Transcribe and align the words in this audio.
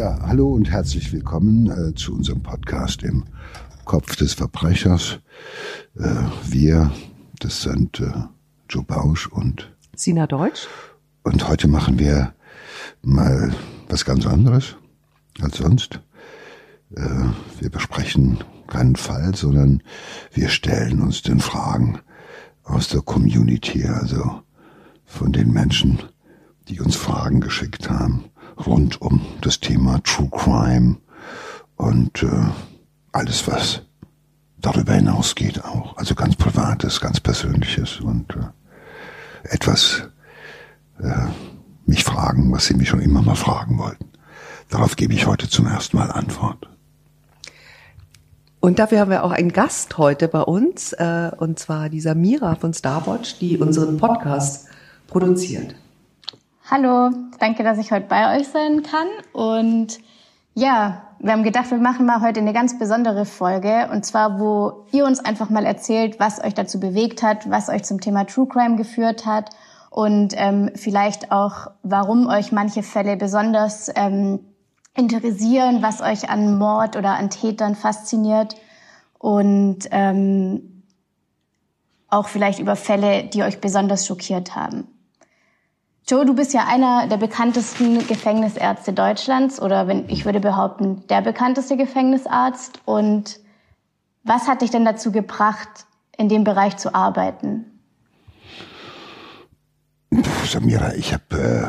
Ja, 0.00 0.18
hallo 0.22 0.54
und 0.54 0.70
herzlich 0.70 1.12
willkommen 1.12 1.70
äh, 1.70 1.94
zu 1.94 2.14
unserem 2.14 2.42
Podcast 2.42 3.02
im 3.02 3.24
Kopf 3.84 4.16
des 4.16 4.32
Verbrechers. 4.32 5.18
Äh, 5.94 6.08
wir, 6.48 6.90
das 7.38 7.60
sind 7.60 8.00
äh, 8.00 8.10
Joe 8.70 8.82
Bausch 8.82 9.26
und 9.26 9.70
Sina 9.94 10.26
Deutsch. 10.26 10.66
Und 11.22 11.46
heute 11.46 11.68
machen 11.68 11.98
wir 11.98 12.32
mal 13.02 13.54
was 13.90 14.06
ganz 14.06 14.24
anderes 14.24 14.74
als 15.42 15.58
sonst. 15.58 16.00
Äh, 16.96 17.26
wir 17.58 17.68
besprechen 17.68 18.38
keinen 18.68 18.96
Fall, 18.96 19.34
sondern 19.34 19.82
wir 20.32 20.48
stellen 20.48 21.02
uns 21.02 21.20
den 21.20 21.40
Fragen 21.40 21.98
aus 22.64 22.88
der 22.88 23.02
Community, 23.02 23.84
also 23.84 24.40
von 25.04 25.30
den 25.30 25.52
Menschen, 25.52 25.98
die 26.68 26.80
uns 26.80 26.96
Fragen 26.96 27.42
geschickt 27.42 27.90
haben 27.90 28.29
rund 28.66 29.00
um 29.00 29.20
das 29.40 29.60
Thema 29.60 30.00
True 30.04 30.30
Crime 30.30 30.96
und 31.76 32.22
äh, 32.22 32.28
alles, 33.12 33.48
was 33.48 33.82
darüber 34.58 34.94
hinausgeht 34.94 35.64
auch. 35.64 35.96
Also 35.96 36.14
ganz 36.14 36.36
Privates, 36.36 37.00
ganz 37.00 37.20
Persönliches 37.20 38.00
und 38.00 38.36
äh, 38.36 39.48
etwas 39.54 40.04
äh, 41.02 41.26
mich 41.86 42.04
fragen, 42.04 42.52
was 42.52 42.66
Sie 42.66 42.74
mich 42.74 42.88
schon 42.88 43.00
immer 43.00 43.22
mal 43.22 43.34
fragen 43.34 43.78
wollten. 43.78 44.10
Darauf 44.68 44.96
gebe 44.96 45.14
ich 45.14 45.26
heute 45.26 45.48
zum 45.48 45.66
ersten 45.66 45.96
Mal 45.96 46.10
Antwort. 46.10 46.68
Und 48.60 48.78
dafür 48.78 49.00
haben 49.00 49.10
wir 49.10 49.24
auch 49.24 49.30
einen 49.30 49.52
Gast 49.52 49.96
heute 49.96 50.28
bei 50.28 50.42
uns, 50.42 50.92
äh, 50.92 51.30
und 51.38 51.58
zwar 51.58 51.88
die 51.88 52.00
Samira 52.00 52.56
von 52.56 52.74
Starwatch, 52.74 53.38
die 53.38 53.56
unseren 53.56 53.96
Podcast 53.96 54.68
produziert. 55.08 55.74
Hallo, 56.72 57.10
danke, 57.40 57.64
dass 57.64 57.78
ich 57.78 57.90
heute 57.90 58.06
bei 58.06 58.38
euch 58.38 58.46
sein 58.46 58.84
kann. 58.84 59.08
Und 59.32 59.98
ja, 60.54 61.02
wir 61.18 61.32
haben 61.32 61.42
gedacht, 61.42 61.68
wir 61.72 61.78
machen 61.78 62.06
mal 62.06 62.20
heute 62.20 62.38
eine 62.38 62.52
ganz 62.52 62.78
besondere 62.78 63.24
Folge. 63.24 63.88
Und 63.90 64.06
zwar, 64.06 64.38
wo 64.38 64.86
ihr 64.92 65.04
uns 65.04 65.18
einfach 65.18 65.50
mal 65.50 65.66
erzählt, 65.66 66.20
was 66.20 66.40
euch 66.40 66.54
dazu 66.54 66.78
bewegt 66.78 67.24
hat, 67.24 67.50
was 67.50 67.70
euch 67.70 67.82
zum 67.82 68.00
Thema 68.00 68.24
True 68.24 68.46
Crime 68.46 68.76
geführt 68.76 69.26
hat 69.26 69.50
und 69.90 70.32
ähm, 70.36 70.70
vielleicht 70.76 71.32
auch, 71.32 71.72
warum 71.82 72.28
euch 72.28 72.52
manche 72.52 72.84
Fälle 72.84 73.16
besonders 73.16 73.90
ähm, 73.96 74.38
interessieren, 74.94 75.82
was 75.82 76.00
euch 76.00 76.30
an 76.30 76.56
Mord 76.56 76.94
oder 76.94 77.14
an 77.14 77.30
Tätern 77.30 77.74
fasziniert 77.74 78.54
und 79.18 79.88
ähm, 79.90 80.84
auch 82.06 82.28
vielleicht 82.28 82.60
über 82.60 82.76
Fälle, 82.76 83.24
die 83.24 83.42
euch 83.42 83.60
besonders 83.60 84.06
schockiert 84.06 84.54
haben. 84.54 84.86
Joe, 86.10 86.26
du 86.26 86.34
bist 86.34 86.52
ja 86.52 86.66
einer 86.66 87.06
der 87.06 87.18
bekanntesten 87.18 88.04
Gefängnisärzte 88.08 88.92
Deutschlands 88.92 89.62
oder 89.62 89.86
wenn 89.86 90.08
ich 90.08 90.24
würde 90.24 90.40
behaupten, 90.40 91.06
der 91.08 91.22
bekannteste 91.22 91.76
Gefängnisarzt. 91.76 92.80
Und 92.84 93.38
was 94.24 94.48
hat 94.48 94.62
dich 94.62 94.72
denn 94.72 94.84
dazu 94.84 95.12
gebracht, 95.12 95.68
in 96.18 96.28
dem 96.28 96.42
Bereich 96.42 96.76
zu 96.78 96.96
arbeiten? 96.96 97.64
Puh, 100.10 100.46
Samira, 100.48 100.94
ich 100.94 101.12
habe, 101.12 101.38
äh, 101.38 101.66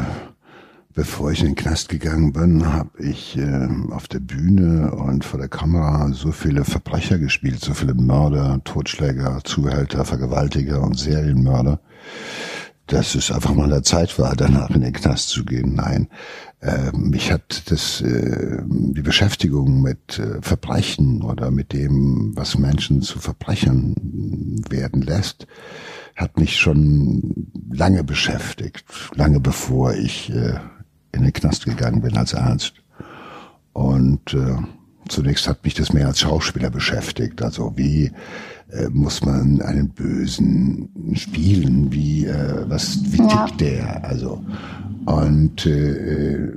bevor 0.95 1.29
ich 1.29 1.41
in 1.41 1.49
den 1.49 1.55
Knast 1.55 1.89
gegangen 1.89 2.33
bin, 2.33 2.73
habe 2.73 2.97
ich 2.97 3.37
äh, 3.37 3.69
auf 3.91 4.07
der 4.07 4.21
Bühne 4.21 4.91
und 4.91 5.23
vor 5.23 5.39
der 5.39 5.49
Kamera 5.49 6.09
so 6.13 6.31
viele 6.31 6.65
Verbrecher 6.65 7.19
gespielt, 7.19 7.59
so 7.59 7.75
viele 7.75 7.93
Mörder, 7.93 8.59
Totschläger, 8.63 9.41
Zuhälter, 9.43 10.03
Vergewaltiger 10.03 10.81
und 10.81 10.97
Serienmörder 10.97 11.79
dass 12.87 13.15
es 13.15 13.31
einfach 13.31 13.53
mal 13.53 13.69
der 13.69 13.83
Zeit 13.83 14.19
war, 14.19 14.35
danach 14.35 14.69
in 14.71 14.81
den 14.81 14.93
Knast 14.93 15.29
zu 15.29 15.45
gehen. 15.45 15.75
Nein, 15.75 16.07
äh, 16.59 16.91
mich 16.91 17.31
hat 17.31 17.71
das 17.71 18.01
äh, 18.01 18.61
die 18.67 19.01
Beschäftigung 19.01 19.81
mit 19.81 20.19
äh, 20.19 20.41
Verbrechen 20.41 21.21
oder 21.23 21.51
mit 21.51 21.73
dem, 21.73 22.33
was 22.35 22.57
Menschen 22.57 23.01
zu 23.01 23.19
Verbrechern 23.19 23.95
werden 24.69 25.01
lässt, 25.01 25.47
hat 26.15 26.37
mich 26.37 26.59
schon 26.59 27.47
lange 27.71 28.03
beschäftigt, 28.03 28.85
lange 29.15 29.39
bevor 29.39 29.93
ich 29.93 30.29
äh, 30.31 30.59
in 31.13 31.23
den 31.23 31.33
Knast 31.33 31.65
gegangen 31.65 32.01
bin 32.01 32.17
als 32.17 32.35
Arzt. 32.35 32.73
Und 33.73 34.33
äh, 34.33 34.57
zunächst 35.07 35.47
hat 35.47 35.63
mich 35.63 35.73
das 35.73 35.93
mehr 35.93 36.07
als 36.07 36.19
Schauspieler 36.19 36.69
beschäftigt. 36.69 37.41
Also 37.41 37.73
wie 37.75 38.11
äh, 38.71 38.89
muss 38.89 39.23
man 39.23 39.61
einen 39.61 39.89
Bösen 39.89 40.89
spielen? 41.13 41.91
Wie 41.91 42.25
äh, 42.25 42.65
was 42.67 42.99
wie 43.11 43.17
ja. 43.17 43.45
tickt 43.45 43.61
der? 43.61 44.03
Also 44.05 44.43
und 45.05 45.65
äh, 45.65 46.51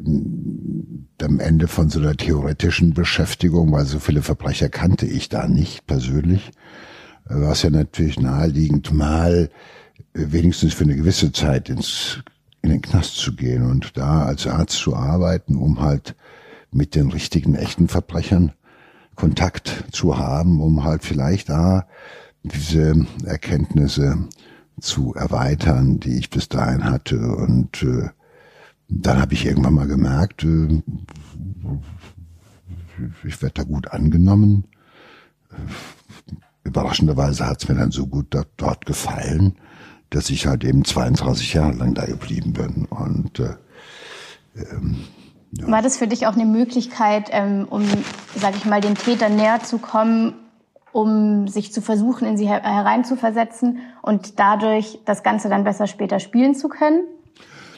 am 1.23 1.41
Ende 1.41 1.69
von 1.69 1.89
so 1.89 2.01
einer 2.01 2.17
theoretischen 2.17 2.93
Beschäftigung, 2.93 3.73
weil 3.73 3.87
so 3.87 3.99
viele 3.99 4.23
Verbrecher 4.23 4.69
kannte 4.69 5.07
ich 5.07 5.29
da 5.29 5.49
nicht 5.49 5.87
persönlich, 5.87 6.51
äh, 7.29 7.35
war 7.35 7.53
es 7.53 7.63
ja 7.63 7.71
natürlich 7.71 8.21
naheliegend, 8.21 8.93
mal 8.93 9.51
äh, 10.15 10.27
wenigstens 10.29 10.75
für 10.75 10.85
eine 10.85 10.97
gewisse 10.97 11.33
Zeit 11.33 11.69
ins 11.69 12.21
in 12.63 12.71
den 12.71 12.83
Knast 12.83 13.17
zu 13.17 13.37
gehen 13.37 13.71
und 13.71 13.97
da 13.99 14.25
als 14.25 14.47
Arzt 14.47 14.79
zu 14.79 14.97
arbeiten, 14.97 15.55
um 15.55 15.81
halt 15.83 16.17
mit 16.73 16.95
den 16.95 17.11
richtigen, 17.11 17.55
echten 17.55 17.89
Verbrechern 17.89 18.53
Kontakt 19.15 19.85
zu 19.93 20.19
haben, 20.19 20.61
um 20.61 20.85
halt 20.85 21.05
vielleicht 21.05 21.49
da 21.49 21.87
diese 22.43 23.07
Erkenntnisse 23.25 24.29
zu 24.81 25.15
erweitern, 25.15 26.01
die 26.01 26.19
ich 26.19 26.31
bis 26.31 26.49
dahin 26.49 26.85
hatte. 26.85 27.19
Und 27.19 27.83
äh, 27.83 28.09
dann 28.89 29.21
habe 29.21 29.35
ich 29.35 29.47
irgendwann 29.47 29.75
mal 29.75 29.87
gemerkt, 29.87 30.45
äh, 30.45 30.83
ich 33.25 33.43
werde 33.43 33.55
da 33.55 33.63
gut 33.65 33.89
angenommen. 33.89 34.65
Überraschenderweise 36.65 37.47
hat 37.47 37.63
es 37.63 37.69
mir 37.69 37.75
dann 37.77 37.91
so 37.91 38.07
gut 38.07 38.27
dort, 38.31 38.49
dort, 38.57 38.87
gefallen, 38.87 39.57
dass 40.11 40.31
ich 40.31 40.47
halt 40.47 40.65
eben 40.65 40.85
32 40.85 41.55
Jahre 41.55 41.77
lang 41.77 41.95
da 41.95 42.05
geblieben 42.05 42.53
bin. 42.53 42.87
Und 42.87 43.41
äh, 43.41 43.57
ähm, 44.57 45.05
ja. 45.59 45.71
War 45.71 45.83
das 45.83 45.97
für 45.97 46.07
dich 46.07 46.27
auch 46.27 46.35
eine 46.35 46.47
Möglichkeit, 46.47 47.29
ähm, 47.33 47.67
um, 47.69 47.87
sag 48.37 48.57
ich 48.57 48.65
mal, 48.65 48.81
den 48.81 48.95
Tätern 48.95 49.37
näher 49.37 49.61
zu 49.63 49.79
kommen, 49.79 50.35
um 50.93 51.49
sich 51.49 51.73
zu 51.73 51.81
versuchen, 51.81 52.27
in 52.27 52.37
sie 52.37 52.49
hereinzuversetzen 52.49 53.81
und 54.03 54.39
dadurch 54.39 55.01
das 55.05 55.23
Ganze 55.23 55.49
dann 55.49 55.65
besser 55.65 55.87
später 55.87 56.21
spielen 56.21 56.55
zu 56.55 56.69
können? 56.69 57.01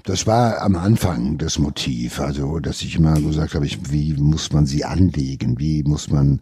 Das 0.06 0.24
war 0.24 0.62
am 0.62 0.76
Anfang 0.76 1.36
das 1.36 1.58
Motiv, 1.58 2.20
also 2.20 2.60
dass 2.60 2.80
ich 2.82 2.94
immer 2.94 3.20
gesagt 3.20 3.54
habe, 3.54 3.66
ich, 3.66 3.90
wie 3.90 4.14
muss 4.14 4.52
man 4.52 4.64
sie 4.64 4.84
anlegen, 4.84 5.58
wie 5.58 5.82
muss 5.82 6.10
man, 6.10 6.40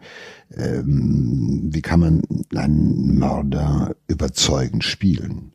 ähm, 0.54 1.70
wie 1.72 1.80
kann 1.80 2.00
man 2.00 2.22
einen 2.54 3.18
Mörder 3.18 3.96
überzeugend 4.06 4.84
spielen. 4.84 5.52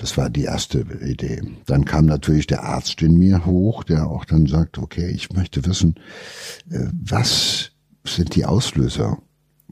Das 0.00 0.16
war 0.16 0.30
die 0.30 0.44
erste 0.44 0.80
Idee. 0.80 1.42
Dann 1.66 1.84
kam 1.84 2.06
natürlich 2.06 2.46
der 2.46 2.64
Arzt 2.64 3.02
in 3.02 3.18
mir 3.18 3.44
hoch, 3.44 3.84
der 3.84 4.06
auch 4.06 4.24
dann 4.24 4.46
sagt, 4.46 4.78
okay, 4.78 5.10
ich 5.10 5.30
möchte 5.30 5.66
wissen, 5.66 5.96
äh, 6.70 6.86
was 6.90 7.72
sind 8.04 8.34
die 8.34 8.46
Auslöser 8.46 9.18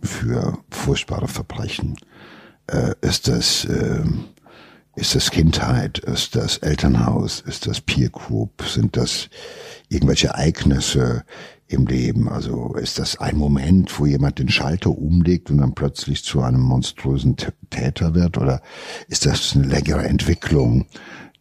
für 0.03 0.59
furchtbare 0.69 1.29
Verbrechen? 1.29 1.97
Äh, 2.67 2.93
ist 3.01 3.27
das, 3.27 3.65
ähm, 3.65 4.27
ist 4.97 5.15
das 5.15 5.31
Kindheit? 5.31 5.99
Ist 6.01 6.37
das 6.37 6.59
Elternhaus? 6.59 7.41
Ist 7.41 7.67
das 7.67 7.81
Peer 7.81 8.11
Group? 8.11 8.65
Sind 8.69 8.99
das 8.99 9.31
irgendwelche 9.89 10.29
Ereignisse? 10.29 11.25
Im 11.69 11.87
Leben? 11.87 12.29
Also 12.29 12.75
ist 12.75 12.99
das 12.99 13.19
ein 13.19 13.37
Moment, 13.37 13.99
wo 13.99 14.07
jemand 14.07 14.39
den 14.39 14.49
Schalter 14.49 14.91
umlegt 14.91 15.51
und 15.51 15.59
dann 15.59 15.75
plötzlich 15.75 16.25
zu 16.25 16.41
einem 16.41 16.61
monströsen 16.61 17.37
Täter 17.71 18.15
wird? 18.15 18.39
Oder 18.39 18.63
ist 19.07 19.27
das 19.27 19.55
eine 19.55 19.67
längere 19.67 20.05
Entwicklung, 20.05 20.87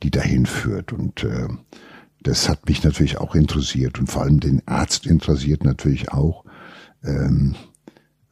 die 0.03 0.11
dahin 0.11 0.45
führt? 0.45 0.91
Und 0.93 1.23
äh, 1.23 1.47
das 2.21 2.49
hat 2.49 2.67
mich 2.67 2.83
natürlich 2.83 3.17
auch 3.17 3.35
interessiert 3.35 3.99
und 3.99 4.11
vor 4.11 4.23
allem 4.23 4.39
den 4.39 4.61
Arzt 4.67 5.05
interessiert 5.05 5.63
natürlich 5.63 6.11
auch, 6.11 6.43
ähm, 7.03 7.55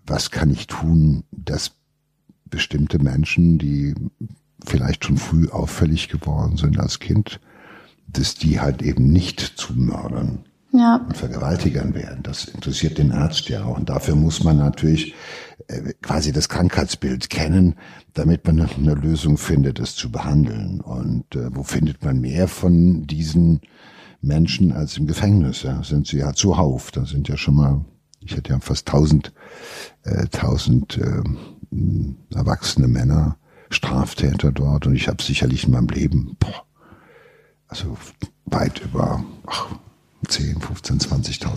was 0.05 0.31
kann 0.31 0.51
ich 0.51 0.67
tun, 0.67 1.23
dass 1.31 1.71
bestimmte 2.45 2.99
Menschen, 2.99 3.57
die 3.57 3.95
vielleicht 4.63 5.05
schon 5.05 5.17
früh 5.17 5.49
auffällig 5.49 6.09
geworden 6.09 6.57
sind 6.57 6.79
als 6.79 6.99
Kind, 6.99 7.39
dass 8.07 8.35
die 8.35 8.59
halt 8.59 8.81
eben 8.81 9.11
nicht 9.11 9.39
zu 9.39 9.73
Mördern 9.73 10.45
ja. 10.77 11.05
und 11.07 11.17
Vergewaltigern 11.17 11.93
werden. 11.93 12.23
Das 12.23 12.45
interessiert 12.45 12.97
den 12.97 13.11
Arzt 13.11 13.49
ja 13.49 13.63
auch. 13.65 13.77
Und 13.77 13.89
dafür 13.89 14.15
muss 14.15 14.43
man 14.43 14.57
natürlich 14.57 15.13
äh, 15.67 15.93
quasi 16.01 16.31
das 16.31 16.49
Krankheitsbild 16.49 17.29
kennen, 17.29 17.75
damit 18.13 18.45
man 18.45 18.61
eine 18.61 18.93
Lösung 18.93 19.37
findet, 19.37 19.79
es 19.79 19.95
zu 19.95 20.11
behandeln. 20.11 20.81
Und 20.81 21.35
äh, 21.35 21.55
wo 21.55 21.63
findet 21.63 22.03
man 22.03 22.19
mehr 22.19 22.47
von 22.47 23.07
diesen 23.07 23.61
Menschen 24.21 24.71
als 24.71 24.97
im 24.97 25.07
Gefängnis? 25.07 25.63
Ja? 25.63 25.83
Sind 25.83 26.07
sie 26.07 26.17
ja 26.17 26.33
zuhauf. 26.33 26.91
Da 26.91 27.05
sind 27.05 27.27
ja 27.27 27.37
schon 27.37 27.55
mal, 27.55 27.85
ich 28.21 28.35
hätte 28.35 28.51
ja 28.51 28.59
fast 28.59 28.87
tausend, 28.87 29.33
äh, 30.03 30.27
tausend 30.27 30.97
äh, 30.97 31.23
erwachsene 32.33 32.87
Männer, 32.87 33.37
Straftäter 33.69 34.51
dort. 34.51 34.85
Und 34.85 34.95
ich 34.95 35.07
habe 35.07 35.23
sicherlich 35.23 35.65
in 35.65 35.71
meinem 35.71 35.87
Leben, 35.87 36.37
boah, 36.39 36.65
also 37.67 37.97
weit 38.45 38.81
über 38.81 39.23
ach, 39.47 39.75
10, 40.35 40.59
15, 40.59 40.99
20.000 40.99 41.47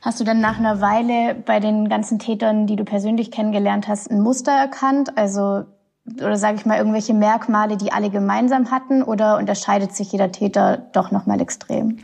Hast 0.00 0.20
du 0.20 0.24
dann 0.24 0.40
nach 0.40 0.58
einer 0.58 0.80
Weile 0.80 1.34
bei 1.34 1.60
den 1.60 1.88
ganzen 1.88 2.18
Tätern, 2.18 2.66
die 2.66 2.76
du 2.76 2.84
persönlich 2.84 3.30
kennengelernt 3.30 3.88
hast, 3.88 4.10
ein 4.10 4.20
Muster 4.20 4.52
erkannt? 4.52 5.16
Also 5.16 5.64
oder 6.18 6.36
sage 6.36 6.58
ich 6.58 6.66
mal 6.66 6.76
irgendwelche 6.76 7.14
Merkmale, 7.14 7.78
die 7.78 7.92
alle 7.92 8.10
gemeinsam 8.10 8.70
hatten, 8.70 9.02
oder 9.02 9.38
unterscheidet 9.38 9.94
sich 9.94 10.12
jeder 10.12 10.32
Täter 10.32 10.76
doch 10.92 11.10
noch 11.10 11.24
mal 11.24 11.40
extrem? 11.40 12.00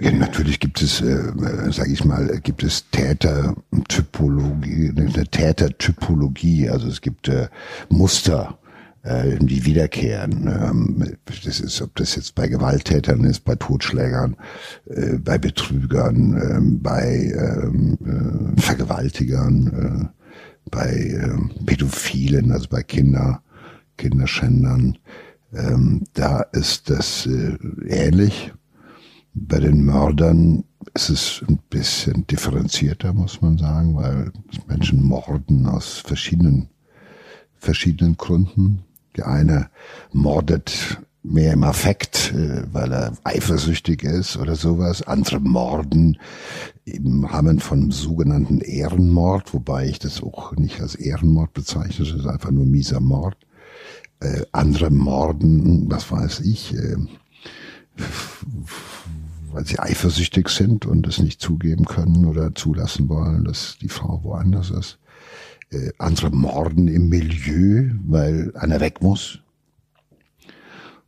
Ja, 0.00 0.10
natürlich 0.10 0.58
gibt 0.58 0.82
es, 0.82 1.00
äh, 1.00 1.32
sage 1.70 1.92
ich 1.92 2.04
mal, 2.04 2.40
gibt 2.42 2.64
es 2.64 2.90
Tätertypologie, 2.90 4.92
eine 4.96 5.26
Tätertypologie. 5.26 6.68
Also 6.68 6.88
es 6.88 7.00
gibt 7.00 7.28
äh, 7.28 7.46
Muster, 7.88 8.58
äh, 9.06 9.36
die 9.38 9.64
wiederkehren. 9.64 10.48
Ähm, 10.48 11.16
das 11.44 11.60
ist, 11.60 11.80
ob 11.80 11.94
das 11.94 12.16
jetzt 12.16 12.34
bei 12.34 12.48
Gewalttätern 12.48 13.24
ist, 13.24 13.44
bei 13.44 13.54
Totschlägern, 13.54 14.36
äh, 14.86 15.18
bei 15.18 15.38
Betrügern, 15.38 16.34
äh, 16.34 16.60
bei 16.60 17.32
ähm, 17.36 17.98
äh, 18.04 18.60
Vergewaltigern, 18.60 20.12
äh, 20.12 20.70
bei 20.70 21.38
Pädophilen, 21.64 22.50
also 22.50 22.68
bei 22.68 22.82
Kinder, 22.82 23.40
Kinderschändern. 23.96 24.98
Ähm, 25.54 26.02
da 26.14 26.40
ist 26.40 26.90
das 26.90 27.26
äh, 27.26 27.56
ähnlich. 27.86 28.52
Bei 29.32 29.60
den 29.60 29.84
Mördern 29.84 30.64
ist 30.94 31.10
es 31.10 31.44
ein 31.48 31.60
bisschen 31.70 32.26
differenzierter, 32.26 33.12
muss 33.12 33.40
man 33.40 33.58
sagen, 33.58 33.94
weil 33.94 34.32
Menschen 34.66 35.04
morden 35.04 35.66
aus 35.66 35.98
verschiedenen, 35.98 36.68
verschiedenen 37.58 38.16
Gründen. 38.16 38.85
Der 39.16 39.28
eine 39.28 39.70
mordet 40.12 40.98
mehr 41.22 41.52
im 41.52 41.64
Affekt, 41.64 42.32
äh, 42.34 42.62
weil 42.72 42.92
er 42.92 43.12
eifersüchtig 43.24 44.04
ist 44.04 44.36
oder 44.36 44.54
sowas. 44.54 45.02
Andere 45.02 45.40
morden 45.40 46.18
im 46.84 47.24
Rahmen 47.24 47.58
von 47.58 47.90
sogenannten 47.90 48.60
Ehrenmord, 48.60 49.52
wobei 49.52 49.86
ich 49.88 49.98
das 49.98 50.22
auch 50.22 50.52
nicht 50.56 50.80
als 50.80 50.94
Ehrenmord 50.94 51.52
bezeichne, 51.52 52.04
das 52.04 52.14
ist 52.14 52.26
einfach 52.26 52.50
nur 52.50 52.66
mieser 52.66 53.00
Mord. 53.00 53.36
Äh, 54.20 54.42
andere 54.52 54.90
morden, 54.90 55.90
was 55.90 56.10
weiß 56.10 56.40
ich, 56.40 56.74
äh, 56.74 56.96
weil 59.52 59.66
sie 59.66 59.78
eifersüchtig 59.78 60.48
sind 60.48 60.86
und 60.86 61.06
es 61.06 61.18
nicht 61.18 61.40
zugeben 61.40 61.86
können 61.86 62.26
oder 62.26 62.54
zulassen 62.54 63.08
wollen, 63.08 63.44
dass 63.44 63.78
die 63.80 63.88
Frau 63.88 64.20
woanders 64.22 64.70
ist 64.70 64.98
äh, 65.70 65.90
andere 65.98 66.30
morden 66.30 66.88
im 66.88 67.08
Milieu, 67.08 67.90
weil 68.06 68.52
einer 68.56 68.80
weg 68.80 69.02
muss. 69.02 69.40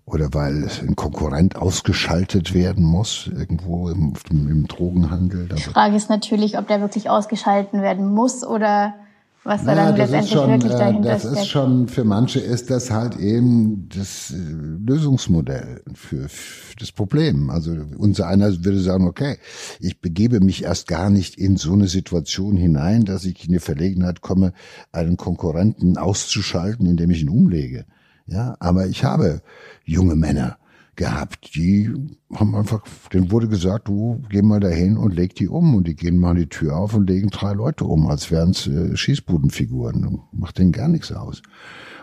Oder 0.04 0.32
weil 0.32 0.68
ein 0.80 0.96
Konkurrent 0.96 1.56
ausgeschaltet 1.56 2.54
werden 2.54 2.84
muss, 2.84 3.30
irgendwo 3.34 3.90
im, 3.90 4.14
im 4.30 4.66
Drogenhandel. 4.66 5.48
Die 5.48 5.60
Frage 5.60 5.96
ist 5.96 6.08
natürlich, 6.08 6.56
ob 6.56 6.66
der 6.66 6.80
wirklich 6.80 7.10
ausgeschalten 7.10 7.82
werden 7.82 8.14
muss 8.14 8.42
oder 8.42 8.94
was 9.44 9.64
da 9.64 9.74
dann 9.74 9.96
letztendlich 9.96 10.32
schon, 10.32 10.50
wirklich 10.50 10.72
äh, 10.72 10.78
dahinter 10.78 11.08
Das 11.08 11.24
ist 11.24 11.48
schon, 11.48 11.88
für 11.88 12.04
manche 12.04 12.40
ist 12.40 12.70
das 12.70 12.90
halt 12.90 13.16
eben 13.16 13.88
das 13.88 14.30
äh, 14.30 14.36
Lösungsmodell 14.36 15.82
für, 15.94 16.28
für 16.28 16.76
das 16.76 16.92
Problem. 16.92 17.50
Also 17.50 17.74
unser 17.96 18.26
einer 18.26 18.64
würde 18.64 18.80
sagen, 18.80 19.06
okay, 19.06 19.38
ich 19.80 20.00
begebe 20.00 20.40
mich 20.40 20.64
erst 20.64 20.88
gar 20.88 21.10
nicht 21.10 21.36
in 21.38 21.56
so 21.56 21.72
eine 21.72 21.88
Situation 21.88 22.56
hinein, 22.56 23.04
dass 23.04 23.24
ich 23.24 23.44
in 23.46 23.52
die 23.52 23.60
Verlegenheit 23.60 24.20
komme, 24.20 24.52
einen 24.92 25.16
Konkurrenten 25.16 25.96
auszuschalten, 25.96 26.86
indem 26.86 27.10
ich 27.10 27.22
ihn 27.22 27.28
umlege. 27.28 27.86
Ja, 28.26 28.56
aber 28.60 28.86
ich 28.86 29.04
habe 29.04 29.40
junge 29.84 30.14
Männer, 30.14 30.58
gehabt. 30.98 31.54
Die 31.54 31.90
haben 32.34 32.54
einfach, 32.54 32.82
denen 33.12 33.30
wurde 33.30 33.48
gesagt, 33.48 33.88
du 33.88 34.22
geh 34.28 34.42
mal 34.42 34.60
dahin 34.60 34.98
und 34.98 35.14
leg 35.14 35.34
die 35.34 35.48
um. 35.48 35.74
Und 35.74 35.88
die 35.88 35.96
gehen 35.96 36.18
mal 36.18 36.34
die 36.34 36.48
Tür 36.48 36.76
auf 36.76 36.92
und 36.92 37.08
legen 37.08 37.30
drei 37.30 37.54
Leute 37.54 37.84
um, 37.84 38.06
als 38.08 38.30
wären 38.30 38.50
es 38.50 38.66
äh, 38.66 38.94
Schießbudenfiguren. 38.94 40.20
Macht 40.32 40.58
denen 40.58 40.72
gar 40.72 40.88
nichts 40.88 41.10
aus. 41.10 41.40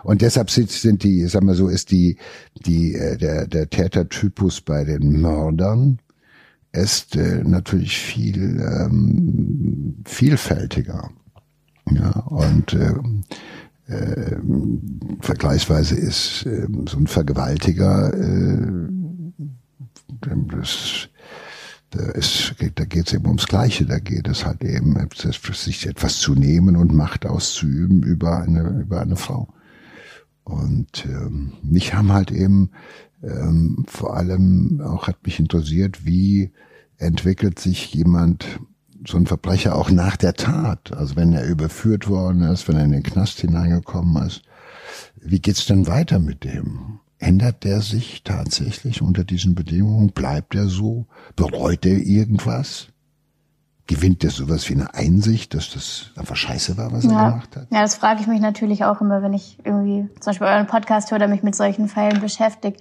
Und 0.02 0.22
deshalb 0.22 0.50
sind, 0.50 1.04
die, 1.04 1.26
sag 1.26 1.44
mal 1.44 1.54
so, 1.54 1.68
ist 1.68 1.92
die, 1.92 2.16
die, 2.66 2.94
äh, 2.94 3.16
der, 3.16 3.46
der 3.46 3.70
Tätertypus 3.70 4.60
bei 4.60 4.84
den 4.84 5.20
Mördern 5.20 5.98
ist 6.72 7.16
äh, 7.16 7.42
natürlich 7.44 7.98
viel 7.98 8.60
ähm, 8.60 10.02
vielfältiger. 10.04 11.10
Ja, 11.90 12.10
und 12.26 12.72
äh, 12.72 12.94
äh, 13.86 14.36
vergleichsweise 15.20 15.94
ist 15.94 16.44
äh, 16.46 16.66
so 16.88 16.98
ein 16.98 17.06
Vergewaltiger, 17.06 18.12
äh, 18.14 18.88
das, 20.50 21.08
da, 21.90 22.00
ist, 22.10 22.54
da 22.74 22.84
geht 22.84 23.06
es 23.06 23.12
eben 23.12 23.26
ums 23.26 23.46
Gleiche. 23.46 23.86
Da 23.86 23.98
geht 23.98 24.28
es 24.28 24.44
halt 24.44 24.64
eben, 24.64 24.96
sich 25.52 25.86
etwas 25.86 26.18
zu 26.18 26.34
nehmen 26.34 26.76
und 26.76 26.94
Macht 26.94 27.26
auszuüben 27.26 28.02
über 28.02 28.42
eine, 28.42 28.80
über 28.80 29.00
eine 29.00 29.16
Frau. 29.16 29.48
Und 30.44 31.06
ähm, 31.06 31.52
mich 31.62 31.94
haben 31.94 32.12
halt 32.12 32.30
eben 32.30 32.70
ähm, 33.22 33.84
vor 33.88 34.16
allem 34.16 34.80
auch 34.80 35.08
hat 35.08 35.24
mich 35.24 35.40
interessiert, 35.40 36.04
wie 36.04 36.52
entwickelt 36.98 37.58
sich 37.58 37.92
jemand 37.94 38.60
so 39.06 39.16
ein 39.16 39.26
Verbrecher 39.26 39.74
auch 39.76 39.90
nach 39.90 40.16
der 40.16 40.34
Tat, 40.34 40.92
also 40.92 41.16
wenn 41.16 41.32
er 41.32 41.46
überführt 41.46 42.08
worden 42.08 42.42
ist, 42.42 42.68
wenn 42.68 42.76
er 42.76 42.84
in 42.84 42.92
den 42.92 43.02
Knast 43.02 43.40
hineingekommen 43.40 44.26
ist, 44.26 44.42
wie 45.20 45.40
geht's 45.40 45.66
denn 45.66 45.86
weiter 45.86 46.18
mit 46.18 46.44
dem? 46.44 47.00
Ändert 47.18 47.64
der 47.64 47.80
sich 47.80 48.22
tatsächlich 48.24 49.02
unter 49.02 49.24
diesen 49.24 49.54
Bedingungen? 49.54 50.12
Bleibt 50.12 50.54
er 50.54 50.68
so? 50.68 51.06
Bereut 51.34 51.86
er 51.86 51.98
irgendwas? 51.98 52.88
Gewinnt 53.86 54.22
er 54.24 54.30
sowas 54.30 54.68
wie 54.68 54.74
eine 54.74 54.94
Einsicht, 54.94 55.54
dass 55.54 55.70
das 55.70 56.10
einfach 56.16 56.36
scheiße 56.36 56.76
war, 56.76 56.92
was 56.92 57.04
ja. 57.04 57.10
er 57.10 57.30
gemacht 57.30 57.56
hat? 57.56 57.68
Ja, 57.70 57.82
das 57.82 57.94
frage 57.94 58.20
ich 58.20 58.26
mich 58.26 58.40
natürlich 58.40 58.84
auch 58.84 59.00
immer, 59.00 59.22
wenn 59.22 59.32
ich 59.32 59.58
irgendwie 59.64 60.08
zum 60.20 60.30
Beispiel 60.30 60.46
euren 60.46 60.66
Podcast 60.66 61.10
höre 61.10 61.16
oder 61.16 61.28
mich 61.28 61.42
mit 61.42 61.54
solchen 61.54 61.88
Fällen 61.88 62.20
beschäftige 62.20 62.76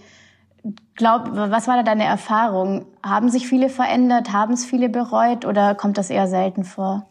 glaub, 0.96 1.30
was 1.36 1.68
war 1.68 1.78
da 1.78 1.84
deine 1.84 2.06
Erfahrung? 2.06 2.86
Haben 3.04 3.30
sich 3.30 3.48
viele 3.48 3.70
verändert? 3.70 4.32
Haben 4.32 4.54
es 4.54 4.66
viele 4.66 4.90
bereut 4.90 5.46
oder 5.46 5.76
kommt 5.76 5.98
das 5.98 6.10
eher 6.10 6.28
selten 6.28 6.64
vor? 6.64 7.08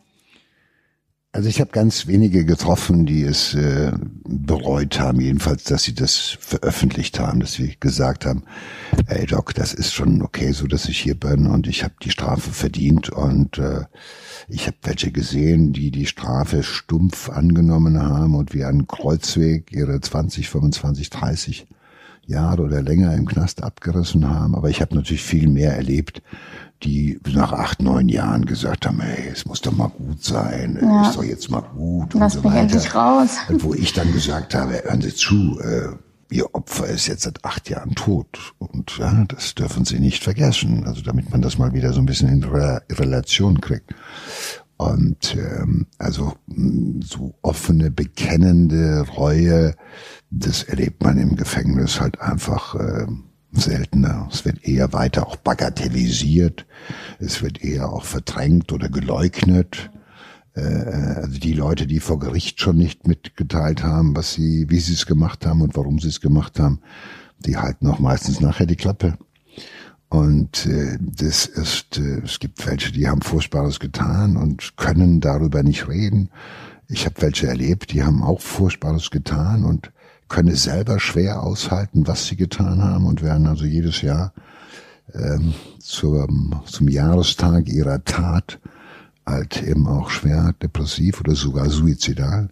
Also 1.35 1.49
ich 1.49 1.61
habe 1.61 1.73
ganz 1.73 2.06
wenige 2.06 2.45
getroffen, 2.45 3.06
die 3.06 3.25
es 3.25 3.55
äh, 3.55 3.91
bereut 4.25 5.01
haben, 5.01 5.20
jedenfalls, 5.20 5.65
dass 5.65 5.82
sie 5.82 5.93
das 5.93 6.39
veröffentlicht 6.39 7.19
haben, 7.19 7.41
dass 7.41 7.55
sie 7.55 7.75
gesagt 7.81 8.25
haben, 8.25 8.44
ey 9.08 9.27
Doc, 9.27 9.53
das 9.53 9.75
ist 9.75 9.93
schon 9.93 10.23
okay, 10.23 10.53
so 10.53 10.69
dass 10.69 10.89
ich 10.89 11.01
hier 11.01 11.19
bin 11.19 11.49
und 11.49 11.67
ich 11.67 11.82
habe 11.82 11.94
die 12.01 12.11
Strafe 12.11 12.53
verdient 12.53 13.11
und 13.11 13.58
äh, 13.58 13.81
ich 14.46 14.69
habe 14.69 14.77
welche 14.82 15.11
gesehen, 15.11 15.73
die 15.73 15.91
die 15.91 16.06
Strafe 16.06 16.63
stumpf 16.63 17.29
angenommen 17.31 18.01
haben 18.01 18.37
und 18.37 18.55
wie 18.55 18.65
ein 18.65 18.87
Kreuzweg 18.87 19.73
ihre 19.73 20.01
20, 20.01 20.49
25, 20.49 21.11
30 21.11 21.67
Jahre 22.27 22.63
oder 22.63 22.83
länger 22.83 23.15
im 23.15 23.27
Knast 23.27 23.63
abgerissen 23.63 24.29
haben. 24.29 24.55
Aber 24.55 24.71
ich 24.71 24.81
habe 24.81 24.95
natürlich 24.95 25.23
viel 25.23 25.49
mehr 25.49 25.75
erlebt, 25.75 26.23
die 26.83 27.19
nach 27.33 27.53
acht, 27.53 27.83
neun 27.83 28.09
Jahren 28.09 28.45
gesagt 28.45 28.87
haben, 28.87 29.01
hey, 29.01 29.29
es 29.33 29.47
muss 29.47 29.61
doch 29.61 29.73
mal 29.73 29.89
gut 29.89 30.23
sein, 30.23 30.79
ja. 30.81 31.09
ist 31.09 31.17
doch 31.17 31.25
jetzt 31.25 31.51
mal 31.51 31.63
gut 31.63 32.15
Lass 32.15 32.37
und 32.37 32.43
so 32.43 32.49
weiter. 32.51 32.75
Mich 32.75 32.95
raus. 32.95 33.31
Und 33.49 33.63
wo 33.63 33.75
ich 33.75 33.93
dann 33.93 34.13
gesagt 34.13 34.55
habe, 34.55 34.83
hören 34.85 35.01
Sie 35.01 35.15
zu, 35.15 35.59
äh, 35.61 35.97
Ihr 36.31 36.53
Opfer 36.55 36.87
ist 36.87 37.07
jetzt 37.07 37.23
seit 37.23 37.45
acht 37.45 37.69
Jahren 37.69 37.95
tot. 37.95 38.55
Und 38.59 38.99
ja, 38.99 39.25
das 39.29 39.55
dürfen 39.55 39.85
Sie 39.85 40.01
nicht 40.01 40.25
vergessen. 40.25 40.85
Also 40.85 41.03
damit 41.03 41.31
man 41.31 41.43
das 41.43 41.59
mal 41.59 41.75
wieder 41.75 41.93
so 41.93 42.01
ein 42.01 42.07
bisschen 42.07 42.29
in 42.29 42.43
Re 42.43 42.83
Relation 42.91 43.61
kriegt. 43.61 43.95
Und 44.77 45.37
ähm, 45.37 45.87
also 45.99 46.35
so 47.01 47.35
offene, 47.43 47.91
bekennende 47.91 49.07
Reue, 49.17 49.75
das 50.31 50.65
erlebt 50.65 51.03
man 51.03 51.19
im 51.19 51.37
Gefängnis 51.37 52.01
halt 52.01 52.21
einfach 52.21 52.75
äh, 52.75 53.07
seltener. 53.53 54.29
Es 54.33 54.45
wird 54.45 54.65
eher 54.65 54.93
weiter 54.93 55.27
auch 55.27 55.37
bagatellisiert, 55.37 56.67
es 57.21 57.41
wird 57.41 57.63
eher 57.63 57.93
auch 57.93 58.05
verdrängt 58.05 58.73
oder 58.73 58.89
geleugnet. 58.89 59.91
Äh, 60.55 60.61
also 60.61 61.39
die 61.39 61.53
Leute, 61.53 61.87
die 61.87 62.01
vor 62.01 62.19
Gericht 62.19 62.61
schon 62.61 62.77
nicht 62.77 63.07
mitgeteilt 63.07 63.83
haben, 63.85 64.17
was 64.17 64.33
sie, 64.33 64.67
wie 64.71 64.81
sie 64.81 64.95
es 64.95 65.07
gemacht 65.07 65.47
haben 65.47 65.63
und 65.63 65.77
warum 65.77 66.01
sie 66.01 66.09
es 66.09 66.21
gemacht 66.21 66.59
haben, 66.59 66.81
die 67.39 67.57
halten 67.57 67.87
auch 67.87 68.01
meistens 68.01 68.41
nachher 68.41 68.67
die 68.67 68.77
Klappe. 68.77 69.19
Und 70.08 70.67
äh, 70.67 70.99
das 71.01 71.46
ist, 71.46 71.99
äh, 71.99 72.20
es 72.25 72.39
gibt 72.39 72.67
welche, 72.67 72.93
die 72.93 73.08
haben 73.08 73.23
Furchtbares 73.23 73.81
getan 73.81 74.37
und 74.37 74.77
können 74.77 75.20
darüber 75.20 75.63
nicht 75.63 75.89
reden. 75.89 76.31
Ich 76.89 77.06
habe 77.06 77.20
welche 77.20 77.46
erlebt, 77.46 77.93
die 77.93 78.05
haben 78.05 78.23
auch 78.23 78.41
Furchtbares 78.41 79.11
getan 79.11 79.65
und 79.65 79.91
können 80.29 80.55
selber 80.55 81.01
schwer 81.01 81.43
aushalten, 81.43 82.06
was 82.06 82.27
sie 82.27 82.37
getan 82.37 82.82
haben 82.82 83.06
und 83.06 83.23
werden 83.23 83.46
also 83.46 83.65
jedes 83.65 84.03
Jahr 84.03 84.32
ähm, 85.13 85.55
zum, 85.79 86.61
zum 86.67 86.89
Jahrestag 86.89 87.69
ihrer 87.69 88.05
Tat 88.05 88.58
halt 89.27 89.63
eben 89.63 89.87
auch 89.87 90.11
schwer 90.11 90.55
depressiv 90.63 91.20
oder 91.20 91.34
sogar 91.34 91.70
suizidal. 91.70 92.51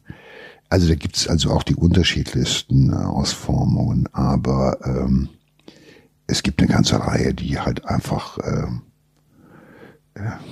Also 0.69 0.89
da 0.89 0.95
gibt's 0.95 1.29
also 1.29 1.51
auch 1.51 1.63
die 1.63 1.75
unterschiedlichsten 1.75 2.95
Ausformungen, 2.95 4.09
aber 4.13 4.79
ähm, 4.85 5.29
es 6.33 6.43
gibt 6.43 6.61
eine 6.61 6.73
ganze 6.73 6.99
Reihe, 6.99 7.35
die 7.35 7.59
halt 7.59 7.85
einfach 7.85 8.39
äh, 8.39 8.67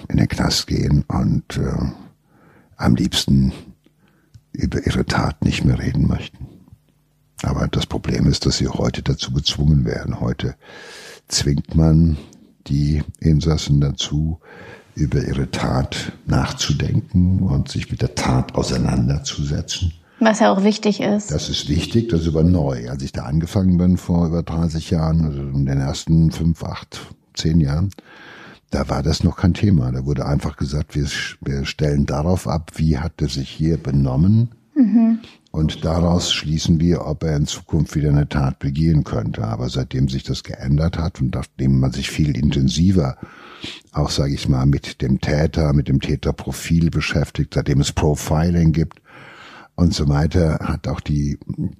in 0.09 0.19
den 0.19 0.29
Knast 0.29 0.67
gehen 0.67 1.05
und 1.09 1.57
äh, 1.57 1.93
am 2.77 2.95
liebsten 2.97 3.53
über 4.53 4.87
ihre 4.87 5.07
Tat 5.07 5.43
nicht 5.43 5.65
mehr 5.65 5.79
reden 5.79 6.07
möchten. 6.07 6.47
Aber 7.43 7.67
das 7.67 7.87
Problem 7.87 8.27
ist, 8.27 8.45
dass 8.45 8.59
sie 8.59 8.69
heute 8.69 9.03
dazu 9.03 9.33
gezwungen 9.33 9.87
werden. 9.87 10.21
Heute 10.21 10.55
zwingt 11.29 11.75
man 11.75 12.19
die 12.67 13.03
Insassen 13.19 13.81
dazu, 13.81 14.39
über 14.95 15.25
ihre 15.25 15.51
Tat 15.51 16.13
nachzudenken 16.27 17.41
und 17.41 17.71
sich 17.71 17.91
mit 17.91 18.03
der 18.03 18.15
Tat 18.15 18.55
auseinanderzusetzen. 18.55 19.95
Was 20.21 20.41
ja 20.41 20.53
auch 20.53 20.63
wichtig 20.65 21.01
ist. 21.01 21.33
Das 21.33 21.49
ist 21.49 21.69
wichtig, 21.69 22.09
das 22.11 22.23
ist 22.23 22.29
aber 22.29 22.45
neu. 22.45 22.91
Als 22.91 23.03
ich 23.03 23.13
da 23.13 23.25
angefangen 23.25 23.79
bin 23.79 23.97
vor 23.97 24.27
über 24.27 24.43
30 24.43 24.91
Jahren, 24.91 25.25
also 25.25 25.41
in 25.41 25.65
den 25.65 25.79
ersten 25.79 26.31
fünf, 26.31 26.63
acht, 26.63 27.01
zehn 27.35 27.59
Jahren, 27.59 27.91
da 28.71 28.89
war 28.91 29.03
das 29.03 29.25
noch 29.25 29.37
kein 29.37 29.55
Thema. 29.55 29.91
Da 29.91 30.05
wurde 30.05 30.27
einfach 30.27 30.57
gesagt, 30.57 30.95
wir, 30.95 31.07
wir 31.41 31.65
stellen 31.65 32.05
darauf 32.05 32.47
ab, 32.47 32.73
wie 32.77 32.99
hat 32.99 33.15
er 33.23 33.29
sich 33.29 33.49
hier 33.49 33.79
benommen. 33.79 34.51
Mhm. 34.75 35.21
Und 35.53 35.85
daraus 35.85 36.33
schließen 36.33 36.81
wir, 36.81 37.07
ob 37.07 37.25
er 37.25 37.37
in 37.37 37.47
Zukunft 37.47 37.97
wieder 37.97 38.11
eine 38.11 38.29
Tat 38.29 38.59
begehen 38.59 39.05
könnte. 39.05 39.45
Aber 39.45 39.71
seitdem 39.71 40.09
sich 40.09 40.23
das 40.23 40.45
geändert 40.45 40.99
hat 40.99 41.21
und 41.21 41.35
nachdem 41.35 41.81
man 41.81 41.93
sich 41.93 42.11
viel 42.11 42.37
intensiver 42.37 43.17
auch, 43.93 44.11
sage 44.11 44.35
ich 44.35 44.49
mal, 44.49 44.67
mit 44.67 45.03
dem 45.03 45.21
Täter, 45.21 45.73
mit 45.73 45.89
dem 45.89 46.01
Täterprofil 46.01 46.91
beschäftigt, 46.91 47.55
seitdem 47.55 47.81
es 47.81 47.93
Profiling 47.93 48.73
gibt 48.73 49.01
und 49.81 49.95
so 49.95 50.09
weiter, 50.09 50.59
hat 50.63 50.87
auch 50.87 51.01
die 51.01 51.39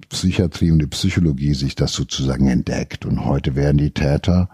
Psychiatrie 0.09 0.71
und 0.71 0.79
die 0.79 0.87
Psychologie 0.87 1.53
sich 1.53 1.75
das 1.75 1.93
sozusagen 1.93 2.47
entdeckt. 2.47 3.05
Und 3.05 3.25
heute 3.25 3.55
werden 3.55 3.77
die 3.77 3.91
Täter 3.91 4.49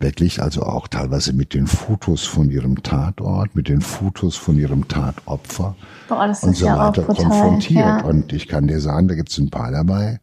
wirklich, 0.00 0.40
also 0.40 0.62
auch 0.62 0.88
teilweise 0.88 1.32
mit 1.34 1.54
den 1.54 1.66
Fotos 1.66 2.24
von 2.24 2.50
ihrem 2.50 2.82
Tatort, 2.82 3.54
mit 3.54 3.68
den 3.68 3.82
Fotos 3.82 4.36
von 4.36 4.56
ihrem 4.58 4.88
Tatopfer 4.88 5.76
Boah, 6.08 6.34
und 6.42 6.56
so 6.56 6.66
ja 6.66 6.78
weiter 6.78 7.02
konfrontiert. 7.02 7.84
Ja. 7.84 8.00
Und 8.04 8.32
ich 8.32 8.48
kann 8.48 8.68
dir 8.68 8.80
sagen, 8.80 9.08
da 9.08 9.14
gibt 9.14 9.30
es 9.30 9.38
ein 9.38 9.50
paar 9.50 9.70
dabei, 9.70 10.20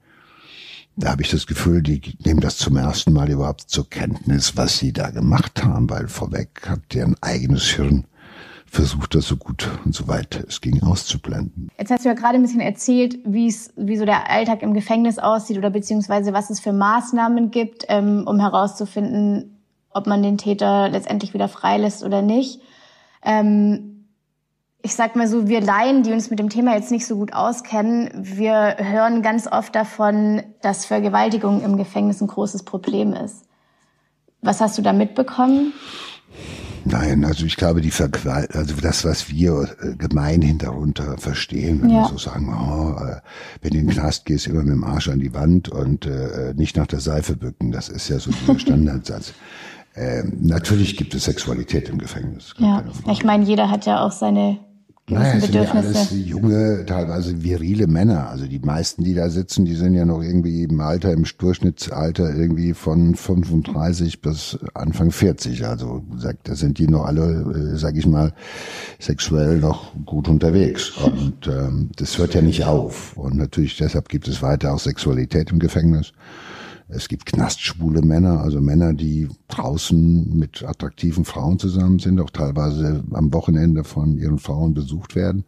da 0.96 1.12
habe 1.12 1.22
ich 1.22 1.30
das 1.30 1.46
Gefühl, 1.46 1.84
die 1.84 2.02
nehmen 2.24 2.40
das 2.40 2.58
zum 2.58 2.78
ersten 2.78 3.12
Mal 3.12 3.30
überhaupt 3.30 3.70
zur 3.70 3.90
Kenntnis, 3.90 4.56
was 4.56 4.78
sie 4.78 4.94
da 4.94 5.10
gemacht 5.10 5.64
haben, 5.64 5.90
weil 5.90 6.08
vorweg 6.08 6.62
hat 6.68 6.80
deren 6.94 7.16
eigenes 7.22 7.64
Hirn 7.66 8.06
versucht, 8.76 9.16
das 9.16 9.26
so 9.26 9.38
gut 9.38 9.68
und 9.86 9.96
so 9.96 10.08
weit 10.08 10.44
es 10.48 10.62
ging 10.62 10.84
auszublenden. 10.84 11.70
Jetzt 11.80 11.92
hast 11.92 12.04
du 12.04 12.10
ja 12.10 12.14
gerade 12.14 12.36
ein 12.36 12.42
bisschen 12.42 12.62
erzählt, 12.62 13.18
wie 13.24 13.48
es, 13.48 13.74
wie 13.78 13.98
so 13.98 14.06
der 14.06 14.30
Alltag 14.30 14.62
im 14.62 14.74
Gefängnis 14.74 15.18
aussieht 15.18 15.58
oder 15.58 15.70
beziehungsweise 15.70 16.34
was 16.34 16.50
es 16.50 16.60
für 16.60 16.74
Maßnahmen 16.74 17.52
gibt, 17.52 17.86
ähm, 17.88 18.26
um 18.28 18.40
herauszufinden, 18.40 19.62
ob 19.92 20.08
man 20.08 20.22
den 20.22 20.38
Täter 20.38 20.90
letztendlich 20.90 21.34
wieder 21.34 21.48
freilässt 21.48 22.04
oder 22.04 22.22
nicht. 22.22 22.62
Ähm, 23.24 24.08
ich 24.82 24.94
sag 24.94 25.16
mal 25.16 25.28
so, 25.28 25.48
wir 25.48 25.62
Laien, 25.62 26.04
die 26.04 26.12
uns 26.12 26.30
mit 26.30 26.38
dem 26.38 26.50
Thema 26.50 26.76
jetzt 26.76 26.92
nicht 26.92 27.08
so 27.08 27.16
gut 27.16 27.34
auskennen, 27.34 28.10
wir 28.14 28.76
hören 28.78 29.22
ganz 29.22 29.48
oft 29.48 29.74
davon, 29.74 30.44
dass 30.62 30.86
Vergewaltigung 30.86 31.64
im 31.64 31.78
Gefängnis 31.78 32.22
ein 32.22 32.28
großes 32.28 32.64
Problem 32.64 33.14
ist. 33.14 33.46
Was 34.42 34.62
hast 34.62 34.78
du 34.78 34.84
da 34.84 34.94
mitbekommen? 34.94 35.74
Nein, 36.88 37.26
also 37.26 37.46
ich 37.46 37.58
glaube, 37.58 37.82
die 37.82 37.90
Verqual 37.90 38.48
also 38.54 38.76
das, 38.80 39.04
was 39.04 39.30
wir 39.30 39.68
äh, 39.82 39.96
gemeinhin 39.96 40.60
darunter 40.60 41.18
verstehen, 41.18 41.82
wenn 41.82 41.90
ja. 41.90 42.04
wir 42.04 42.10
so 42.10 42.18
sagen, 42.18 42.54
oh, 42.54 42.92
äh, 43.04 43.22
wenn 43.62 43.72
du 43.72 43.78
in 43.80 43.88
den 43.88 43.94
Knast 43.94 44.26
gehst, 44.26 44.46
immer 44.46 44.62
mit 44.62 44.74
dem 44.74 44.84
Arsch 44.84 45.10
an 45.10 45.20
die 45.20 45.34
Wand 45.34 45.68
und 45.70 46.06
äh, 46.06 46.54
nicht 46.56 46.78
nach 46.78 46.86
der 46.86 47.00
Seife 47.00 47.36
bücken, 47.36 47.72
das 47.72 47.90
ist 47.90 48.08
ja 48.10 48.20
so 48.20 48.32
dieser 48.32 48.60
Standardsatz. 48.60 49.34
Ähm, 49.96 50.38
natürlich 50.42 50.96
gibt 50.96 51.16
es 51.16 51.24
Sexualität 51.24 51.90
im 51.90 51.98
Gefängnis. 51.98 52.54
Ja, 52.60 52.84
ich 53.12 53.24
meine, 53.24 53.46
jeder 53.46 53.72
hat 53.72 53.86
ja 53.88 54.06
auch 54.06 54.12
seine 54.12 54.60
naja, 55.08 55.34
es 55.36 55.44
sind 55.44 55.54
ja 55.54 55.62
alles 55.72 56.10
junge, 56.12 56.84
teilweise 56.88 57.44
virile 57.44 57.86
Männer. 57.86 58.28
Also 58.28 58.48
die 58.48 58.58
meisten, 58.58 59.04
die 59.04 59.14
da 59.14 59.30
sitzen, 59.30 59.64
die 59.64 59.76
sind 59.76 59.94
ja 59.94 60.04
noch 60.04 60.24
irgendwie 60.24 60.64
im 60.64 60.80
Alter, 60.80 61.14
im 61.14 61.26
Durchschnittsalter 61.38 62.34
irgendwie 62.34 62.74
von 62.74 63.14
35 63.14 64.22
bis 64.22 64.58
Anfang 64.74 65.12
40. 65.12 65.64
Also 65.68 66.04
da 66.44 66.56
sind 66.56 66.80
die 66.80 66.88
noch 66.88 67.06
alle, 67.06 67.74
äh, 67.74 67.78
sag 67.78 67.98
ich 67.98 68.08
mal, 68.08 68.34
sexuell 69.00 69.60
noch 69.60 69.94
gut 70.06 70.28
unterwegs. 70.28 70.98
Und 70.98 71.48
ähm, 71.48 71.92
das 71.98 72.18
hört 72.18 72.34
ja 72.34 72.42
nicht 72.42 72.64
auf. 72.66 73.16
Und 73.16 73.38
natürlich 73.38 73.78
deshalb 73.78 74.10
gibt 74.10 74.28
es 74.28 74.42
weiter 74.42 74.74
auch 74.74 74.80
Sexualität 74.80 75.52
im 75.52 75.60
Gefängnis. 75.60 76.14
Es 76.88 77.08
gibt 77.08 77.26
knastschwule 77.26 78.02
Männer, 78.04 78.42
also 78.42 78.62
Männer, 78.62 78.94
die 78.94 79.28
draußen 79.48 80.38
mit 80.38 80.64
attraktiven 80.64 81.26
Frauen 81.26 81.58
zusammen 81.58 81.98
sind, 82.00 82.20
auch 82.20 82.30
teilweise 82.30 83.04
am 83.12 83.34
Wochenende 83.34 83.84
von 83.84 84.18
ihren 84.18 84.38
Frauen 84.38 84.76
besucht 84.76 85.16
werden, 85.16 85.46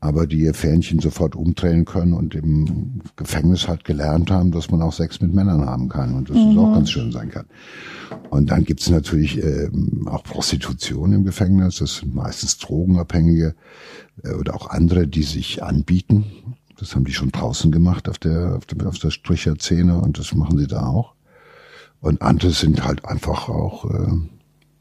aber 0.00 0.26
die 0.26 0.40
ihr 0.40 0.52
Fähnchen 0.52 0.98
sofort 0.98 1.36
umdrehen 1.36 1.84
können 1.84 2.12
und 2.12 2.34
im 2.34 3.00
Gefängnis 3.14 3.68
halt 3.68 3.84
gelernt 3.84 4.32
haben, 4.32 4.50
dass 4.50 4.70
man 4.70 4.82
auch 4.82 4.92
Sex 4.92 5.20
mit 5.20 5.32
Männern 5.32 5.64
haben 5.64 5.88
kann 5.88 6.14
und 6.14 6.28
dass 6.28 6.36
mhm. 6.36 6.50
es 6.50 6.58
auch 6.58 6.74
ganz 6.74 6.90
schön 6.90 7.12
sein 7.12 7.30
kann. 7.30 7.46
Und 8.30 8.50
dann 8.50 8.64
gibt 8.64 8.80
es 8.80 8.90
natürlich 8.90 9.42
äh, 9.42 9.70
auch 10.06 10.24
Prostitution 10.24 11.12
im 11.12 11.24
Gefängnis, 11.24 11.76
das 11.76 11.98
sind 11.98 12.16
meistens 12.16 12.58
Drogenabhängige 12.58 13.54
äh, 14.24 14.32
oder 14.32 14.56
auch 14.56 14.70
andere, 14.70 15.06
die 15.06 15.22
sich 15.22 15.62
anbieten 15.62 16.24
das 16.84 16.94
haben 16.94 17.04
die 17.04 17.14
schon 17.14 17.32
draußen 17.32 17.72
gemacht 17.72 18.10
auf 18.10 18.18
der, 18.18 18.56
auf 18.56 18.66
der, 18.66 18.86
auf 18.86 18.98
der 18.98 19.10
Stricherzähne 19.10 19.98
und 19.98 20.18
das 20.18 20.34
machen 20.34 20.58
sie 20.58 20.66
da 20.66 20.86
auch. 20.86 21.14
Und 22.00 22.20
andere 22.20 22.50
sind 22.50 22.84
halt 22.84 23.06
einfach 23.06 23.48
auch 23.48 23.90
äh, 23.90 24.12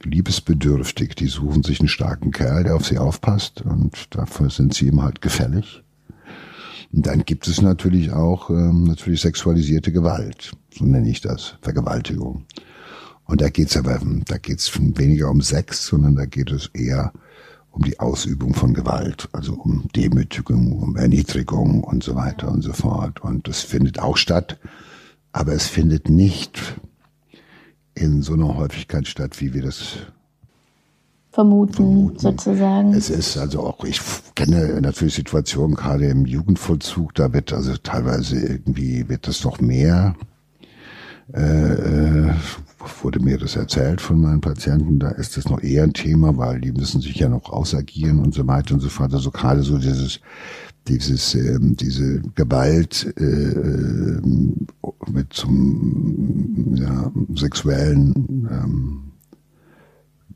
liebesbedürftig. 0.03 1.15
Die 1.15 1.27
suchen 1.27 1.63
sich 1.63 1.79
einen 1.79 1.88
starken 1.88 2.31
Kerl, 2.31 2.65
der 2.65 2.75
auf 2.75 2.86
sie 2.86 2.98
aufpasst 2.98 3.62
und 3.62 4.13
dafür 4.13 4.50
sind 4.50 4.74
sie 4.74 4.88
ihm 4.88 5.01
halt 5.01 5.22
gefällig. 5.22 5.81
Und 6.91 7.07
dann 7.07 7.24
gibt 7.24 7.48
es 7.48 7.62
natürlich 7.62 8.12
auch 8.12 8.50
ähm, 8.50 8.83
natürlich 8.83 9.22
sexualisierte 9.22 9.93
Gewalt, 9.93 10.51
so 10.77 10.83
nenne 10.83 11.10
ich 11.10 11.22
das, 11.22 11.55
Vergewaltigung. 11.62 12.45
Und 13.24 13.39
da 13.39 13.48
geht's 13.48 13.77
aber, 13.77 14.01
da 14.27 14.38
geht's 14.38 14.69
weniger 14.77 15.29
um 15.31 15.39
Sex, 15.39 15.86
sondern 15.86 16.15
da 16.15 16.25
geht 16.25 16.51
es 16.51 16.67
eher 16.74 17.13
um 17.73 17.81
die 17.81 17.99
Ausübung 17.99 18.53
von 18.53 18.73
Gewalt, 18.73 19.27
also 19.31 19.53
um 19.53 19.87
Demütigung, 19.95 20.79
um 20.79 20.95
Erniedrigung 20.95 21.83
und 21.83 22.03
so 22.03 22.15
weiter 22.15 22.51
und 22.51 22.61
so 22.61 22.71
fort. 22.71 23.21
Und 23.21 23.47
das 23.47 23.61
findet 23.61 23.99
auch 23.99 24.15
statt, 24.15 24.59
aber 25.31 25.53
es 25.53 25.65
findet 25.65 26.07
nicht 26.07 26.75
in 27.95 28.21
so 28.21 28.33
einer 28.33 28.55
Häufigkeit 28.55 29.07
statt, 29.07 29.41
wie 29.41 29.55
wir 29.55 29.63
das 29.63 29.97
vermuten, 31.31 31.73
vermuten, 31.73 32.19
sozusagen. 32.19 32.93
Es 32.93 33.09
ist 33.09 33.37
also 33.37 33.61
auch, 33.61 33.83
ich 33.85 33.99
kenne 34.35 34.79
natürlich 34.79 35.15
Situationen 35.15 35.75
gerade 35.75 36.05
im 36.05 36.27
Jugendvollzug, 36.27 37.15
da 37.15 37.33
wird 37.33 37.53
also 37.53 37.75
teilweise 37.77 38.39
irgendwie, 38.39 39.09
wird 39.09 39.27
das 39.27 39.43
noch 39.43 39.59
mehr 39.59 40.15
äh, 41.31 42.29
äh 42.29 42.33
wurde 43.01 43.19
mir 43.19 43.37
das 43.37 43.55
erzählt 43.55 44.01
von 44.01 44.19
meinen 44.19 44.41
Patienten, 44.41 44.99
da 44.99 45.09
ist 45.09 45.37
das 45.37 45.49
noch 45.49 45.61
eher 45.61 45.83
ein 45.83 45.93
Thema, 45.93 46.37
weil 46.37 46.59
die 46.59 46.71
müssen 46.71 47.01
sich 47.01 47.15
ja 47.15 47.29
noch 47.29 47.49
ausagieren 47.49 48.19
und 48.19 48.33
so 48.33 48.45
weiter 48.47 48.73
und 48.73 48.81
so 48.81 48.89
fort. 48.89 49.13
Also 49.13 49.31
gerade 49.31 49.63
so 49.63 49.77
dieses 49.77 50.19
dieses 50.87 51.33
ähm, 51.35 51.77
diese 51.77 52.21
Gewalt 52.35 53.13
äh, 53.17 53.23
ähm, 53.23 54.67
mit 55.09 55.31
zum 55.31 56.75
ja, 56.75 57.11
sexuellen 57.35 58.13
ähm, 58.51 59.03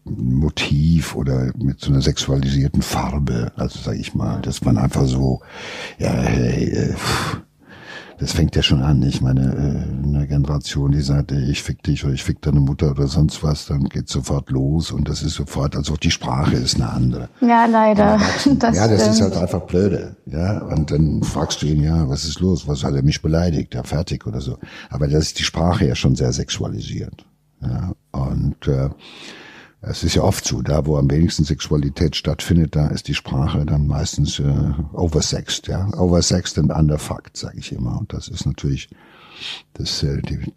Motiv 0.06 1.16
oder 1.16 1.52
mit 1.58 1.82
so 1.82 1.92
einer 1.92 2.02
sexualisierten 2.02 2.82
Farbe, 2.82 3.52
also 3.58 3.78
sage 3.80 3.98
ich 3.98 4.16
mal, 4.16 4.42
dass 4.42 4.64
man 4.64 4.78
einfach 4.78 5.06
so 5.06 5.42
ja 6.00 6.14
hey, 6.14 6.70
äh, 6.70 6.96
das 8.20 8.32
fängt 8.32 8.56
ja 8.56 8.64
schon 8.64 8.82
an. 8.82 9.02
Ich 9.04 9.22
meine, 9.22 9.42
äh, 9.42 10.08
eine 10.08 10.28
Generation, 10.28 10.92
die 10.92 11.02
sagt, 11.02 11.32
ich 11.32 11.62
fick 11.62 11.84
dich 11.84 12.04
oder 12.04 12.14
ich 12.14 12.24
fick 12.24 12.42
deine 12.42 12.60
Mutter 12.60 12.92
oder 12.92 13.08
sonst 13.08 13.44
was, 13.44 13.68
dann 13.68 13.86
geht 13.86 14.10
sofort 14.10 14.50
los 14.50 14.92
und 14.92 15.08
das 15.08 15.22
ist 15.22 15.36
sofort, 15.36 15.76
also 15.76 15.94
auch 15.94 15.98
die 15.98 16.12
Sprache 16.12 16.56
ist 16.56 16.76
eine 16.76 16.90
andere. 16.90 17.30
Ja, 17.42 17.66
leider. 17.66 18.20
Das 18.60 18.76
ja, 18.76 18.88
das 18.88 19.02
stimmt. 19.02 19.16
ist 19.16 19.22
halt 19.22 19.38
einfach 19.38 19.62
blöde. 19.62 20.16
Ja, 20.26 20.60
und 20.64 20.90
dann 20.90 21.22
fragst 21.22 21.62
du 21.62 21.68
ihn, 21.68 21.84
ja, 21.84 22.10
was 22.10 22.26
ist 22.26 22.40
los? 22.40 22.68
Was 22.68 22.84
hat 22.84 22.96
er 22.96 23.04
mich 23.04 23.22
beleidigt? 23.22 23.76
Ja, 23.76 23.84
fertig 23.84 24.26
oder 24.26 24.42
so. 24.42 24.58
Aber 24.90 25.08
das 25.08 25.26
ist 25.26 25.40
die 25.40 25.44
Sprache 25.44 25.86
ja 25.86 25.96
schon 25.96 26.16
sehr 26.16 26.32
sexualisiert. 26.32 27.26
Ja, 27.62 27.94
und 28.12 28.68
äh, 28.68 28.90
es 29.82 30.04
ist 30.04 30.16
ja 30.16 30.24
oft 30.24 30.46
so, 30.46 30.62
da 30.62 30.86
wo 30.86 30.98
am 30.98 31.10
wenigsten 31.10 31.44
Sexualität 31.44 32.16
stattfindet, 32.16 32.76
da 32.76 32.88
ist 32.88 33.08
die 33.08 33.14
Sprache 33.14 33.66
dann 33.66 33.88
meistens 33.88 34.40
äh, 34.40 34.44
oversexed, 34.94 35.68
ja, 35.68 35.88
oversexed 35.98 36.58
and 36.58 36.72
underfucked, 36.72 37.38
sage 37.38 37.60
ich 37.60 37.72
immer. 37.72 37.98
Und 38.00 38.12
das 38.12 38.28
ist 38.28 38.46
natürlich 38.46 38.90
das 39.74 40.02
äh, 40.02 40.22
die 40.22 40.52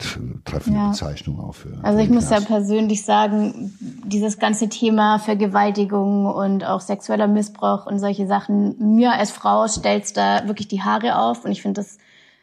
treffende 0.45 0.79
ja. 0.79 0.89
Bezeichnung 0.89 1.39
auch 1.41 1.55
für. 1.55 1.79
Also 1.83 1.99
ich 1.99 2.09
muss 2.09 2.31
ja 2.31 2.41
persönlich 2.41 3.05
sagen, 3.05 3.75
dieses 4.07 4.39
ganze 4.39 4.69
Thema 4.69 5.19
Vergewaltigung 5.19 6.27
und 6.27 6.65
auch 6.65 6.81
sexueller 6.81 7.29
Missbrauch 7.29 7.87
und 7.87 7.99
solche 7.99 8.27
Sachen, 8.27 8.97
mir 8.97 9.13
als 9.13 9.31
Frau 9.31 9.69
stellt's 9.69 10.15
da 10.15 10.47
wirklich 10.47 10.69
die 10.69 10.83
Haare 10.83 11.19
auf 11.19 11.45
und 11.45 11.53
ich 11.53 11.61
finde 11.61 11.83
das 11.83 11.99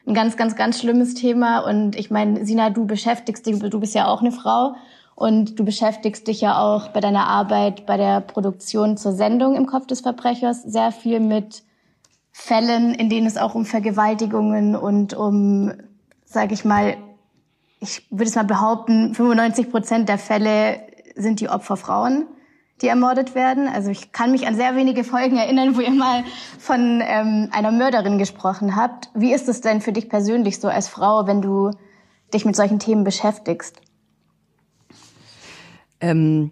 ein 0.05 0.13
ganz, 0.13 0.37
ganz, 0.37 0.55
ganz 0.55 0.79
schlimmes 0.79 1.15
Thema. 1.15 1.59
Und 1.59 1.95
ich 1.95 2.11
meine, 2.11 2.45
Sina, 2.45 2.69
du 2.69 2.85
beschäftigst 2.85 3.45
dich, 3.45 3.59
du 3.59 3.79
bist 3.79 3.93
ja 3.93 4.07
auch 4.07 4.21
eine 4.21 4.31
Frau. 4.31 4.75
Und 5.17 5.57
du 5.57 5.65
beschäftigst 5.65 6.27
dich 6.27 6.41
ja 6.41 6.59
auch 6.59 6.89
bei 6.89 6.99
deiner 6.99 7.25
Arbeit 7.25 7.87
bei 7.87 7.97
der 7.97 8.21
Produktion 8.21 8.97
zur 8.97 9.13
Sendung 9.13 9.55
im 9.55 9.65
Kopf 9.65 9.87
des 9.87 10.01
Verbrechers 10.01 10.61
sehr 10.61 10.91
viel 10.91 11.19
mit 11.19 11.63
Fällen, 12.31 12.93
in 12.93 13.09
denen 13.09 13.25
es 13.25 13.35
auch 13.35 13.55
um 13.55 13.65
Vergewaltigungen 13.65 14.75
und 14.75 15.15
um, 15.15 15.73
sage 16.23 16.53
ich 16.53 16.63
mal, 16.65 16.97
ich 17.79 18.05
würde 18.11 18.29
es 18.29 18.35
mal 18.35 18.43
behaupten, 18.43 19.15
95 19.15 19.71
Prozent 19.71 20.07
der 20.07 20.19
Fälle 20.19 20.81
sind 21.15 21.39
die 21.39 21.49
Opfer 21.49 21.77
Frauen 21.77 22.27
die 22.81 22.87
ermordet 22.87 23.33
werden. 23.33 23.67
Also 23.67 23.89
ich 23.89 24.11
kann 24.11 24.31
mich 24.31 24.45
an 24.45 24.55
sehr 24.55 24.75
wenige 24.75 25.03
Folgen 25.03 25.37
erinnern, 25.37 25.75
wo 25.75 25.81
ihr 25.81 25.89
mal 25.89 26.23
von 26.59 27.01
ähm, 27.03 27.49
einer 27.51 27.71
Mörderin 27.71 28.19
gesprochen 28.19 28.75
habt. 28.75 29.09
Wie 29.15 29.33
ist 29.33 29.49
es 29.49 29.61
denn 29.61 29.81
für 29.81 29.91
dich 29.91 30.09
persönlich 30.09 30.59
so 30.59 30.67
als 30.67 30.87
Frau, 30.87 31.25
wenn 31.25 31.41
du 31.41 31.71
dich 32.35 32.45
mit 32.45 32.55
solchen 32.55 32.77
Themen 32.77 33.03
beschäftigst? 33.03 33.81
Ähm, 35.99 36.51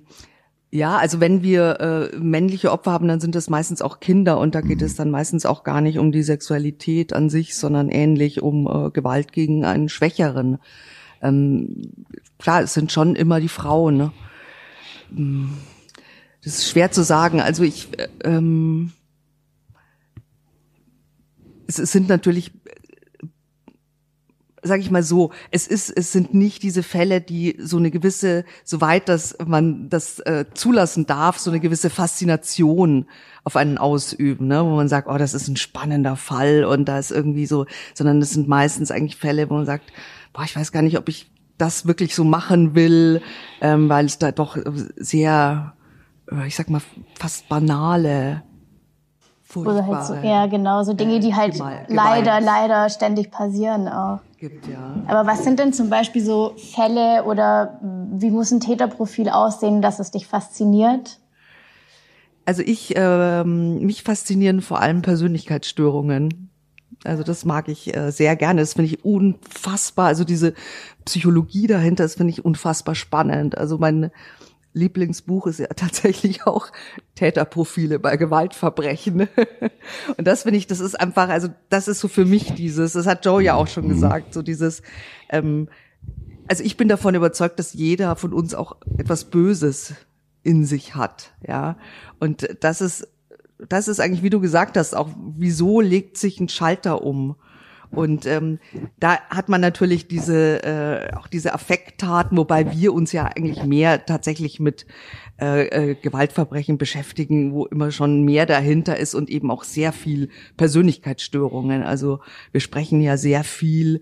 ja, 0.71 0.97
also 0.97 1.19
wenn 1.19 1.41
wir 1.41 2.11
äh, 2.13 2.17
männliche 2.17 2.71
Opfer 2.71 2.91
haben, 2.91 3.07
dann 3.07 3.19
sind 3.19 3.35
das 3.35 3.49
meistens 3.49 3.81
auch 3.81 3.99
Kinder 3.99 4.39
und 4.39 4.55
da 4.55 4.61
geht 4.61 4.81
es 4.81 4.95
dann 4.95 5.09
meistens 5.09 5.45
auch 5.45 5.63
gar 5.63 5.79
nicht 5.81 5.99
um 5.99 6.11
die 6.11 6.23
Sexualität 6.23 7.13
an 7.13 7.29
sich, 7.29 7.55
sondern 7.55 7.89
ähnlich 7.89 8.41
um 8.41 8.67
äh, 8.67 8.89
Gewalt 8.91 9.31
gegen 9.31 9.63
einen 9.63 9.87
Schwächeren. 9.87 10.57
Ähm, 11.21 11.91
klar, 12.39 12.63
es 12.63 12.73
sind 12.73 12.91
schon 12.91 13.15
immer 13.15 13.39
die 13.39 13.47
Frauen. 13.47 13.97
Ne? 13.97 14.11
Hm 15.15 15.49
das 16.45 16.59
ist 16.59 16.69
schwer 16.69 16.91
zu 16.91 17.03
sagen. 17.03 17.41
Also 17.41 17.63
ich, 17.63 17.89
äh, 17.99 18.07
ähm, 18.23 18.93
es, 21.67 21.79
es 21.79 21.91
sind 21.91 22.07
natürlich, 22.07 22.51
sage 24.65 24.81
ich 24.81 24.91
mal 24.91 25.03
so, 25.03 25.31
es 25.51 25.67
ist, 25.67 25.89
es 25.89 26.11
sind 26.11 26.33
nicht 26.33 26.63
diese 26.63 26.83
Fälle, 26.83 27.21
die 27.21 27.55
so 27.59 27.77
eine 27.77 27.91
gewisse, 27.91 28.45
soweit 28.63 29.07
dass 29.07 29.37
man 29.45 29.89
das 29.89 30.19
äh, 30.19 30.45
zulassen 30.53 31.05
darf, 31.05 31.37
so 31.37 31.51
eine 31.51 31.59
gewisse 31.59 31.89
Faszination 31.89 33.05
auf 33.43 33.55
einen 33.55 33.77
ausüben, 33.77 34.47
ne? 34.47 34.65
wo 34.65 34.75
man 34.75 34.87
sagt, 34.87 35.07
oh, 35.07 35.17
das 35.17 35.33
ist 35.33 35.47
ein 35.47 35.57
spannender 35.57 36.15
Fall 36.15 36.65
und 36.65 36.85
da 36.85 36.99
ist 36.99 37.11
irgendwie 37.11 37.45
so, 37.45 37.65
sondern 37.93 38.21
es 38.21 38.31
sind 38.31 38.47
meistens 38.47 38.91
eigentlich 38.91 39.17
Fälle, 39.17 39.49
wo 39.49 39.53
man 39.53 39.65
sagt, 39.65 39.93
boah, 40.33 40.43
ich 40.43 40.55
weiß 40.55 40.71
gar 40.71 40.81
nicht, 40.81 40.97
ob 40.97 41.07
ich 41.07 41.31
das 41.57 41.85
wirklich 41.85 42.15
so 42.15 42.23
machen 42.23 42.75
will, 42.75 43.21
ähm, 43.61 43.87
weil 43.87 44.05
es 44.05 44.17
da 44.17 44.31
doch 44.31 44.57
sehr 44.97 45.75
äh, 46.31 46.47
ich 46.47 46.55
sag 46.55 46.69
mal, 46.69 46.81
fast 47.17 47.47
banale, 47.49 48.43
Oder 49.55 49.85
halt 49.85 50.05
so, 50.05 50.15
ja, 50.15 50.47
genau, 50.47 50.83
so 50.83 50.93
Dinge, 50.93 51.19
die 51.19 51.33
halt 51.33 51.53
Gewalt. 51.53 51.85
leider, 51.87 52.41
leider 52.41 52.89
ständig 52.89 53.31
passieren 53.31 53.87
auch. 53.87 54.19
Gibt, 54.37 54.67
ja. 54.67 55.01
Aber 55.07 55.27
was 55.27 55.43
sind 55.43 55.59
denn 55.59 55.71
zum 55.71 55.89
Beispiel 55.89 56.23
so 56.23 56.55
Fälle 56.57 57.23
oder 57.23 57.79
wie 57.81 58.31
muss 58.31 58.51
ein 58.51 58.59
Täterprofil 58.59 59.29
aussehen, 59.29 59.81
dass 59.81 59.99
es 59.99 60.11
dich 60.11 60.27
fasziniert? 60.27 61.19
Also 62.45 62.61
ich, 62.61 62.93
ähm, 62.95 63.79
mich 63.79 64.03
faszinieren 64.03 64.61
vor 64.61 64.81
allem 64.81 65.01
Persönlichkeitsstörungen. 65.01 66.51
Also 67.03 67.23
das 67.23 67.45
mag 67.45 67.69
ich 67.69 67.95
äh, 67.95 68.11
sehr 68.11 68.35
gerne. 68.35 68.61
Das 68.61 68.73
finde 68.73 68.91
ich 68.91 69.05
unfassbar. 69.05 70.07
Also 70.07 70.23
diese 70.23 70.53
Psychologie 71.05 71.67
dahinter, 71.67 72.03
das 72.03 72.15
finde 72.15 72.31
ich 72.31 72.43
unfassbar 72.43 72.95
spannend. 72.95 73.57
Also 73.57 73.77
mein 73.77 74.11
Lieblingsbuch 74.75 75.47
ist 75.47 75.59
ja 75.59 75.67
tatsächlich 75.75 76.45
auch 76.45 76.67
Täterprofile 77.15 77.97
bei 77.97 78.17
Gewaltverbrechen. 78.17 79.27
Und 80.17 80.27
das 80.27 80.43
finde 80.43 80.57
ich, 80.57 80.67
das 80.67 80.79
ist 80.79 80.99
einfach, 80.99 81.29
also 81.29 81.47
das 81.69 81.87
ist 81.87 81.99
so 81.99 82.07
für 82.07 82.25
mich 82.25 82.53
dieses, 82.53 82.93
das 82.93 83.07
hat 83.07 83.25
Joe 83.25 83.41
ja 83.41 83.55
auch 83.55 83.67
schon 83.67 83.85
mhm. 83.85 83.89
gesagt, 83.89 84.33
so 84.33 84.41
dieses, 84.41 84.83
ähm, 85.29 85.69
also 86.47 86.63
ich 86.63 86.77
bin 86.77 86.87
davon 86.87 87.15
überzeugt, 87.15 87.57
dass 87.57 87.73
jeder 87.73 88.15
von 88.15 88.33
uns 88.33 88.53
auch 88.53 88.75
etwas 88.97 89.25
Böses 89.25 89.95
in 90.43 90.65
sich 90.65 90.93
hat, 90.93 91.33
ja. 91.47 91.77
Und 92.19 92.47
das 92.59 92.81
ist, 92.81 93.07
das 93.57 93.87
ist 93.87 93.99
eigentlich, 93.99 94.21
wie 94.21 94.29
du 94.29 94.39
gesagt 94.39 94.77
hast, 94.77 94.95
auch 94.95 95.09
wieso 95.35 95.81
legt 95.81 96.17
sich 96.17 96.39
ein 96.39 96.49
Schalter 96.49 97.01
um? 97.01 97.35
Und 97.91 98.25
ähm, 98.25 98.59
da 98.99 99.19
hat 99.29 99.49
man 99.49 99.61
natürlich 99.61 100.07
diese 100.07 100.63
äh, 100.63 101.15
auch 101.15 101.27
diese 101.27 101.53
Affekttaten, 101.53 102.37
wobei 102.37 102.71
wir 102.71 102.93
uns 102.93 103.11
ja 103.11 103.25
eigentlich 103.25 103.63
mehr 103.63 104.05
tatsächlich 104.05 104.59
mit 104.59 104.85
äh, 105.39 105.91
äh, 105.91 105.95
Gewaltverbrechen 105.95 106.77
beschäftigen, 106.77 107.51
wo 107.53 107.65
immer 107.65 107.91
schon 107.91 108.23
mehr 108.23 108.45
dahinter 108.45 108.97
ist 108.97 109.15
und 109.15 109.29
eben 109.29 109.51
auch 109.51 109.63
sehr 109.63 109.91
viel 109.91 110.29
Persönlichkeitsstörungen. 110.55 111.83
Also 111.83 112.19
wir 112.51 112.61
sprechen 112.61 113.01
ja 113.01 113.17
sehr 113.17 113.43
viel 113.43 114.01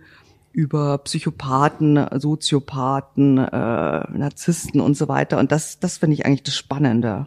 über 0.52 1.00
Psychopathen, 1.00 2.00
Soziopathen, 2.19 3.39
äh, 3.39 3.50
Narzissten 3.50 4.80
und 4.80 4.96
so 4.96 5.08
weiter. 5.08 5.39
Und 5.39 5.52
das, 5.52 5.80
das 5.80 5.98
finde 5.98 6.13
ich 6.13 6.26
eigentlich 6.26 6.43
das 6.43 6.56
Spannende. 6.56 7.26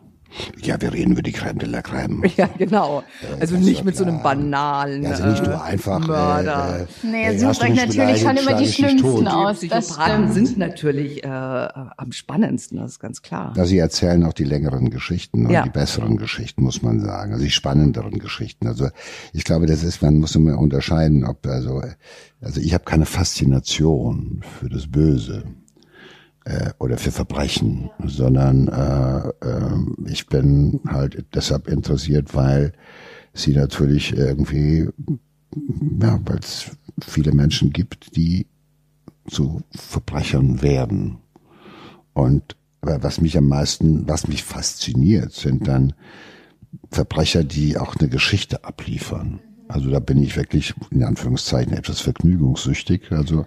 Ja, 0.63 0.81
wir 0.81 0.93
reden 0.93 1.13
über 1.13 1.23
die 1.23 1.33
Crème 1.33 1.59
de 1.59 1.69
la 1.69 1.81
Crème. 1.81 2.31
Ja, 2.37 2.49
genau. 2.59 3.03
Also 3.41 3.57
nicht 3.57 3.85
mit 3.85 3.97
so 3.97 4.05
einem 4.05 4.23
banalen 4.23 5.07
Also 5.07 5.25
nicht 5.27 5.43
nur 5.43 5.63
einfach 5.63 6.03
äh, 6.03 6.07
Mörder. 6.07 6.81
Äh, 6.81 7.07
nee, 7.07 7.27
äh, 7.27 7.39
sucht 7.39 7.63
euch 7.63 7.75
natürlich 7.75 8.21
schon 8.21 8.37
immer 8.37 8.55
die 8.55 8.67
schlimmsten 8.67 9.29
aus. 9.29 9.61
Die 9.61 9.69
Psychopathen 9.69 10.33
sind 10.33 10.59
natürlich 10.59 11.25
äh, 11.25 11.29
am 11.29 12.13
spannendsten, 12.13 12.79
das 12.79 12.93
ist 12.93 12.99
ganz 13.01 13.23
klar. 13.23 13.55
Ja, 13.57 13.65
sie 13.65 13.79
erzählen 13.79 14.23
auch 14.25 14.33
die 14.33 14.45
längeren 14.45 14.91
Geschichten 14.91 15.47
und 15.47 15.53
ja. 15.53 15.63
die 15.63 15.71
besseren 15.71 16.17
Geschichten, 16.17 16.63
muss 16.63 16.83
man 16.83 17.01
sagen. 17.01 17.33
Also 17.33 17.45
die 17.45 17.51
spannenderen 17.51 18.19
Geschichten. 18.19 18.67
Also 18.67 18.89
ich 19.33 19.45
glaube, 19.45 19.67
das 19.67 19.83
ist, 19.83 20.03
man 20.03 20.19
muss 20.19 20.35
immer 20.35 20.59
unterscheiden, 20.59 21.25
ob 21.25 21.47
also, 21.47 21.83
also 22.41 22.61
ich 22.61 22.75
habe 22.75 22.85
keine 22.85 23.07
Faszination 23.07 24.43
für 24.59 24.69
das 24.69 24.89
Böse 24.89 25.45
äh, 26.47 26.71
oder 26.79 26.97
für 26.97 27.11
Verbrechen, 27.11 27.91
sondern 28.05 28.69
äh, 28.69 29.29
äh, 29.45 30.11
ich 30.11 30.29
bin 30.29 30.81
halt 30.87 31.25
deshalb 31.35 31.67
interessiert, 31.67 32.35
weil 32.35 32.73
sie 33.35 33.53
natürlich 33.53 34.17
irgendwie, 34.17 34.89
ja, 36.01 36.21
weil 36.25 36.39
es 36.39 36.71
viele 37.05 37.33
Menschen 37.33 37.73
gibt, 37.73 38.15
die 38.17 38.47
zu 39.29 39.63
Verbrechern 39.75 40.63
werden. 40.63 41.19
Und 42.13 42.57
was 42.81 43.21
mich 43.21 43.37
am 43.37 43.49
meisten, 43.49 44.09
was 44.09 44.29
mich 44.29 44.45
fasziniert, 44.45 45.33
sind 45.33 45.67
dann 45.67 45.95
Verbrecher, 46.93 47.43
die 47.43 47.77
auch 47.77 47.97
eine 47.97 48.09
Geschichte 48.09 48.65
abliefern. 48.65 49.41
Also 49.69 49.91
da 49.91 49.99
bin 49.99 50.19
ich 50.19 50.37
wirklich 50.37 50.75
in 50.91 51.03
Anführungszeichen 51.03 51.73
etwas 51.73 52.01
vergnügungssüchtig. 52.01 53.11
Also 53.11 53.47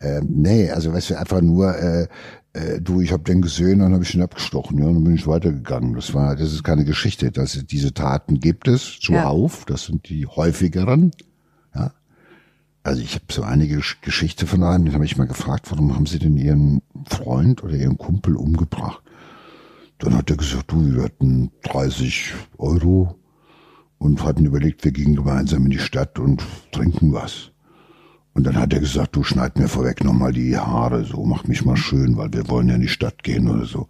äh, 0.00 0.20
nee, 0.26 0.70
also 0.70 0.92
weißt 0.92 1.10
du, 1.10 1.18
einfach 1.18 1.40
nur, 1.40 1.74
äh, 1.76 2.06
äh, 2.52 2.80
du, 2.80 3.00
ich 3.00 3.12
habe 3.12 3.24
den 3.24 3.42
gesehen, 3.42 3.80
dann 3.80 3.92
habe 3.92 4.04
ich 4.04 4.14
ihn 4.14 4.22
abgestochen, 4.22 4.78
ja, 4.78 4.84
dann 4.84 5.02
bin 5.02 5.14
ich 5.14 5.26
weitergegangen. 5.26 5.94
Das 5.94 6.14
war, 6.14 6.36
das 6.36 6.52
ist 6.52 6.64
keine 6.64 6.84
Geschichte. 6.84 7.32
Das, 7.32 7.58
diese 7.66 7.94
Taten 7.94 8.40
gibt 8.40 8.68
es 8.68 8.98
zuhauf, 9.00 9.60
ja. 9.60 9.64
das 9.68 9.84
sind 9.86 10.08
die 10.08 10.26
häufigeren. 10.26 11.12
Ja. 11.74 11.92
Also 12.82 13.02
ich 13.02 13.14
habe 13.14 13.24
so 13.30 13.42
einige 13.42 13.80
Geschichte 14.02 14.46
von 14.46 14.62
einem, 14.62 14.84
den 14.84 14.94
habe 14.94 15.06
ich 15.06 15.16
mal 15.16 15.26
gefragt, 15.26 15.70
warum 15.70 15.94
haben 15.94 16.06
Sie 16.06 16.18
denn 16.18 16.36
Ihren 16.36 16.82
Freund 17.06 17.62
oder 17.64 17.74
Ihren 17.74 17.96
Kumpel 17.96 18.36
umgebracht? 18.36 19.02
Dann 19.98 20.14
hat 20.14 20.28
er 20.28 20.36
gesagt, 20.36 20.70
du, 20.70 20.94
wir 20.94 21.04
hatten 21.04 21.50
30 21.62 22.34
Euro 22.58 23.16
und 23.98 24.22
hatten 24.22 24.44
überlegt, 24.44 24.84
wir 24.84 24.92
gehen 24.92 25.16
gemeinsam 25.16 25.64
in 25.64 25.70
die 25.70 25.78
Stadt 25.78 26.18
und 26.18 26.42
trinken 26.72 27.12
was. 27.12 27.52
Und 28.34 28.44
dann 28.44 28.56
hat 28.56 28.72
er 28.72 28.80
gesagt, 28.80 29.14
du 29.14 29.22
schneid 29.22 29.58
mir 29.58 29.68
vorweg 29.68 30.02
nochmal 30.02 30.32
die 30.32 30.56
Haare, 30.58 31.04
so 31.04 31.24
mach 31.24 31.44
mich 31.44 31.64
mal 31.64 31.76
schön, 31.76 32.16
weil 32.16 32.32
wir 32.32 32.48
wollen 32.48 32.68
ja 32.68 32.74
in 32.74 32.80
die 32.80 32.88
Stadt 32.88 33.22
gehen 33.22 33.48
oder 33.48 33.64
so. 33.64 33.86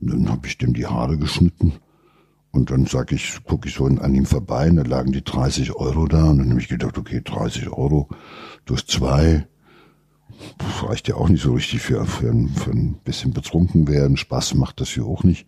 Und 0.00 0.10
dann 0.10 0.28
habe 0.28 0.46
ich 0.46 0.58
dem 0.58 0.74
die 0.74 0.86
Haare 0.86 1.16
geschnitten. 1.16 1.74
Und 2.52 2.70
dann 2.70 2.84
sag 2.84 3.12
ich, 3.12 3.38
guck 3.44 3.64
ich 3.64 3.74
so 3.74 3.86
an 3.86 4.14
ihm 4.14 4.26
vorbei 4.26 4.68
und 4.68 4.76
da 4.76 4.82
lagen 4.82 5.12
die 5.12 5.24
30 5.24 5.76
Euro 5.76 6.06
da. 6.06 6.30
Und 6.30 6.38
dann 6.38 6.50
habe 6.50 6.60
ich 6.60 6.68
gedacht, 6.68 6.98
okay, 6.98 7.22
30 7.24 7.70
Euro 7.70 8.08
durch 8.66 8.86
zwei, 8.86 9.46
reicht 10.82 11.08
ja 11.08 11.14
auch 11.14 11.28
nicht 11.28 11.42
so 11.42 11.52
richtig 11.52 11.80
für, 11.80 12.04
für, 12.06 12.30
ein, 12.30 12.48
für 12.48 12.70
ein 12.70 12.94
bisschen 13.04 13.32
betrunken 13.32 13.88
werden. 13.88 14.16
Spaß 14.16 14.54
macht 14.54 14.80
das 14.80 14.90
hier 14.90 15.04
auch 15.04 15.22
nicht. 15.22 15.46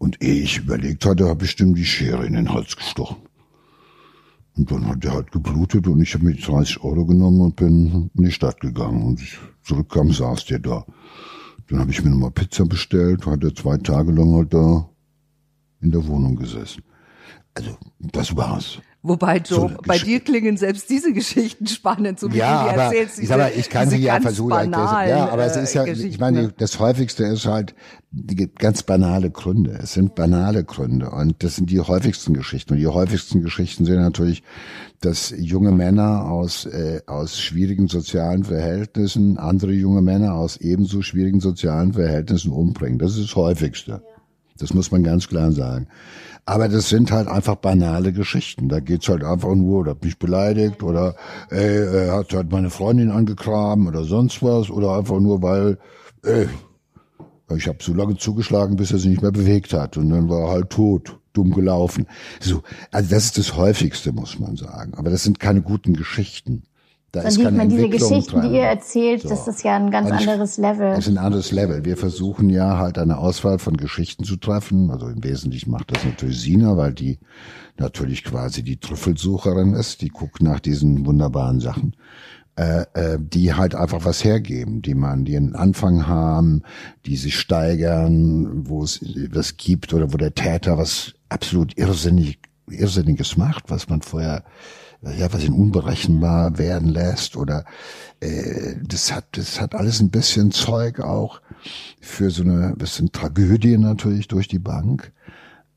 Und 0.00 0.22
ehe 0.22 0.42
ich 0.42 0.56
überlegt 0.56 1.04
hatte, 1.04 1.28
habe 1.28 1.44
ich 1.44 1.56
dem 1.56 1.74
die 1.74 1.84
Schere 1.84 2.24
in 2.24 2.32
den 2.32 2.54
Hals 2.54 2.74
gestochen. 2.74 3.18
Und 4.56 4.70
dann 4.70 4.86
hat 4.86 5.04
der 5.04 5.12
halt 5.12 5.30
geblutet 5.30 5.86
und 5.86 6.00
ich 6.00 6.14
habe 6.14 6.24
mir 6.24 6.34
30 6.34 6.82
Euro 6.82 7.04
genommen 7.04 7.42
und 7.42 7.56
bin 7.56 8.10
in 8.14 8.24
die 8.24 8.32
Stadt 8.32 8.58
gegangen. 8.60 9.02
Und 9.02 9.20
ich 9.20 9.38
zurückkam, 9.62 10.10
saß 10.10 10.46
der 10.46 10.60
da. 10.60 10.86
Dann 11.68 11.80
habe 11.80 11.90
ich 11.90 12.02
mir 12.02 12.08
nochmal 12.08 12.30
Pizza 12.30 12.64
bestellt, 12.64 13.26
hat 13.26 13.44
er 13.44 13.54
zwei 13.54 13.76
Tage 13.76 14.10
lang 14.12 14.34
halt 14.36 14.54
da 14.54 14.88
in 15.82 15.90
der 15.90 16.06
Wohnung 16.06 16.34
gesessen. 16.34 16.82
Also, 17.52 17.76
das 17.98 18.34
war's. 18.34 18.80
Wobei, 19.02 19.38
Joe, 19.38 19.78
bei 19.86 19.96
dir 19.96 20.20
klingen 20.20 20.58
selbst 20.58 20.90
diese 20.90 21.14
Geschichten 21.14 21.66
spannend, 21.66 22.20
so 22.20 22.30
wie 22.32 22.36
ja, 22.36 22.64
du 22.64 22.68
die 22.68 22.74
aber, 22.74 22.82
erzählst. 22.82 23.16
Diese, 23.16 23.22
ich, 23.22 23.28
sag 23.28 23.38
mal, 23.38 23.52
ich 23.56 23.70
kann 23.70 23.88
sie 23.88 23.96
ja 23.96 24.20
versuchen. 24.20 24.50
Banalen, 24.50 25.08
ja, 25.08 25.28
aber 25.30 25.44
es 25.46 25.56
ist 25.56 25.72
ja, 25.72 25.84
äh, 25.84 25.92
ich 25.92 26.18
meine, 26.18 26.52
das 26.58 26.78
häufigste 26.78 27.24
ist 27.24 27.46
halt 27.46 27.74
die 28.10 28.52
ganz 28.52 28.82
banale 28.82 29.30
Gründe. 29.30 29.78
Es 29.82 29.94
sind 29.94 30.14
banale 30.14 30.64
Gründe 30.64 31.10
und 31.10 31.42
das 31.42 31.56
sind 31.56 31.70
die 31.70 31.80
häufigsten 31.80 32.34
Geschichten. 32.34 32.74
Und 32.74 32.80
die 32.80 32.88
häufigsten 32.88 33.40
Geschichten 33.40 33.86
sind 33.86 34.00
natürlich, 34.00 34.42
dass 35.00 35.32
junge 35.34 35.72
Männer 35.72 36.26
aus 36.30 36.66
äh, 36.66 37.00
aus 37.06 37.40
schwierigen 37.40 37.88
sozialen 37.88 38.44
Verhältnissen 38.44 39.38
andere 39.38 39.72
junge 39.72 40.02
Männer 40.02 40.34
aus 40.34 40.58
ebenso 40.58 41.00
schwierigen 41.00 41.40
sozialen 41.40 41.94
Verhältnissen 41.94 42.52
umbringen. 42.52 42.98
Das 42.98 43.12
ist 43.16 43.30
das 43.30 43.36
häufigste. 43.36 44.02
Das 44.60 44.74
muss 44.74 44.90
man 44.90 45.02
ganz 45.02 45.28
klar 45.28 45.52
sagen. 45.52 45.88
Aber 46.46 46.68
das 46.68 46.88
sind 46.88 47.12
halt 47.12 47.28
einfach 47.28 47.56
banale 47.56 48.12
Geschichten. 48.12 48.68
Da 48.68 48.80
geht's 48.80 49.08
halt 49.08 49.24
einfach 49.24 49.54
nur, 49.54 49.80
oder 49.80 49.92
hat 49.92 50.04
mich 50.04 50.18
beleidigt 50.18 50.82
oder 50.82 51.14
äh, 51.50 52.06
er 52.06 52.16
hat 52.16 52.32
halt 52.32 52.50
meine 52.50 52.70
Freundin 52.70 53.10
angegraben 53.10 53.86
oder 53.86 54.04
sonst 54.04 54.42
was 54.42 54.70
oder 54.70 54.96
einfach 54.96 55.20
nur, 55.20 55.42
weil 55.42 55.78
äh, 56.24 56.46
ich 57.56 57.66
habe 57.66 57.78
so 57.80 57.94
lange 57.94 58.16
zugeschlagen, 58.16 58.76
bis 58.76 58.92
er 58.92 58.98
sich 58.98 59.10
nicht 59.10 59.22
mehr 59.22 59.32
bewegt 59.32 59.72
hat 59.72 59.96
und 59.96 60.10
dann 60.10 60.28
war 60.28 60.46
er 60.46 60.50
halt 60.50 60.70
tot, 60.70 61.18
dumm 61.32 61.52
gelaufen. 61.52 62.06
So, 62.40 62.62
also 62.90 63.10
das 63.10 63.24
ist 63.26 63.38
das 63.38 63.56
häufigste, 63.56 64.12
muss 64.12 64.38
man 64.38 64.56
sagen. 64.56 64.94
Aber 64.94 65.10
das 65.10 65.24
sind 65.24 65.40
keine 65.40 65.62
guten 65.62 65.94
Geschichten. 65.94 66.62
Da 67.12 67.22
dann 67.22 67.32
sieht 67.32 67.50
man 67.50 67.68
diese 67.68 67.88
Geschichten, 67.88 68.40
dran. 68.40 68.48
die 68.48 68.56
ihr 68.56 68.62
erzählt, 68.62 69.22
so. 69.22 69.30
das 69.30 69.48
ist 69.48 69.64
ja 69.64 69.76
ein 69.76 69.90
ganz 69.90 70.10
anderes 70.10 70.58
Level. 70.58 70.90
Das 70.90 71.06
ist 71.06 71.08
ein 71.08 71.18
anderes 71.18 71.50
Level. 71.50 71.84
Wir 71.84 71.96
versuchen 71.96 72.50
ja 72.50 72.78
halt 72.78 72.98
eine 72.98 73.18
Auswahl 73.18 73.58
von 73.58 73.76
Geschichten 73.76 74.22
zu 74.22 74.36
treffen. 74.36 74.90
Also 74.90 75.08
im 75.08 75.24
Wesentlichen 75.24 75.72
macht 75.72 75.90
das 75.90 76.04
natürlich 76.04 76.40
Sina, 76.40 76.76
weil 76.76 76.92
die 76.92 77.18
natürlich 77.76 78.22
quasi 78.22 78.62
die 78.62 78.78
Trüffelsucherin 78.78 79.74
ist. 79.74 80.02
Die 80.02 80.08
guckt 80.08 80.40
nach 80.40 80.60
diesen 80.60 81.04
wunderbaren 81.04 81.58
Sachen. 81.58 81.96
Äh, 82.56 82.84
äh, 82.92 83.18
die 83.18 83.54
halt 83.54 83.74
einfach 83.74 84.04
was 84.04 84.22
hergeben, 84.22 84.82
die 84.82 84.94
man, 84.94 85.24
die 85.24 85.36
einen 85.36 85.54
Anfang 85.54 86.06
haben, 86.06 86.62
die 87.06 87.16
sich 87.16 87.38
steigern, 87.38 88.68
wo 88.68 88.82
es 88.82 89.00
was 89.30 89.56
gibt 89.56 89.94
oder 89.94 90.12
wo 90.12 90.18
der 90.18 90.34
Täter 90.34 90.76
was 90.76 91.14
absolut 91.30 91.78
irrsinnig, 91.78 92.38
irrsinniges 92.68 93.38
macht, 93.38 93.70
was 93.70 93.88
man 93.88 94.02
vorher 94.02 94.44
ja, 95.02 95.32
was 95.32 95.44
ihn 95.44 95.52
unberechenbar 95.52 96.58
werden 96.58 96.88
lässt 96.88 97.36
oder 97.36 97.64
äh, 98.20 98.74
das 98.82 99.12
hat 99.12 99.24
das 99.32 99.60
hat 99.60 99.74
alles 99.74 100.00
ein 100.00 100.10
bisschen 100.10 100.50
Zeug 100.52 101.00
auch 101.00 101.40
für 102.00 102.30
so 102.30 102.42
eine 102.42 102.74
bisschen 102.76 103.12
Tragödie 103.12 103.78
natürlich 103.78 104.28
durch 104.28 104.48
die 104.48 104.58
Bank. 104.58 105.12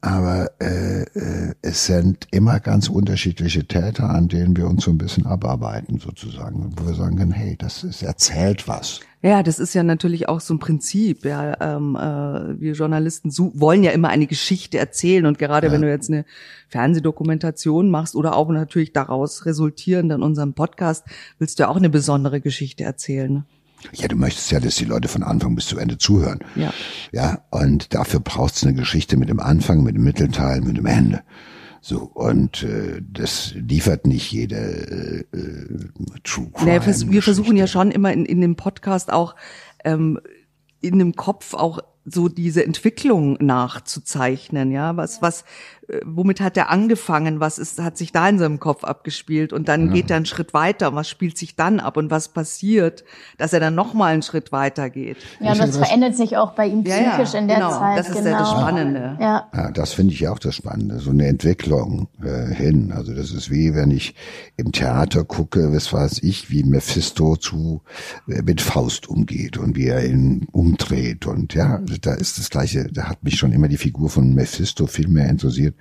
Aber 0.03 0.51
äh, 0.59 1.03
äh, 1.03 1.53
es 1.61 1.85
sind 1.85 2.27
immer 2.31 2.59
ganz 2.59 2.89
unterschiedliche 2.89 3.65
Täter, 3.65 4.09
an 4.09 4.27
denen 4.27 4.57
wir 4.57 4.67
uns 4.67 4.83
so 4.83 4.91
ein 4.91 4.97
bisschen 4.97 5.25
abarbeiten, 5.25 5.97
sozusagen, 5.97 6.73
wo 6.75 6.87
wir 6.87 6.93
sagen 6.93 7.15
können, 7.15 7.31
hey, 7.31 7.55
das 7.57 7.85
ist, 7.85 8.03
erzählt 8.03 8.67
was. 8.67 8.99
Ja, 9.21 9.43
das 9.43 9.59
ist 9.59 9.73
ja 9.73 9.81
natürlich 9.81 10.27
auch 10.27 10.41
so 10.41 10.55
ein 10.55 10.59
Prinzip. 10.59 11.23
Ja, 11.23 11.55
ähm, 11.61 11.95
äh, 11.95 12.59
wir 12.59 12.73
Journalisten 12.73 13.31
wollen 13.53 13.81
ja 13.81 13.91
immer 13.91 14.09
eine 14.09 14.27
Geschichte 14.27 14.77
erzählen 14.77 15.25
und 15.25 15.39
gerade 15.39 15.67
ja. 15.67 15.73
wenn 15.73 15.83
du 15.83 15.89
jetzt 15.89 16.09
eine 16.09 16.25
Fernsehdokumentation 16.67 17.89
machst 17.89 18.17
oder 18.17 18.35
auch 18.35 18.49
natürlich 18.49 18.91
daraus 18.91 19.45
resultierend 19.45 20.11
in 20.11 20.21
unserem 20.21 20.53
Podcast, 20.53 21.05
willst 21.39 21.59
du 21.59 21.63
ja 21.63 21.69
auch 21.69 21.77
eine 21.77 21.89
besondere 21.89 22.41
Geschichte 22.41 22.83
erzählen. 22.83 23.45
Ja, 23.91 24.07
du 24.07 24.15
möchtest 24.15 24.51
ja, 24.51 24.59
dass 24.59 24.75
die 24.75 24.85
Leute 24.85 25.07
von 25.07 25.23
Anfang 25.23 25.55
bis 25.55 25.67
zu 25.67 25.77
Ende 25.77 25.97
zuhören. 25.97 26.39
Ja. 26.55 26.73
Ja, 27.11 27.43
und 27.51 27.93
dafür 27.93 28.19
braucht 28.19 28.55
es 28.55 28.63
eine 28.63 28.73
Geschichte 28.73 29.17
mit 29.17 29.29
dem 29.29 29.39
Anfang, 29.39 29.83
mit 29.83 29.95
dem 29.95 30.03
Mittelteil, 30.03 30.61
mit 30.61 30.77
dem 30.77 30.85
Ende. 30.85 31.23
So, 31.81 31.99
und 31.99 32.63
äh, 32.63 33.01
das 33.01 33.53
liefert 33.55 34.07
nicht 34.07 34.31
jede 34.31 34.55
äh, 34.55 35.37
äh 35.37 35.79
True 36.23 36.49
Crime. 36.53 36.79
Naja, 36.79 37.11
wir 37.11 37.21
versuchen 37.21 37.57
ja 37.57 37.67
schon 37.67 37.91
immer 37.91 38.13
in, 38.13 38.25
in 38.25 38.39
dem 38.39 38.55
Podcast 38.55 39.11
auch 39.11 39.35
ähm, 39.83 40.19
in 40.79 40.97
dem 40.99 41.15
Kopf 41.15 41.53
auch 41.53 41.79
so 42.05 42.27
diese 42.27 42.65
Entwicklung 42.65 43.37
nachzuzeichnen, 43.39 44.71
ja, 44.71 44.97
was, 44.97 45.21
was, 45.21 45.45
womit 46.05 46.39
hat 46.39 46.55
er 46.55 46.69
angefangen, 46.69 47.39
was 47.39 47.57
ist, 47.57 47.81
hat 47.81 47.97
sich 47.97 48.11
da 48.11 48.27
in 48.29 48.39
seinem 48.39 48.59
Kopf 48.59 48.83
abgespielt 48.83 49.51
und 49.51 49.67
dann 49.67 49.87
ja. 49.87 49.93
geht 49.93 50.09
er 50.09 50.17
einen 50.17 50.25
Schritt 50.25 50.53
weiter 50.53 50.89
und 50.89 50.95
was 50.95 51.09
spielt 51.09 51.37
sich 51.37 51.55
dann 51.55 51.79
ab 51.79 51.97
und 51.97 52.09
was 52.09 52.29
passiert, 52.29 53.03
dass 53.37 53.53
er 53.53 53.59
dann 53.59 53.75
nochmal 53.75 54.13
einen 54.13 54.21
Schritt 54.21 54.51
weiter 54.51 54.89
geht. 54.89 55.17
Ja, 55.39 55.51
und 55.51 55.59
das 55.59 55.77
verändert 55.77 56.15
sich 56.15 56.37
auch 56.37 56.53
bei 56.53 56.67
ihm 56.67 56.83
psychisch 56.83 57.33
ja, 57.33 57.39
in 57.39 57.47
der 57.47 57.57
genau, 57.57 57.71
Zeit. 57.71 57.99
Das 57.99 58.09
ist 58.09 58.17
genau. 58.17 58.29
ja 58.29 58.39
das 58.39 58.51
Spannende. 58.51 59.17
Ja, 59.19 59.49
ja 59.53 59.71
das 59.71 59.93
finde 59.93 60.13
ich 60.13 60.27
auch 60.27 60.39
das 60.39 60.55
Spannende, 60.55 60.99
so 60.99 61.09
eine 61.09 61.27
Entwicklung 61.27 62.07
äh, 62.23 62.53
hin. 62.53 62.93
Also 62.95 63.13
das 63.13 63.31
ist 63.31 63.51
wie, 63.51 63.75
wenn 63.75 63.91
ich 63.91 64.15
im 64.55 64.71
Theater 64.71 65.25
gucke, 65.25 65.73
was 65.73 65.91
weiß 65.91 66.23
ich, 66.23 66.49
wie 66.49 66.63
Mephisto 66.63 67.35
zu 67.35 67.81
äh, 68.27 68.41
mit 68.41 68.61
Faust 68.61 69.09
umgeht 69.09 69.57
und 69.57 69.75
wie 69.75 69.87
er 69.87 70.05
ihn 70.05 70.47
umdreht 70.51 71.25
und 71.25 71.53
ja, 71.53 71.81
da 72.01 72.13
ist 72.13 72.37
das 72.37 72.49
gleiche, 72.49 72.85
da 72.91 73.09
hat 73.09 73.23
mich 73.23 73.35
schon 73.35 73.51
immer 73.51 73.67
die 73.67 73.77
Figur 73.77 74.09
von 74.09 74.33
Mephisto 74.33 74.87
viel 74.87 75.07
mehr 75.07 75.29
interessiert, 75.29 75.72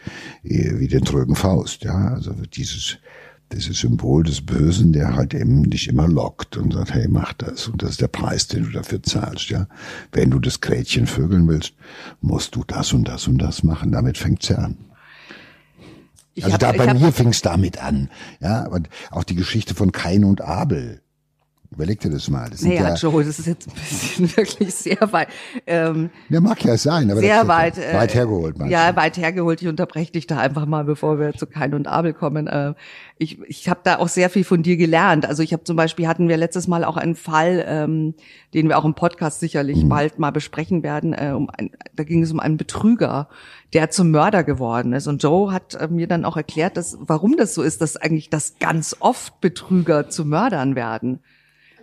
äh, 0.42 0.78
wie 0.78 0.88
den 0.88 1.04
trögen 1.04 1.34
Faust, 1.34 1.84
ja, 1.84 2.08
also 2.08 2.32
dieses, 2.32 2.98
dieses 3.52 3.78
Symbol 3.78 4.22
des 4.24 4.44
Bösen, 4.44 4.92
der 4.92 5.14
halt 5.14 5.34
eben 5.34 5.68
dich 5.70 5.88
immer 5.88 6.08
lockt 6.08 6.56
und 6.56 6.72
sagt, 6.72 6.94
hey, 6.94 7.06
mach 7.08 7.32
das. 7.34 7.68
Und 7.68 7.82
das 7.82 7.90
ist 7.90 8.00
der 8.00 8.08
Preis, 8.08 8.48
den 8.48 8.64
du 8.64 8.70
dafür 8.70 9.02
zahlst, 9.02 9.50
ja. 9.50 9.66
Wenn 10.12 10.30
du 10.30 10.38
das 10.38 10.60
Gretchen 10.60 11.06
vögeln 11.06 11.46
willst, 11.48 11.74
musst 12.20 12.54
du 12.54 12.64
das 12.64 12.92
und 12.92 13.08
das 13.08 13.28
und 13.28 13.38
das 13.38 13.62
machen. 13.62 13.92
Damit 13.92 14.18
fängt's 14.18 14.48
ja 14.48 14.56
an. 14.56 14.76
Ich 16.34 16.44
also 16.44 16.54
hab, 16.54 16.60
da 16.60 16.72
bei 16.72 16.94
mir 16.94 17.12
fing's 17.12 17.42
damit 17.42 17.82
an, 17.82 18.08
ja. 18.40 18.66
Und 18.66 18.88
auch 19.10 19.24
die 19.24 19.34
Geschichte 19.34 19.74
von 19.74 19.92
Kain 19.92 20.24
und 20.24 20.40
Abel. 20.40 21.01
Überleg 21.74 22.00
dir 22.00 22.10
das 22.10 22.28
mal. 22.28 22.50
Das 22.50 22.62
naja, 22.62 22.88
ja, 22.88 22.94
Joe, 22.94 23.24
das 23.24 23.38
ist 23.38 23.46
jetzt 23.46 23.66
ein 23.66 23.74
bisschen 23.74 24.36
wirklich 24.36 24.74
sehr 24.74 25.10
weit. 25.10 25.28
Ähm, 25.66 26.10
ja, 26.28 26.40
mag 26.40 26.62
ja 26.62 26.76
sein, 26.76 27.10
aber 27.10 27.20
sehr 27.20 27.48
weit, 27.48 27.78
äh, 27.78 27.94
weit 27.94 28.14
hergeholt. 28.14 28.56
Ja, 28.68 28.90
du? 28.92 28.96
weit 28.96 29.16
hergeholt. 29.16 29.62
Ich 29.62 29.68
unterbreche 29.68 30.12
dich 30.12 30.26
da 30.26 30.38
einfach 30.38 30.66
mal, 30.66 30.84
bevor 30.84 31.18
wir 31.18 31.32
zu 31.32 31.46
Kain 31.46 31.72
und 31.72 31.86
Abel 31.86 32.12
kommen. 32.12 32.46
Äh, 32.46 32.74
ich 33.16 33.40
ich 33.48 33.70
habe 33.70 33.80
da 33.84 33.98
auch 33.98 34.08
sehr 34.08 34.28
viel 34.28 34.44
von 34.44 34.62
dir 34.62 34.76
gelernt. 34.76 35.24
Also 35.24 35.42
ich 35.42 35.54
habe 35.54 35.64
zum 35.64 35.76
Beispiel 35.76 36.06
hatten 36.08 36.28
wir 36.28 36.36
letztes 36.36 36.68
Mal 36.68 36.84
auch 36.84 36.98
einen 36.98 37.14
Fall, 37.14 37.64
ähm, 37.66 38.14
den 38.52 38.68
wir 38.68 38.78
auch 38.78 38.84
im 38.84 38.94
Podcast 38.94 39.40
sicherlich 39.40 39.84
mhm. 39.84 39.88
bald 39.88 40.18
mal 40.18 40.30
besprechen 40.30 40.82
werden. 40.82 41.14
Äh, 41.14 41.32
um 41.34 41.48
ein, 41.48 41.70
da 41.94 42.04
ging 42.04 42.22
es 42.22 42.32
um 42.32 42.40
einen 42.40 42.58
Betrüger, 42.58 43.28
der 43.72 43.90
zum 43.90 44.10
Mörder 44.10 44.44
geworden 44.44 44.92
ist. 44.92 45.06
Und 45.06 45.22
Joe 45.22 45.52
hat 45.52 45.74
äh, 45.74 45.88
mir 45.88 46.06
dann 46.06 46.26
auch 46.26 46.36
erklärt, 46.36 46.76
dass 46.76 46.98
warum 47.00 47.38
das 47.38 47.54
so 47.54 47.62
ist, 47.62 47.80
dass 47.80 47.96
eigentlich 47.96 48.28
das 48.28 48.58
ganz 48.58 48.94
oft 49.00 49.40
Betrüger 49.40 50.10
zu 50.10 50.26
Mördern 50.26 50.76
werden. 50.76 51.20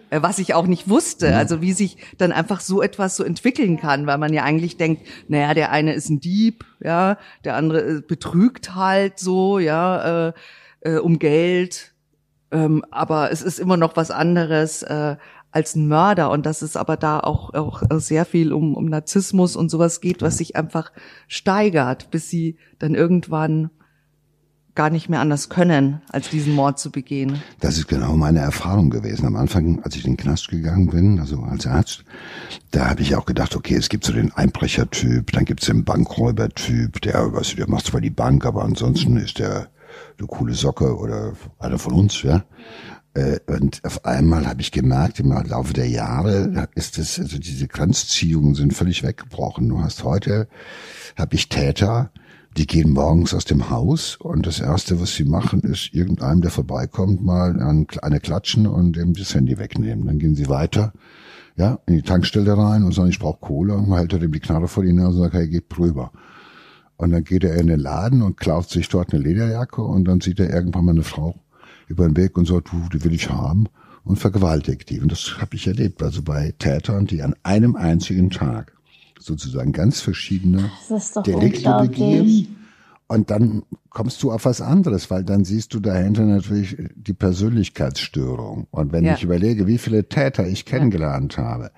Äh, 0.09 0.21
was 0.21 0.39
ich 0.39 0.53
auch 0.53 0.67
nicht 0.67 0.89
wusste, 0.89 1.35
also 1.35 1.61
wie 1.61 1.73
sich 1.73 1.97
dann 2.17 2.31
einfach 2.31 2.61
so 2.61 2.81
etwas 2.81 3.15
so 3.15 3.23
entwickeln 3.23 3.77
kann, 3.77 4.07
weil 4.07 4.17
man 4.17 4.33
ja 4.33 4.43
eigentlich 4.43 4.77
denkt, 4.77 5.03
naja, 5.27 5.53
der 5.53 5.71
eine 5.71 5.93
ist 5.93 6.09
ein 6.09 6.19
Dieb, 6.19 6.65
ja, 6.83 7.17
der 7.43 7.55
andere 7.55 7.81
äh, 7.81 8.01
betrügt 8.01 8.75
halt 8.75 9.19
so, 9.19 9.59
ja, 9.59 10.27
äh, 10.29 10.33
äh, 10.81 10.97
um 10.97 11.19
Geld, 11.19 11.93
ähm, 12.51 12.83
aber 12.89 13.31
es 13.31 13.41
ist 13.41 13.59
immer 13.59 13.77
noch 13.77 13.95
was 13.95 14.11
anderes 14.11 14.81
äh, 14.83 15.17
als 15.51 15.75
ein 15.75 15.87
Mörder. 15.87 16.31
Und 16.31 16.45
dass 16.45 16.61
es 16.61 16.75
aber 16.75 16.97
da 16.97 17.19
auch, 17.19 17.53
auch 17.53 17.83
sehr 17.99 18.25
viel 18.25 18.53
um, 18.53 18.75
um 18.75 18.85
Narzissmus 18.85 19.55
und 19.55 19.69
sowas 19.69 20.01
geht, 20.01 20.21
was 20.21 20.37
sich 20.37 20.55
einfach 20.55 20.91
steigert, 21.27 22.11
bis 22.11 22.29
sie 22.29 22.57
dann 22.79 22.95
irgendwann 22.95 23.69
gar 24.79 24.89
nicht 24.89 25.09
mehr 25.09 25.19
anders 25.19 25.49
können, 25.49 26.01
als 26.07 26.29
diesen 26.29 26.55
Mord 26.55 26.79
zu 26.79 26.89
begehen. 26.89 27.43
Das 27.59 27.77
ist 27.77 27.89
genau 27.89 28.15
meine 28.15 28.39
Erfahrung 28.39 28.89
gewesen. 28.89 29.25
Am 29.25 29.35
Anfang, 29.35 29.81
als 29.83 29.97
ich 29.97 30.05
in 30.05 30.11
den 30.13 30.17
Knast 30.17 30.47
gegangen 30.47 30.87
bin, 30.87 31.19
also 31.19 31.41
als 31.41 31.67
Arzt, 31.67 32.05
da 32.71 32.89
habe 32.89 33.01
ich 33.01 33.13
auch 33.17 33.25
gedacht, 33.25 33.57
okay, 33.57 33.75
es 33.75 33.89
gibt 33.89 34.05
so 34.05 34.13
den 34.13 34.31
Einbrechertyp, 34.31 35.33
dann 35.33 35.43
gibt 35.43 35.63
es 35.63 35.67
den 35.67 35.83
Bankräubertyp, 35.83 37.01
der, 37.01 37.33
weißt 37.33 37.51
du, 37.51 37.55
der 37.57 37.69
macht 37.69 37.87
zwar 37.87 37.99
die 37.99 38.09
Bank, 38.09 38.45
aber 38.45 38.63
ansonsten 38.63 39.17
ist 39.17 39.39
der 39.39 39.67
eine 40.17 40.27
coole 40.27 40.53
Socke 40.53 40.97
oder 40.97 41.33
einer 41.59 41.77
von 41.77 41.91
uns, 41.91 42.21
ja. 42.21 42.45
Äh, 43.15 43.39
und 43.47 43.81
auf 43.83 44.05
einmal 44.05 44.47
habe 44.47 44.61
ich 44.61 44.71
gemerkt, 44.71 45.19
im 45.19 45.33
Laufe 45.33 45.73
der 45.73 45.89
Jahre 45.89 46.69
ist 46.75 46.97
es, 46.99 47.19
also 47.19 47.37
diese 47.37 47.67
Grenzziehungen 47.67 48.55
sind 48.55 48.73
völlig 48.73 49.03
weggebrochen. 49.03 49.67
Du 49.67 49.81
hast 49.81 50.05
heute, 50.05 50.47
habe 51.17 51.35
ich 51.35 51.49
Täter, 51.49 52.11
die 52.57 52.67
gehen 52.67 52.91
morgens 52.91 53.33
aus 53.33 53.45
dem 53.45 53.69
Haus 53.69 54.15
und 54.15 54.45
das 54.45 54.59
Erste, 54.59 54.99
was 54.99 55.15
sie 55.15 55.23
machen, 55.23 55.62
ist 55.62 55.93
irgendeinem, 55.93 56.41
der 56.41 56.51
vorbeikommt, 56.51 57.23
mal 57.23 57.59
eine 58.01 58.19
klatschen 58.19 58.67
und 58.67 58.97
ihm 58.97 59.13
das 59.13 59.35
Handy 59.35 59.57
wegnehmen. 59.57 60.07
Dann 60.07 60.19
gehen 60.19 60.35
sie 60.35 60.49
weiter, 60.49 60.91
ja, 61.55 61.79
in 61.85 61.95
die 61.95 62.01
Tankstelle 62.01 62.57
rein 62.57 62.83
und 62.83 62.93
sagen, 62.93 63.09
ich 63.09 63.19
brauche 63.19 63.39
Cola 63.39 63.75
und 63.75 63.93
hält 63.93 64.13
er 64.13 64.19
dem 64.19 64.31
die 64.31 64.39
Knarre 64.39 64.67
vor 64.67 64.83
die 64.83 64.93
Nase 64.93 65.17
und 65.17 65.23
sagt, 65.23 65.35
hey, 65.35 65.47
geht 65.47 65.65
drüber. 65.69 66.12
Und 66.97 67.12
dann 67.12 67.23
geht 67.23 67.43
er 67.43 67.55
in 67.55 67.67
den 67.67 67.79
Laden 67.79 68.21
und 68.21 68.38
klaut 68.38 68.69
sich 68.69 68.89
dort 68.89 69.13
eine 69.13 69.23
Lederjacke 69.23 69.81
und 69.81 70.05
dann 70.05 70.19
sieht 70.19 70.39
er 70.39 70.49
irgendwann 70.49 70.85
mal 70.85 70.91
eine 70.91 71.03
Frau 71.03 71.35
über 71.88 72.05
den 72.05 72.17
Weg 72.17 72.38
und 72.38 72.47
sagt, 72.47 72.71
du, 72.71 72.89
die 72.91 73.03
will 73.03 73.13
ich 73.13 73.29
haben 73.29 73.67
und 74.03 74.17
vergewaltigt 74.17 74.89
die. 74.89 74.99
Und 74.99 75.12
das 75.12 75.38
habe 75.39 75.55
ich 75.55 75.67
erlebt, 75.67 76.03
also 76.03 76.21
bei 76.23 76.53
Tätern, 76.59 77.05
die 77.05 77.21
an 77.21 77.35
einem 77.43 77.75
einzigen 77.75 78.29
Tag 78.31 78.73
sozusagen 79.29 79.71
ganz 79.71 80.01
verschiedene 80.01 80.71
Delikte 81.25 81.73
begehen 81.79 82.47
Und 83.07 83.31
dann 83.31 83.63
kommst 83.89 84.21
du 84.21 84.31
auf 84.31 84.45
was 84.45 84.61
anderes, 84.61 85.09
weil 85.09 85.23
dann 85.23 85.43
siehst 85.43 85.73
du 85.73 85.79
dahinter 85.79 86.25
natürlich 86.25 86.77
die 86.95 87.13
Persönlichkeitsstörung. 87.13 88.67
Und 88.69 88.91
wenn 88.91 89.03
Ja. 89.03 89.15
ich 89.15 89.23
überlege, 89.23 89.65
wie 89.65 89.79
viele 89.79 90.07
Täter 90.07 90.45
ich 90.47 90.65
kennengelernt 90.65 91.37
habe, 91.37 91.71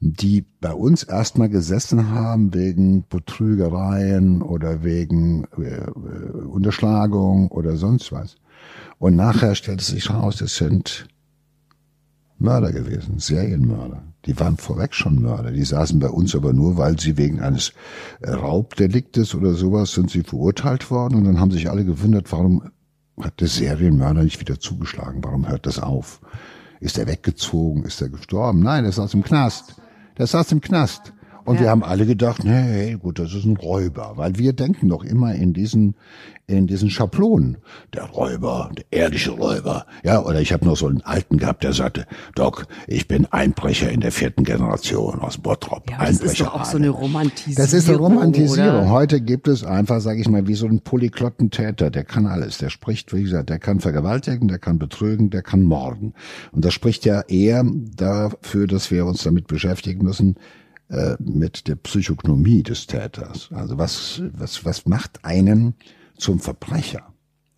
die 0.00 0.46
bei 0.60 0.72
uns 0.72 1.02
erstmal 1.02 1.48
gesessen 1.50 2.10
haben 2.10 2.54
wegen 2.54 3.04
Betrügereien 3.08 4.42
oder 4.42 4.82
wegen 4.82 5.44
äh, 5.58 5.76
äh, 5.76 5.90
Unterschlagung 6.56 7.48
oder 7.48 7.76
sonst 7.76 8.10
was. 8.10 8.36
Und 8.98 9.14
nachher 9.14 9.54
stellt 9.54 9.80
es 9.80 9.88
sich 9.88 10.08
raus, 10.10 10.40
es 10.40 10.56
sind 10.56 11.06
Mörder 12.38 12.72
gewesen, 12.72 13.18
Serienmörder. 13.18 14.02
Die 14.26 14.38
waren 14.38 14.56
vorweg 14.56 14.94
schon 14.94 15.20
Mörder. 15.20 15.50
Die 15.50 15.64
saßen 15.64 15.98
bei 15.98 16.08
uns 16.08 16.34
aber 16.34 16.52
nur, 16.52 16.76
weil 16.76 16.98
sie 16.98 17.16
wegen 17.16 17.40
eines 17.40 17.72
äh, 18.20 18.30
Raubdeliktes 18.30 19.34
oder 19.34 19.54
sowas 19.54 19.92
sind 19.92 20.10
sie 20.10 20.22
verurteilt 20.22 20.90
worden 20.90 21.16
und 21.16 21.24
dann 21.24 21.40
haben 21.40 21.50
sich 21.50 21.68
alle 21.68 21.84
gewundert, 21.84 22.30
warum 22.30 22.70
hat 23.20 23.40
der 23.40 23.48
Serienmörder 23.48 24.22
nicht 24.22 24.40
wieder 24.40 24.60
zugeschlagen? 24.60 25.22
Warum 25.22 25.48
hört 25.48 25.66
das 25.66 25.78
auf? 25.78 26.20
Ist 26.80 26.98
er 26.98 27.06
weggezogen? 27.06 27.84
Ist 27.84 28.00
er 28.00 28.08
gestorben? 28.08 28.60
Nein, 28.60 28.84
er 28.84 28.92
saß 28.92 29.14
im 29.14 29.22
Knast. 29.22 29.76
Der 30.18 30.26
saß 30.26 30.52
im 30.52 30.60
Knast. 30.60 31.12
Und 31.44 31.60
wir 31.60 31.70
haben 31.70 31.82
alle 31.82 32.06
gedacht, 32.06 32.44
nee, 32.44 32.96
gut, 33.00 33.18
das 33.18 33.34
ist 33.34 33.44
ein 33.44 33.56
Räuber, 33.56 34.12
weil 34.16 34.38
wir 34.38 34.52
denken 34.52 34.88
doch 34.88 35.04
immer 35.04 35.34
in 35.34 35.52
diesen 35.52 35.94
in 36.46 36.66
diesen 36.66 36.90
Schablonen. 36.90 37.58
Der 37.94 38.04
Räuber, 38.04 38.70
der 38.76 38.84
ehrliche 38.90 39.30
Räuber. 39.30 39.86
Ja, 40.04 40.22
oder 40.24 40.40
ich 40.40 40.52
habe 40.52 40.64
noch 40.64 40.76
so 40.76 40.86
einen 40.86 41.00
alten 41.02 41.38
gehabt, 41.38 41.64
der 41.64 41.72
sagte, 41.72 42.06
Doc, 42.34 42.66
ich 42.86 43.08
bin 43.08 43.26
Einbrecher 43.26 43.90
in 43.90 44.00
der 44.00 44.12
vierten 44.12 44.44
Generation 44.44 45.20
aus 45.20 45.38
Bottrop. 45.38 45.90
Ja, 45.90 45.96
aber 45.96 46.06
das 46.06 46.14
ist 46.16 46.22
Einbrecher 46.22 46.44
doch 46.44 46.54
auch 46.54 46.64
so 46.64 46.76
eine 46.76 46.90
Romantisierung. 46.90 47.56
das 47.56 47.72
ist 47.72 47.88
eine 47.88 47.98
Romantisierung. 47.98 48.80
Oder? 48.80 48.90
Heute 48.90 49.20
gibt 49.20 49.48
es 49.48 49.64
einfach, 49.64 50.00
sage 50.00 50.20
ich 50.20 50.28
mal, 50.28 50.46
wie 50.46 50.54
so 50.54 50.66
einen 50.66 50.80
Polyklottentäter. 50.80 51.90
Der 51.90 52.04
kann 52.04 52.26
alles. 52.26 52.58
Der 52.58 52.70
spricht, 52.70 53.14
wie 53.14 53.22
gesagt, 53.22 53.48
der 53.50 53.58
kann 53.58 53.80
vergewaltigen, 53.80 54.48
der 54.48 54.58
kann 54.58 54.78
betrügen, 54.78 55.30
der 55.30 55.42
kann 55.42 55.62
morden. 55.62 56.14
Und 56.52 56.64
das 56.64 56.74
spricht 56.74 57.04
ja 57.04 57.22
eher 57.22 57.64
dafür, 57.96 58.66
dass 58.66 58.90
wir 58.90 59.06
uns 59.06 59.22
damit 59.22 59.46
beschäftigen 59.46 60.04
müssen, 60.04 60.36
äh, 60.92 61.16
mit 61.18 61.66
der 61.68 61.74
Psychognomie 61.76 62.62
des 62.62 62.86
Täters. 62.86 63.48
Also 63.52 63.78
was, 63.78 64.22
was, 64.34 64.64
was 64.64 64.86
macht 64.86 65.24
einen 65.24 65.74
zum 66.16 66.38
Verbrecher? 66.38 67.02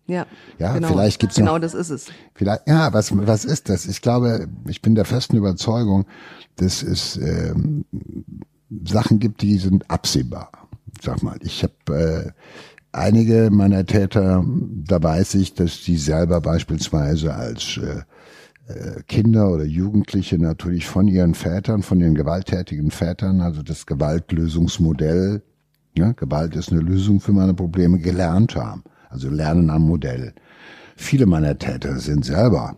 Ja, 0.07 0.25
Ja, 0.59 0.73
genau. 0.73 0.87
vielleicht 0.89 1.19
gibt's 1.19 1.35
Genau, 1.35 1.53
noch- 1.55 1.61
das 1.61 1.73
ist 1.73 1.89
es. 1.89 2.07
Vielleicht, 2.35 2.67
ja, 2.67 2.93
was, 2.93 3.11
was 3.15 3.43
ist 3.43 3.69
das? 3.69 3.87
Ich 3.87 4.01
glaube, 4.01 4.47
ich 4.67 4.81
bin 4.81 4.93
der 4.95 5.05
festen 5.05 5.35
Überzeugung, 5.35 6.05
dass 6.57 6.83
es 6.83 7.17
ähm, 7.17 7.85
Sachen 8.85 9.19
gibt, 9.19 9.41
die 9.41 9.57
sind 9.57 9.89
absehbar. 9.89 10.51
Sag 11.01 11.23
mal, 11.23 11.37
ich 11.41 11.63
habe 11.63 12.31
äh, 12.31 12.31
einige 12.91 13.49
meiner 13.51 13.85
Täter, 13.85 14.45
da 14.85 15.01
weiß 15.03 15.35
ich, 15.35 15.55
dass 15.55 15.81
die 15.81 15.97
selber 15.97 16.39
beispielsweise 16.39 17.33
als 17.33 17.77
äh, 17.77 17.81
äh, 17.97 18.01
Kinder 19.07 19.51
oder 19.51 19.63
Jugendliche 19.63 20.39
natürlich 20.39 20.87
von 20.87 21.07
ihren 21.07 21.35
Vätern, 21.35 21.83
von 21.83 21.99
den 21.99 22.15
gewalttätigen 22.15 22.89
Vätern, 22.89 23.41
also 23.41 23.61
das 23.61 23.85
Gewaltlösungsmodell, 23.85 25.43
ja, 25.97 26.11
Gewalt 26.11 26.55
ist 26.55 26.71
eine 26.71 26.81
Lösung 26.81 27.19
für 27.19 27.31
meine 27.31 27.53
Probleme, 27.53 27.99
gelernt 27.99 28.55
haben. 28.55 28.83
Also 29.09 29.29
lernen 29.29 29.69
am 29.69 29.83
Modell. 29.83 30.33
Viele 30.97 31.25
meiner 31.25 31.57
Täter 31.57 31.99
sind 31.99 32.25
selber 32.25 32.75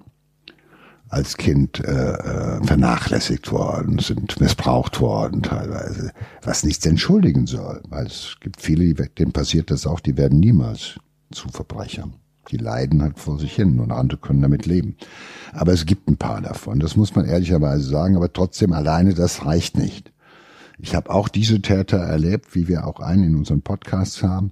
als 1.10 1.38
Kind 1.38 1.80
äh, 1.80 1.92
äh, 1.92 2.64
vernachlässigt 2.64 3.52
worden, 3.52 3.98
sind 4.00 4.40
missbraucht 4.42 5.00
worden 5.00 5.42
teilweise, 5.42 6.12
was 6.44 6.64
nichts 6.64 6.86
entschuldigen 6.86 7.48
soll, 7.48 7.82
weil 7.90 8.08
es 8.08 8.36
gibt 8.42 8.62
viele, 8.62 8.94
denen 8.94 9.32
passiert 9.32 9.72
das 9.72 9.88
auch, 9.88 10.02
die 10.02 10.18
werden 10.18 10.40
niemals 10.40 11.00
zu 11.32 11.48
Verbrechern. 11.48 12.14
Die 12.50 12.58
leiden 12.58 13.02
halt 13.02 13.20
vor 13.20 13.40
sich 13.40 13.54
hin 13.54 13.80
und 13.80 13.92
andere 13.92 14.20
können 14.20 14.42
damit 14.42 14.66
leben. 14.66 14.96
Aber 15.54 15.74
es 15.74 15.86
gibt 15.86 16.08
ein 16.10 16.18
paar 16.18 16.42
davon, 16.42 16.80
das 16.80 16.96
muss 16.96 17.16
man 17.16 17.26
ehrlicherweise 17.26 17.84
sagen, 17.84 18.16
aber 18.16 18.32
trotzdem 18.32 18.74
alleine 18.74 19.14
das 19.14 19.46
reicht 19.46 19.78
nicht. 19.78 20.12
Ich 20.80 20.96
habe 20.96 21.10
auch 21.10 21.28
diese 21.28 21.62
Täter 21.62 21.98
erlebt, 21.98 22.56
wie 22.56 22.68
wir 22.68 22.86
auch 22.86 23.00
einen 23.00 23.24
in 23.24 23.36
unseren 23.36 23.62
Podcasts 23.62 24.22
haben. 24.22 24.52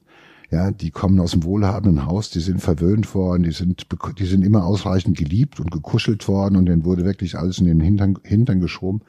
Ja, 0.52 0.72
die 0.72 0.92
kommen 0.92 1.20
aus 1.20 1.34
einem 1.34 1.44
wohlhabenden 1.44 2.06
Haus, 2.06 2.30
die 2.30 2.40
sind 2.40 2.62
verwöhnt 2.62 3.14
worden, 3.16 3.44
die 3.44 3.52
sind, 3.52 3.88
die 4.20 4.26
sind 4.26 4.44
immer 4.44 4.66
ausreichend 4.66 5.18
geliebt 5.18 5.60
und 5.60 5.72
gekuschelt 5.72 6.28
worden 6.28 6.56
und 6.56 6.68
denen 6.68 6.86
wurde 6.86 7.04
wirklich 7.04 7.38
alles 7.38 7.60
in 7.60 7.66
den 7.66 7.80
Hintern, 7.80 8.18
Hintern 8.24 8.60
geschoben. 8.60 9.02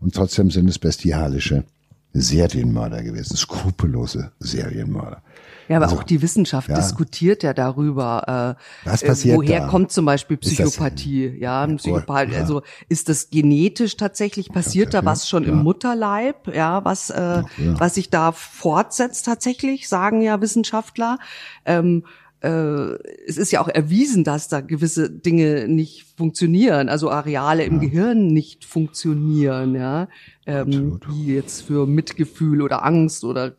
Und 0.00 0.14
trotzdem 0.14 0.50
sind 0.50 0.68
es 0.68 0.78
bestialische 0.78 1.64
Serienmörder 2.12 3.02
gewesen, 3.02 3.36
skrupellose 3.36 4.32
Serienmörder. 4.40 5.22
Ja, 5.70 5.76
aber 5.76 5.86
Also, 5.86 5.98
auch 5.98 6.02
die 6.02 6.20
Wissenschaft 6.20 6.68
ja. 6.68 6.74
diskutiert 6.74 7.44
ja 7.44 7.54
darüber, 7.54 8.56
äh, 8.84 8.88
Was 8.90 9.02
äh, 9.02 9.06
passiert 9.06 9.36
woher 9.36 9.60
da? 9.60 9.68
kommt 9.68 9.92
zum 9.92 10.04
Beispiel 10.04 10.36
Psychopathie. 10.36 11.36
ja, 11.38 11.62
ein 11.62 11.76
Psychopath, 11.76 12.32
ja. 12.32 12.40
also 12.40 12.62
ist 12.88 13.08
das 13.08 13.30
genetisch 13.30 13.96
tatsächlich 13.96 14.48
passiert 14.48 14.94
da 14.94 15.04
was 15.04 15.28
schon 15.28 15.44
im. 15.44 15.62
Mutterleib, 15.62 16.52
ja, 16.52 16.84
was 16.84 17.10
äh, 17.10 17.44
was 17.56 17.94
sich 17.94 18.10
da 18.10 18.32
fortsetzt 18.32 19.26
tatsächlich, 19.26 19.88
sagen 19.88 20.22
ja 20.22 20.40
Wissenschaftler. 20.40 21.18
Ähm, 21.64 22.02
äh, 22.40 22.94
es 23.28 23.36
ist 23.36 23.52
ja 23.52 23.60
auch 23.60 23.68
erwiesen, 23.68 24.24
dass 24.24 24.48
da 24.48 24.62
gewisse 24.62 25.08
Dinge 25.08 25.68
nicht 25.68 26.06
funktionieren, 26.16 26.88
also 26.88 27.10
Areale 27.10 27.62
im 27.64 27.78
Gehirn 27.78 28.26
nicht 28.26 28.64
funktionieren, 28.64 29.76
ja, 29.76 30.08
ähm, 30.46 30.98
wie 31.08 31.34
jetzt 31.34 31.62
für 31.62 31.86
Mitgefühl 31.86 32.60
oder 32.60 32.84
Angst 32.84 33.22
oder 33.22 33.50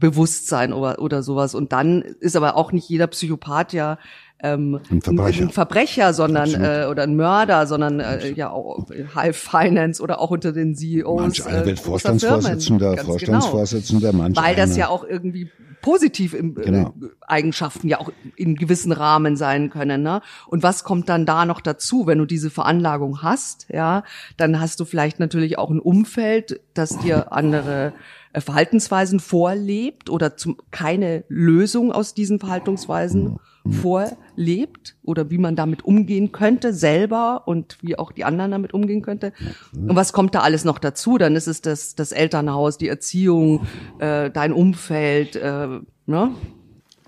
Risikobewusstsein 0.00 0.72
oder, 0.72 1.00
oder 1.00 1.22
sowas. 1.22 1.54
Und 1.54 1.72
dann 1.72 2.02
ist 2.02 2.36
aber 2.36 2.56
auch 2.56 2.72
nicht 2.72 2.88
jeder 2.88 3.06
Psychopath 3.06 3.72
ja 3.72 3.98
ähm, 4.42 4.80
Ein 4.90 5.02
Verbrecher. 5.02 5.42
ein 5.44 5.50
Verbrecher, 5.50 6.14
sondern 6.14 6.44
Absolut. 6.54 6.66
äh, 6.66 6.86
oder 6.86 7.02
ein 7.02 7.14
Mörder, 7.14 7.66
sondern 7.66 8.00
äh, 8.00 8.32
ja 8.32 8.50
auch 8.50 8.86
High 9.14 9.36
Finance 9.36 10.02
oder 10.02 10.18
auch 10.18 10.30
unter 10.30 10.52
den 10.52 10.74
CEOs. 10.74 11.20
Manch 11.20 11.46
einer 11.46 11.62
äh, 11.62 11.66
wird 11.66 11.76
großer 11.78 11.90
Vorstandsvorsitzender, 11.90 12.94
Firmen. 12.94 13.06
Vorstandsvorsitzender, 13.06 14.12
manch 14.14 14.34
Genau. 14.36 14.46
Weil 14.46 14.56
das 14.56 14.78
ja 14.78 14.88
auch 14.88 15.04
irgendwie 15.04 15.50
positiv 15.82 16.32
im, 16.32 16.54
Genau. 16.54 16.94
äh, 17.02 17.08
Eigenschaften 17.26 17.86
ja 17.88 18.00
auch 18.00 18.10
in 18.36 18.54
gewissen 18.54 18.92
Rahmen 18.92 19.36
sein 19.36 19.68
können. 19.68 20.02
Ne? 20.02 20.22
Und 20.46 20.62
was 20.62 20.84
kommt 20.84 21.10
dann 21.10 21.26
da 21.26 21.44
noch 21.44 21.60
dazu, 21.60 22.06
wenn 22.06 22.16
du 22.16 22.24
diese 22.24 22.48
Veranlagung 22.48 23.22
hast? 23.22 23.66
Ja, 23.70 24.04
dann 24.38 24.58
hast 24.58 24.80
du 24.80 24.86
vielleicht 24.86 25.20
natürlich 25.20 25.58
auch 25.58 25.70
ein 25.70 25.80
Umfeld, 25.80 26.60
das 26.72 26.98
dir 26.98 27.32
andere 27.32 27.88
äh, 27.88 27.92
Verhaltensweisen 28.34 29.18
vorlebt 29.18 30.08
oder 30.08 30.36
zum, 30.36 30.56
keine 30.70 31.24
Lösung 31.28 31.92
aus 31.92 32.14
diesen 32.14 32.38
Verhaltensweisen 32.38 33.38
vorlebt 33.68 34.96
oder 35.02 35.30
wie 35.30 35.38
man 35.38 35.56
damit 35.56 35.84
umgehen 35.84 36.32
könnte 36.32 36.72
selber 36.72 37.42
und 37.46 37.78
wie 37.82 37.98
auch 37.98 38.12
die 38.12 38.24
anderen 38.24 38.52
damit 38.52 38.72
umgehen 38.72 39.02
könnte. 39.02 39.32
Und 39.72 39.96
was 39.96 40.12
kommt 40.12 40.34
da 40.34 40.40
alles 40.40 40.64
noch 40.64 40.78
dazu? 40.78 41.18
Dann 41.18 41.36
ist 41.36 41.48
es 41.48 41.60
das, 41.60 41.94
das 41.94 42.12
Elternhaus, 42.12 42.78
die 42.78 42.88
Erziehung, 42.88 43.66
äh, 43.98 44.30
dein 44.30 44.52
Umfeld, 44.52 45.36
äh, 45.36 45.80
ne? 46.06 46.34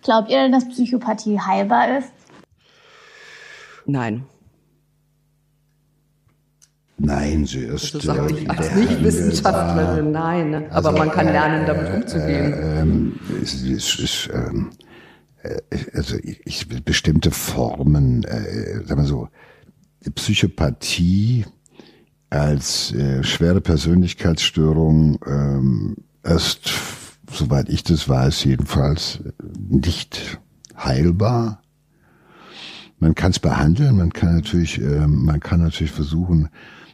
Glaubt 0.02 0.30
ihr 0.30 0.38
denn, 0.42 0.52
dass 0.52 0.68
Psychopathie 0.68 1.38
heilbar 1.38 1.98
ist? 1.98 2.12
Nein. 3.87 4.24
Nein, 7.04 7.46
sie 7.46 7.60
ist. 7.64 7.94
Das 7.94 8.02
sagt 8.04 8.30
äh, 8.30 8.34
ich 8.34 8.50
als 8.50 8.68
der- 8.68 8.76
Nicht-Wissenschaftlerin, 8.76 10.12
nein. 10.12 10.50
Ne? 10.50 10.66
Aber 10.70 10.88
Also, 10.90 10.98
man 10.98 11.10
kann 11.10 11.26
äh, 11.28 11.32
lernen, 11.32 11.66
damit 11.66 11.92
umzugehen. 11.92 12.54
ähm, 12.62 13.12
es, 13.42 13.54
es, 13.98 14.28
ähm, 14.32 14.70
äh, 15.42 15.58
also 15.94 16.16
ich, 16.22 16.68
bestimmte 16.84 17.30
Formen, 17.30 18.22
äh, 18.24 18.84
sagen 18.86 19.00
wir 19.02 19.06
so, 19.06 19.28
Psychopathie 20.14 21.44
als 22.30 22.92
äh, 22.92 23.22
schwere 23.22 23.60
Persönlichkeitsstörung 23.60 25.18
ähm, 25.26 25.96
ist, 26.22 26.70
soweit 27.30 27.68
ich 27.68 27.82
das 27.84 28.08
weiß, 28.08 28.44
jedenfalls 28.44 29.20
nicht 29.58 30.38
heilbar. 30.76 31.62
Man 33.02 33.16
kann 33.16 33.32
es 33.32 33.40
behandeln, 33.40 33.96
man 33.96 34.12
kann 34.12 34.36
natürlich, 34.36 34.80
äh, 34.80 35.08
man 35.08 35.40
kann 35.40 35.60
natürlich 35.60 35.90
versuchen, 35.90 36.48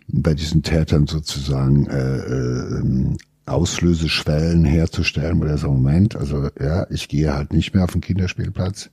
bei 0.06 0.32
diesen 0.32 0.62
Tätern 0.62 1.06
sozusagen 1.06 1.86
äh, 1.86 2.16
äh, 2.16 3.14
Auslöseschwellen 3.48 4.64
herzustellen, 4.64 5.40
wo 5.40 5.44
der 5.44 5.58
so 5.58 5.68
Moment, 5.68 6.16
also 6.16 6.48
ja, 6.60 6.86
ich 6.90 7.08
gehe 7.08 7.34
halt 7.34 7.52
nicht 7.52 7.74
mehr 7.74 7.84
auf 7.84 7.92
den 7.92 8.00
Kinderspielplatz, 8.00 8.90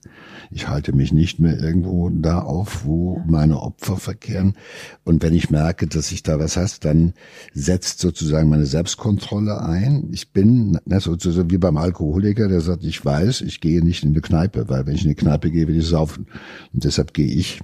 ich 0.50 0.68
halte 0.68 0.92
mich 0.94 1.12
nicht 1.12 1.38
mehr 1.40 1.58
irgendwo 1.58 2.08
da 2.10 2.40
auf, 2.40 2.84
wo 2.84 3.22
meine 3.26 3.60
Opfer 3.60 3.96
verkehren. 3.96 4.54
Und 5.04 5.22
wenn 5.22 5.34
ich 5.34 5.50
merke, 5.50 5.86
dass 5.86 6.12
ich 6.12 6.22
da 6.22 6.38
was 6.38 6.56
hast, 6.56 6.84
dann 6.84 7.14
setzt 7.52 8.00
sozusagen 8.00 8.48
meine 8.48 8.66
Selbstkontrolle 8.66 9.62
ein. 9.62 10.08
Ich 10.12 10.32
bin 10.32 10.78
ne, 10.84 11.00
sozusagen 11.00 11.50
wie 11.50 11.58
beim 11.58 11.76
Alkoholiker, 11.76 12.48
der 12.48 12.60
sagt, 12.60 12.84
ich 12.84 13.04
weiß, 13.04 13.40
ich 13.42 13.60
gehe 13.60 13.84
nicht 13.84 14.04
in 14.04 14.10
eine 14.10 14.20
Kneipe, 14.20 14.68
weil 14.68 14.86
wenn 14.86 14.94
ich 14.94 15.02
in 15.02 15.08
eine 15.08 15.16
Kneipe 15.16 15.50
gehe, 15.50 15.68
will 15.68 15.78
ich 15.78 15.86
saufen. 15.86 16.26
Und 16.72 16.84
deshalb 16.84 17.14
gehe 17.14 17.26
ich 17.26 17.60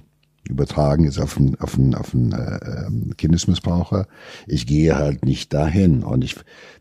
übertragen 0.49 1.05
ist 1.05 1.19
auf 1.19 1.37
einen, 1.37 1.55
auf 1.59 1.75
einen, 1.75 1.95
auf 1.95 2.13
einen 2.13 2.33
äh, 2.33 2.85
ähm, 2.87 3.13
Kindesmissbraucher. 3.17 4.07
Ich 4.45 4.67
gehe 4.67 4.95
halt 4.95 5.25
nicht 5.25 5.53
dahin. 5.53 6.03
Und 6.03 6.23
ich 6.23 6.35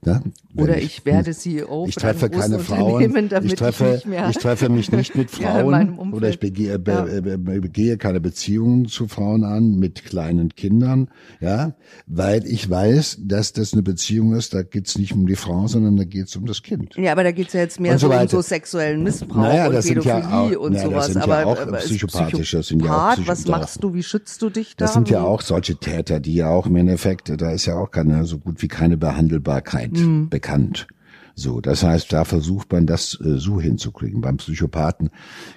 ne, 0.04 0.20
oder 0.56 0.78
ich, 0.78 0.84
ich, 0.98 1.06
werde 1.06 1.32
CEO 1.32 1.86
ich 1.88 1.94
treffe 1.94 2.28
keine 2.28 2.58
Frauen. 2.58 3.14
Ich 3.44 3.54
treffe 3.54 4.02
ich, 4.04 4.30
ich, 4.30 4.36
treffe 4.38 4.68
mich 4.68 4.90
nicht 4.90 5.14
mit 5.14 5.30
Frauen 5.30 5.96
ja, 5.96 6.04
oder 6.12 6.28
ich 6.28 6.40
begehe, 6.40 6.78
be, 6.78 7.22
be, 7.22 7.38
be, 7.38 7.60
begehe 7.60 7.96
keine 7.96 8.20
Beziehungen 8.20 8.86
zu 8.86 9.06
Frauen 9.06 9.44
an 9.44 9.76
mit 9.78 10.04
kleinen 10.04 10.54
Kindern 10.54 11.08
ja 11.40 11.74
weil 12.06 12.44
ich 12.46 12.68
weiß 12.68 13.18
dass 13.20 13.52
das 13.52 13.72
eine 13.72 13.82
Beziehung 13.82 14.34
ist. 14.34 14.54
Da 14.54 14.62
geht's 14.62 14.98
nicht 14.98 15.12
um 15.12 15.26
die 15.26 15.36
Frau 15.36 15.66
sondern 15.68 15.96
da 15.96 16.04
geht's 16.04 16.36
um 16.36 16.46
das 16.46 16.62
Kind. 16.62 16.96
Ja 16.96 17.12
aber 17.12 17.22
da 17.22 17.32
geht's 17.32 17.52
ja 17.52 17.60
jetzt 17.60 17.80
mehr 17.80 17.98
so, 17.98 18.08
so 18.08 18.18
um 18.18 18.28
so 18.28 18.42
sexuellen 18.42 19.02
Missbrauch 19.02 19.36
naja, 19.36 19.68
und 19.68 19.80
Pädophilie 19.80 20.02
ja 20.02 20.40
auch, 20.40 20.56
und 20.56 20.72
naja, 20.72 20.84
sowas 20.84 21.04
das 21.06 21.12
sind 21.12 21.22
aber 21.22 21.40
ja 21.40 21.46
auch 21.46 21.78
psychopathische 21.78 22.56
das 22.58 22.66
sind 22.66 22.84
ja 22.84 23.12
auch 23.12 23.18
was 23.26 23.44
machst 23.60 23.82
du 23.82 23.94
wie 23.94 24.02
schützt 24.02 24.42
du 24.42 24.50
dich 24.50 24.76
da 24.76 24.86
das 24.86 24.94
sind 24.94 25.08
ja 25.08 25.22
auch 25.22 25.42
solche 25.42 25.76
Täter 25.76 26.20
die 26.20 26.34
ja 26.34 26.48
auch 26.48 26.66
im 26.66 26.76
Endeffekt 26.76 27.32
da 27.40 27.52
ist 27.52 27.66
ja 27.66 27.76
auch 27.76 27.90
keine 27.90 28.24
so 28.24 28.38
gut 28.38 28.62
wie 28.62 28.68
keine 28.68 28.96
Behandelbarkeit 28.96 29.92
mhm. 29.92 30.28
bekannt 30.28 30.86
so, 31.34 31.60
das 31.60 31.82
heißt, 31.82 32.12
da 32.12 32.24
versucht 32.24 32.72
man 32.72 32.86
das 32.86 33.18
äh, 33.20 33.38
so 33.38 33.60
hinzukriegen. 33.60 34.20
Beim 34.20 34.36
Psychopathen 34.36 35.10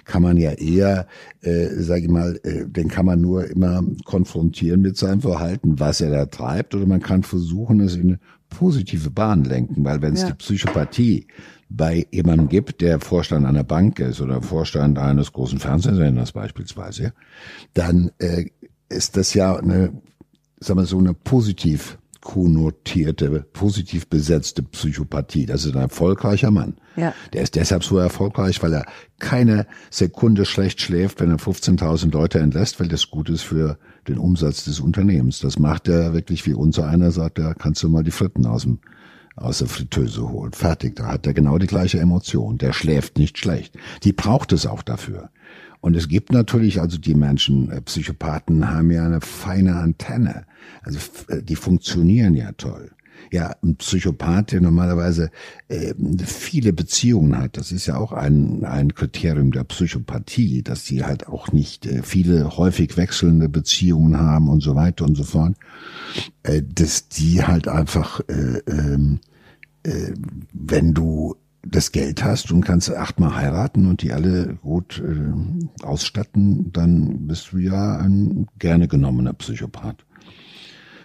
kann 0.04 0.22
man 0.22 0.36
ja 0.36 0.52
eher, 0.52 1.06
äh, 1.42 1.68
sage 1.74 2.02
ich 2.02 2.08
mal, 2.08 2.40
äh, 2.44 2.66
den 2.66 2.88
kann 2.88 3.06
man 3.06 3.20
nur 3.20 3.46
immer 3.46 3.82
konfrontieren 4.04 4.80
mit 4.80 4.96
seinem 4.96 5.20
Verhalten, 5.20 5.78
was 5.78 6.00
er 6.00 6.10
da 6.10 6.26
treibt, 6.26 6.74
oder 6.74 6.86
man 6.86 7.02
kann 7.02 7.22
versuchen, 7.22 7.80
es 7.80 7.94
in 7.94 8.08
eine 8.08 8.20
positive 8.48 9.10
Bahn 9.10 9.44
lenken, 9.44 9.84
weil 9.84 10.00
wenn 10.02 10.14
es 10.14 10.22
ja. 10.22 10.28
die 10.28 10.34
Psychopathie 10.34 11.26
bei 11.68 12.06
jemandem 12.10 12.48
gibt, 12.48 12.80
der 12.80 13.00
Vorstand 13.00 13.46
einer 13.46 13.64
Bank 13.64 13.98
ist 13.98 14.20
oder 14.20 14.42
Vorstand 14.42 14.98
eines 14.98 15.32
großen 15.32 15.58
Fernsehsenders 15.58 16.32
beispielsweise, 16.32 17.12
dann 17.74 18.12
äh, 18.18 18.46
ist 18.88 19.16
das 19.16 19.34
ja 19.34 19.56
eine, 19.56 19.92
sagen 20.60 20.80
wir 20.80 20.86
so, 20.86 20.98
eine 20.98 21.14
positiv 21.14 21.98
konnotierte, 22.26 23.46
positiv 23.52 24.08
besetzte 24.08 24.64
Psychopathie. 24.64 25.46
Das 25.46 25.64
ist 25.64 25.76
ein 25.76 25.82
erfolgreicher 25.82 26.50
Mann. 26.50 26.74
Ja. 26.96 27.14
Der 27.32 27.42
ist 27.42 27.54
deshalb 27.54 27.84
so 27.84 27.98
erfolgreich, 27.98 28.60
weil 28.64 28.72
er 28.72 28.86
keine 29.20 29.64
Sekunde 29.90 30.44
schlecht 30.44 30.80
schläft, 30.80 31.20
wenn 31.20 31.30
er 31.30 31.36
15.000 31.36 32.10
Leute 32.10 32.40
entlässt, 32.40 32.80
weil 32.80 32.88
das 32.88 33.10
gut 33.10 33.30
ist 33.30 33.42
für 33.42 33.78
den 34.08 34.18
Umsatz 34.18 34.64
des 34.64 34.80
Unternehmens. 34.80 35.38
Das 35.38 35.60
macht 35.60 35.86
er 35.86 36.14
wirklich 36.14 36.46
wie 36.46 36.54
unser 36.54 36.88
einer 36.88 37.12
sagt, 37.12 37.38
da 37.38 37.54
kannst 37.54 37.84
du 37.84 37.88
mal 37.88 38.02
die 38.02 38.10
Fritten 38.10 38.44
aus 38.44 38.62
dem 38.62 38.80
aus 39.36 39.58
der 39.58 39.68
Fritteuse 39.68 40.28
holen. 40.28 40.52
Fertig, 40.52 40.96
da 40.96 41.06
hat 41.06 41.26
er 41.26 41.34
genau 41.34 41.58
die 41.58 41.66
gleiche 41.66 42.00
Emotion. 42.00 42.58
Der 42.58 42.72
schläft 42.72 43.18
nicht 43.18 43.38
schlecht. 43.38 43.76
Die 44.02 44.12
braucht 44.12 44.52
es 44.52 44.66
auch 44.66 44.82
dafür. 44.82 45.30
Und 45.80 45.94
es 45.94 46.08
gibt 46.08 46.32
natürlich, 46.32 46.80
also 46.80 46.98
die 46.98 47.14
Menschen, 47.14 47.70
äh, 47.70 47.80
Psychopathen 47.82 48.68
haben 48.68 48.90
ja 48.90 49.04
eine 49.04 49.20
feine 49.20 49.76
Antenne. 49.76 50.46
Also 50.82 50.98
äh, 51.28 51.42
die 51.42 51.56
funktionieren 51.56 52.34
ja 52.34 52.52
toll. 52.52 52.90
Ja, 53.30 53.54
ein 53.62 53.76
Psychopath, 53.76 54.52
der 54.52 54.60
normalerweise 54.60 55.30
äh, 55.68 55.94
viele 56.24 56.72
Beziehungen 56.72 57.36
hat, 57.38 57.56
das 57.56 57.72
ist 57.72 57.86
ja 57.86 57.96
auch 57.96 58.12
ein, 58.12 58.64
ein 58.64 58.94
Kriterium 58.94 59.50
der 59.50 59.64
Psychopathie, 59.64 60.62
dass 60.62 60.84
die 60.84 61.04
halt 61.04 61.26
auch 61.28 61.52
nicht 61.52 61.86
äh, 61.86 62.02
viele 62.02 62.56
häufig 62.56 62.96
wechselnde 62.96 63.48
Beziehungen 63.48 64.18
haben 64.18 64.48
und 64.48 64.62
so 64.62 64.74
weiter 64.74 65.04
und 65.04 65.16
so 65.16 65.24
fort, 65.24 65.56
äh, 66.42 66.62
dass 66.62 67.08
die 67.08 67.42
halt 67.42 67.68
einfach, 67.68 68.20
äh, 68.28 68.58
ähm, 68.68 69.20
äh, 69.82 70.12
wenn 70.52 70.94
du 70.94 71.36
das 71.68 71.92
Geld 71.92 72.22
hast 72.22 72.52
und 72.52 72.64
kannst 72.64 72.94
achtmal 72.94 73.34
heiraten 73.34 73.86
und 73.86 74.02
die 74.02 74.12
alle 74.12 74.54
gut 74.62 75.02
äh, 75.04 75.84
ausstatten, 75.84 76.72
dann 76.72 77.26
bist 77.26 77.52
du 77.52 77.58
ja 77.58 77.96
ein 77.96 78.46
gerne 78.58 78.88
genommener 78.88 79.32
Psychopath. 79.32 80.05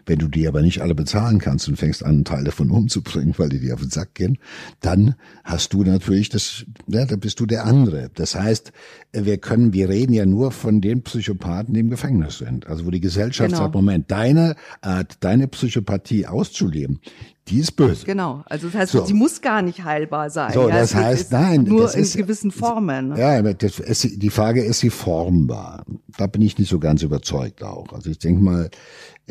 Wenn 0.06 0.20
du 0.20 0.28
die 0.28 0.48
aber 0.48 0.62
nicht 0.62 0.82
alle 0.82 0.96
bezahlen 0.96 1.40
kannst 1.40 1.68
und 1.68 1.78
fängst 1.78 2.04
an, 2.04 2.12
einen 2.12 2.26
Teil 2.26 2.44
davon 2.44 2.72
umzubringen, 2.72 3.34
weil 3.38 3.50
die 3.50 3.60
dir 3.60 3.74
auf 3.74 3.82
den 3.82 3.90
Sack 3.90 4.16
gehen, 4.16 4.38
dann 4.80 5.16
hast 5.44 5.74
du 5.74 5.84
natürlich 5.84 6.30
das, 6.30 6.66
ja, 6.88 7.06
da 7.06 7.16
bist 7.16 7.40
du 7.40 7.46
der 7.46 7.66
andere. 7.66 8.10
Das 8.16 8.36
heißt, 8.36 8.72
wir 9.14 9.38
können, 9.38 9.74
wir 9.74 9.90
reden 9.90 10.14
ja 10.14 10.26
nur 10.26 10.52
von 10.52 10.82
den 10.82 11.04
Psychopathen, 11.04 11.74
die 11.74 11.82
im 11.82 11.90
Gefängnis 11.90 12.38
sind. 12.38 12.68
Also 12.68 12.86
wo 12.86 12.92
die 12.92 13.02
Gesellschaft 13.02 13.50
genau. 13.50 13.64
sagt, 13.64 13.76
Moment, 13.76 14.12
deine 14.12 14.56
Art, 14.82 15.18
deine 15.22 15.48
Psychopathie 15.48 16.28
auszuleben, 16.28 17.00
die 17.48 17.60
ist 17.60 17.74
böse. 17.74 18.06
Genau. 18.06 18.44
Also 18.46 18.68
das 18.68 18.76
heißt, 18.76 18.92
so. 18.92 19.06
sie 19.06 19.14
muss 19.14 19.42
gar 19.42 19.62
nicht 19.62 19.84
heilbar 19.84 20.30
sein. 20.30 20.54
So, 20.54 20.70
ja, 20.70 20.76
das 20.76 20.96
heißt, 20.96 21.32
nein, 21.32 21.64
nur 21.64 21.94
in 21.94 22.02
ist, 22.02 22.16
gewissen 22.16 22.52
Formen. 22.52 23.16
Ja, 23.18 23.42
das 23.42 23.80
ist, 23.80 24.22
die 24.22 24.30
Frage 24.30 24.64
ist 24.64 24.80
sie 24.80 24.90
formbar. 24.90 25.84
Da 26.18 26.28
bin 26.28 26.42
ich 26.42 26.58
nicht 26.58 26.70
so 26.70 26.80
ganz 26.80 27.02
überzeugt 27.02 27.64
auch. 27.64 27.92
Also 27.94 28.10
ich 28.10 28.20
denke 28.20 28.44
mal, 28.44 28.70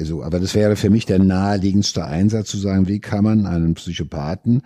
also, 0.01 0.23
aber 0.23 0.41
das 0.41 0.55
wäre 0.55 0.77
für 0.77 0.91
mich 0.91 1.07
der 1.07 1.19
naheliegendste 1.19 2.05
Einsatz 2.05 2.49
zu 2.49 2.57
sagen, 2.57 2.89
wie 2.89 3.01
kann 3.01 3.23
man 3.23 3.47
einen 3.47 3.75
Psychopathen 3.75 4.63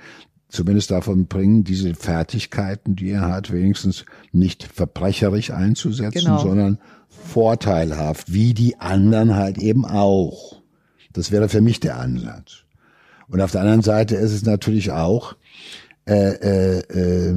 zumindest 0.49 0.93
davon 0.93 1.27
bringen, 1.27 1.65
diese 1.65 1.95
Fertigkeiten, 1.95 2.95
die 2.95 3.11
er 3.11 3.29
hat, 3.29 3.53
wenigstens 3.53 4.05
nicht 4.31 4.63
verbrecherisch 4.63 5.51
einzusetzen, 5.51 6.27
genau. 6.27 6.39
sondern 6.39 6.79
vorteilhaft, 7.09 8.33
wie 8.33 8.55
die 8.55 8.79
anderen 8.79 9.35
halt 9.35 9.59
eben 9.59 9.85
auch. 9.85 10.63
Das 11.13 11.33
wäre 11.33 11.49
für 11.49 11.61
mich 11.61 11.81
der 11.81 11.99
Ansatz. 11.99 12.65
Und 13.29 13.41
auf 13.41 13.51
der 13.51 13.63
anderen 13.63 13.83
Seite 13.83 14.15
ist 14.15 14.33
es 14.33 14.45
natürlich 14.45 14.93
auch 14.93 15.35
äh, 16.07 16.35
äh, 16.35 16.79
äh, 16.81 17.35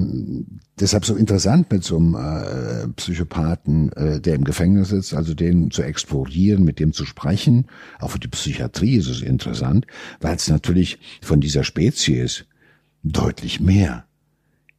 deshalb 0.79 1.05
so 1.05 1.15
interessant 1.15 1.71
mit 1.71 1.85
so 1.85 1.97
einem 1.97 2.15
äh, 2.15 2.87
Psychopathen, 2.97 3.93
äh, 3.93 4.19
der 4.19 4.35
im 4.35 4.43
Gefängnis 4.43 4.89
sitzt, 4.89 5.13
also 5.13 5.33
den 5.33 5.71
zu 5.71 5.83
explorieren, 5.83 6.65
mit 6.65 6.79
dem 6.79 6.91
zu 6.91 7.05
sprechen. 7.05 7.67
Auch 7.99 8.11
für 8.11 8.19
die 8.19 8.27
Psychiatrie 8.27 8.97
ist 8.97 9.07
es 9.07 9.21
interessant, 9.21 9.87
weil 10.19 10.35
es 10.35 10.49
natürlich 10.49 10.99
von 11.21 11.39
dieser 11.39 11.63
Spezies 11.63 12.45
deutlich 13.03 13.61
mehr 13.61 14.05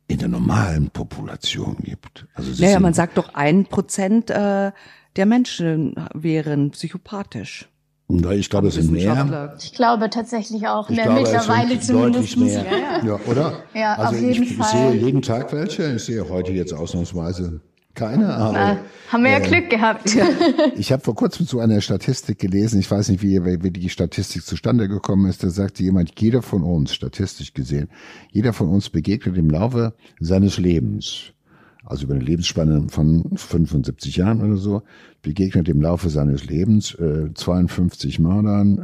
in 0.07 0.19
der 0.19 0.29
normalen 0.29 0.91
Population 0.91 1.77
gibt. 1.83 2.27
Also 2.35 2.63
naja, 2.63 2.81
man 2.81 2.95
sagt 2.95 3.17
doch 3.17 3.35
ein 3.35 3.65
Prozent 3.65 4.31
äh, 4.31 4.73
der 5.17 5.27
Menschen 5.27 5.95
wären 6.15 6.71
psychopathisch. 6.73 7.69
Ich 8.09 8.49
glaube, 8.49 8.69
es 8.69 8.75
sind 8.75 8.91
mehr. 8.91 9.55
Ich 9.61 9.75
glaube 9.75 10.09
tatsächlich 10.09 10.67
auch 10.67 10.89
mehr 10.89 11.05
glaube, 11.05 11.21
mittlerweile 11.21 11.79
zumindest. 11.79 12.39
Mehr. 12.39 12.65
Ja, 12.65 13.05
ja. 13.05 13.21
oder? 13.27 13.63
Ja, 13.75 13.95
also 13.97 14.17
auf 14.17 14.23
jeden 14.23 14.43
ich, 14.43 14.57
Fall. 14.57 14.67
Ich 14.67 14.93
sehe 14.93 15.05
jeden 15.05 15.23
Tag 15.23 15.53
welche. 15.53 15.95
Ich 15.97 16.05
sehe 16.05 16.27
heute 16.29 16.53
jetzt 16.53 16.73
ausnahmsweise 16.73 17.61
keine, 17.99 18.33
aber 18.33 18.53
Na, 18.53 18.79
haben 19.13 19.25
wir 19.25 19.33
ja 19.33 19.39
äh, 19.39 19.49
Glück 19.49 19.71
gehabt. 19.71 20.17
ich 20.77 20.93
habe 20.93 21.03
vor 21.03 21.17
kurzem 21.17 21.47
so 21.47 21.59
eine 21.59 21.83
Statistik 21.83 22.39
gelesen. 22.39 22.79
Ich 22.79 22.91
weiß 22.91 23.09
nicht, 23.09 23.23
wie, 23.23 23.45
wie 23.45 23.71
die 23.71 23.89
Statistik 23.89 24.45
zustande 24.45 24.89
gekommen 24.89 25.29
ist. 25.29 25.43
Da 25.43 25.51
sagte 25.51 25.83
jemand, 25.83 26.19
jeder 26.21 26.41
von 26.41 26.63
uns, 26.63 26.95
statistisch 26.95 27.53
gesehen, 27.55 27.91
jeder 28.31 28.53
von 28.53 28.69
uns 28.69 28.89
begegnet 28.89 29.37
im 29.37 29.51
Laufe 29.51 29.95
seines 30.21 30.59
Lebens 30.59 31.33
also 31.89 32.05
über 32.05 32.15
eine 32.15 32.25
Lebensspanne 32.25 32.87
von 32.89 33.25
75 33.35 34.17
Jahren 34.17 34.43
oder 34.43 34.57
so, 34.57 34.83
begegnet 35.23 35.69
im 35.69 35.81
Laufe 35.81 36.11
seines 36.11 36.45
Lebens 36.45 36.95
äh, 36.95 37.33
52 37.33 38.19
Mördern, 38.19 38.79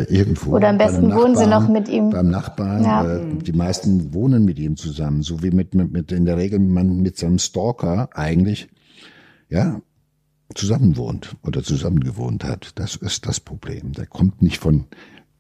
irgendwo. 0.03 0.57
Oder 0.57 0.69
am 0.69 0.79
besten 0.79 1.15
wohnen 1.15 1.37
sie 1.37 1.47
noch 1.47 1.69
mit 1.69 1.89
ihm. 1.89 2.11
Beim 2.11 2.31
Nachbarn. 2.31 2.83
Ja. 2.83 3.05
Äh, 3.05 3.37
die 3.37 3.53
meisten 3.53 4.13
wohnen 4.13 4.45
mit 4.45 4.59
ihm 4.59 4.77
zusammen, 4.77 5.23
so 5.23 5.43
wie 5.43 5.51
mit, 5.51 5.75
mit, 5.75 5.93
mit 5.93 6.13
in 6.13 6.25
der 6.25 6.37
Regel 6.37 6.59
man 6.59 6.99
mit 6.99 7.17
seinem 7.17 7.39
Stalker 7.39 8.09
eigentlich, 8.15 8.69
ja, 9.49 9.81
zusammen 10.55 10.97
wohnt 10.97 11.37
oder 11.43 11.63
zusammen 11.63 12.01
gewohnt 12.01 12.45
hat. 12.45 12.73
Das 12.77 12.97
ist 12.97 13.27
das 13.27 13.41
Problem. 13.41 13.93
Der 13.93 14.07
kommt 14.07 14.43
nicht 14.43 14.59
von 14.59 14.87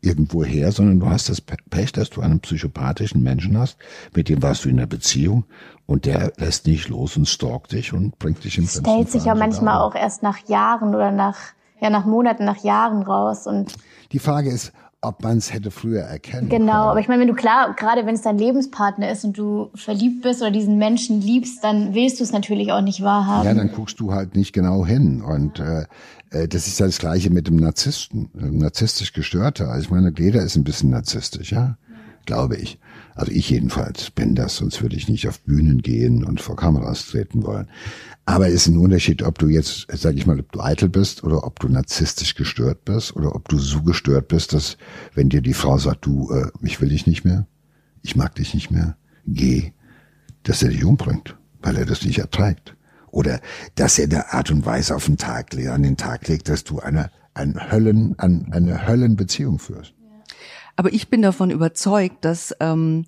irgendwo 0.00 0.44
her, 0.44 0.70
sondern 0.70 1.00
du 1.00 1.08
hast 1.08 1.28
das 1.28 1.40
Pech, 1.40 1.92
dass 1.92 2.10
du 2.10 2.20
einen 2.20 2.40
psychopathischen 2.40 3.22
Menschen 3.22 3.58
hast, 3.58 3.78
mit 4.14 4.28
dem 4.28 4.42
warst 4.42 4.64
du 4.64 4.68
in 4.68 4.78
einer 4.78 4.86
Beziehung 4.86 5.44
und 5.86 6.04
der 6.04 6.32
lässt 6.36 6.66
nicht 6.66 6.88
los 6.88 7.16
und 7.16 7.26
stalkt 7.26 7.72
dich 7.72 7.92
und 7.92 8.18
bringt 8.18 8.44
dich 8.44 8.58
im 8.58 8.66
Stellt 8.66 9.10
sich 9.10 9.24
ja 9.24 9.34
manchmal 9.34 9.80
auch 9.80 9.94
erst 9.94 10.22
nach 10.22 10.46
Jahren 10.48 10.94
oder 10.94 11.10
nach 11.10 11.38
ja 11.84 11.90
nach 11.90 12.06
Monaten, 12.06 12.44
nach 12.44 12.64
Jahren 12.64 13.02
raus 13.02 13.46
und 13.46 13.74
die 14.12 14.18
Frage 14.18 14.50
ist, 14.50 14.72
ob 15.04 15.22
man 15.22 15.36
es 15.36 15.52
hätte 15.52 15.70
früher 15.70 16.00
erkennen 16.00 16.48
Genau, 16.48 16.72
können. 16.72 16.72
aber 16.72 17.00
ich 17.00 17.08
meine, 17.08 17.20
wenn 17.20 17.28
du 17.28 17.34
klar, 17.34 17.74
gerade 17.74 18.06
wenn 18.06 18.14
es 18.14 18.22
dein 18.22 18.38
Lebenspartner 18.38 19.10
ist 19.10 19.24
und 19.24 19.36
du 19.36 19.70
verliebt 19.74 20.22
bist 20.22 20.40
oder 20.40 20.50
diesen 20.50 20.78
Menschen 20.78 21.20
liebst, 21.20 21.62
dann 21.62 21.94
willst 21.94 22.20
du 22.20 22.24
es 22.24 22.32
natürlich 22.32 22.72
auch 22.72 22.80
nicht 22.80 23.02
wahrhaben. 23.02 23.46
Ja, 23.46 23.54
dann 23.54 23.70
guckst 23.70 24.00
du 24.00 24.12
halt 24.12 24.34
nicht 24.34 24.52
genau 24.52 24.86
hin. 24.86 25.20
Und 25.22 25.60
äh, 25.60 25.84
äh 26.30 26.48
das 26.48 26.66
ist 26.66 26.80
ja 26.80 26.86
das 26.86 26.98
Gleiche 26.98 27.30
mit 27.30 27.48
dem 27.48 27.56
Narzissten, 27.56 28.30
narzisstisch 28.32 29.12
gestörter. 29.12 29.68
Also 29.68 29.84
ich 29.84 29.90
meine, 29.90 30.10
Gleder 30.10 30.42
ist 30.42 30.56
ein 30.56 30.64
bisschen 30.64 30.90
narzisstisch, 30.90 31.52
ja, 31.52 31.76
glaube 32.24 32.56
ich. 32.56 32.78
Also 33.14 33.30
ich 33.30 33.48
jedenfalls 33.50 34.10
bin 34.10 34.34
das, 34.34 34.56
sonst 34.56 34.82
würde 34.82 34.96
ich 34.96 35.08
nicht 35.08 35.28
auf 35.28 35.40
Bühnen 35.40 35.82
gehen 35.82 36.24
und 36.24 36.40
vor 36.40 36.56
Kameras 36.56 37.06
treten 37.06 37.44
wollen. 37.44 37.68
Aber 38.26 38.48
es 38.48 38.54
ist 38.54 38.66
ein 38.68 38.78
Unterschied, 38.78 39.22
ob 39.22 39.38
du 39.38 39.48
jetzt, 39.48 39.86
sag 39.92 40.16
ich 40.16 40.26
mal, 40.26 40.40
ob 40.40 40.50
du 40.50 40.60
eitel 40.60 40.88
bist 40.88 41.22
oder 41.22 41.44
ob 41.44 41.60
du 41.60 41.68
narzisstisch 41.68 42.34
gestört 42.34 42.84
bist 42.84 43.14
oder 43.14 43.34
ob 43.34 43.48
du 43.48 43.58
so 43.58 43.82
gestört 43.82 44.28
bist, 44.28 44.52
dass 44.52 44.76
wenn 45.14 45.28
dir 45.28 45.42
die 45.42 45.54
Frau 45.54 45.78
sagt, 45.78 46.06
du, 46.06 46.30
äh, 46.32 46.50
ich 46.62 46.80
will 46.80 46.88
dich 46.88 47.06
nicht 47.06 47.24
mehr, 47.24 47.46
ich 48.02 48.16
mag 48.16 48.34
dich 48.34 48.52
nicht 48.52 48.70
mehr, 48.70 48.96
geh, 49.26 49.72
dass 50.42 50.62
er 50.62 50.70
dich 50.70 50.84
umbringt, 50.84 51.36
weil 51.62 51.76
er 51.76 51.86
das 51.86 52.04
nicht 52.04 52.18
erträgt. 52.18 52.76
Oder 53.10 53.40
dass 53.76 53.98
er 53.98 54.06
eine 54.06 54.32
Art 54.32 54.50
und 54.50 54.66
Weise 54.66 54.96
auf 54.96 55.06
den 55.06 55.18
Tag, 55.18 55.54
an 55.54 55.82
den 55.84 55.96
Tag 55.96 56.26
legt, 56.26 56.48
dass 56.48 56.64
du 56.64 56.80
eine, 56.80 57.10
ein 57.32 57.70
Höllen, 57.70 58.18
ein, 58.18 58.52
eine 58.52 58.88
Höllenbeziehung 58.88 59.60
führst. 59.60 59.93
Aber 60.76 60.92
ich 60.92 61.08
bin 61.08 61.22
davon 61.22 61.50
überzeugt, 61.50 62.24
dass 62.24 62.54
ähm, 62.60 63.06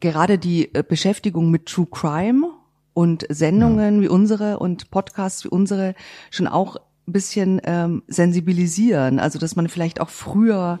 gerade 0.00 0.38
die 0.38 0.74
äh, 0.74 0.82
Beschäftigung 0.86 1.50
mit 1.50 1.66
True 1.66 1.86
Crime 1.90 2.50
und 2.92 3.26
Sendungen 3.28 3.96
ja. 3.96 4.02
wie 4.02 4.08
unsere 4.08 4.58
und 4.58 4.90
Podcasts 4.90 5.44
wie 5.44 5.48
unsere 5.48 5.94
schon 6.30 6.46
auch 6.46 6.76
ein 6.76 7.12
bisschen 7.12 7.60
ähm, 7.64 8.02
sensibilisieren. 8.08 9.18
Also 9.18 9.38
dass 9.38 9.56
man 9.56 9.68
vielleicht 9.68 10.00
auch 10.00 10.10
früher 10.10 10.80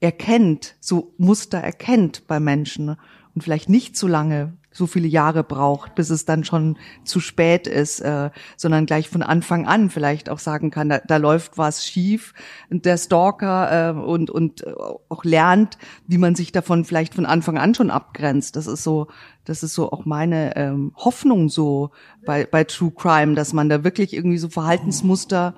erkennt, 0.00 0.76
so 0.80 1.14
Muster 1.18 1.58
erkennt 1.58 2.26
bei 2.26 2.38
Menschen 2.40 2.96
und 3.34 3.42
vielleicht 3.42 3.68
nicht 3.68 3.96
so 3.96 4.06
lange 4.06 4.52
so 4.78 4.86
viele 4.86 5.08
Jahre 5.08 5.44
braucht, 5.44 5.94
bis 5.94 6.08
es 6.08 6.24
dann 6.24 6.44
schon 6.44 6.78
zu 7.04 7.20
spät 7.20 7.66
ist, 7.66 8.00
äh, 8.00 8.30
sondern 8.56 8.86
gleich 8.86 9.08
von 9.08 9.22
Anfang 9.22 9.66
an 9.66 9.90
vielleicht 9.90 10.30
auch 10.30 10.38
sagen 10.38 10.70
kann, 10.70 10.88
da, 10.88 10.98
da 10.98 11.16
läuft 11.18 11.58
was 11.58 11.84
schief. 11.84 12.32
Der 12.70 12.96
Stalker 12.96 13.90
äh, 13.90 14.00
und 14.00 14.30
und 14.30 14.66
äh, 14.66 14.72
auch 15.08 15.24
lernt, 15.24 15.76
wie 16.06 16.18
man 16.18 16.34
sich 16.34 16.52
davon 16.52 16.84
vielleicht 16.84 17.14
von 17.14 17.26
Anfang 17.26 17.58
an 17.58 17.74
schon 17.74 17.90
abgrenzt. 17.90 18.56
Das 18.56 18.66
ist 18.66 18.84
so, 18.84 19.08
das 19.44 19.62
ist 19.62 19.74
so 19.74 19.92
auch 19.92 20.06
meine 20.06 20.56
ähm, 20.56 20.92
Hoffnung 20.96 21.48
so 21.48 21.90
bei 22.24 22.46
bei 22.46 22.64
True 22.64 22.92
Crime, 22.96 23.34
dass 23.34 23.52
man 23.52 23.68
da 23.68 23.84
wirklich 23.84 24.14
irgendwie 24.14 24.38
so 24.38 24.48
Verhaltensmuster 24.48 25.54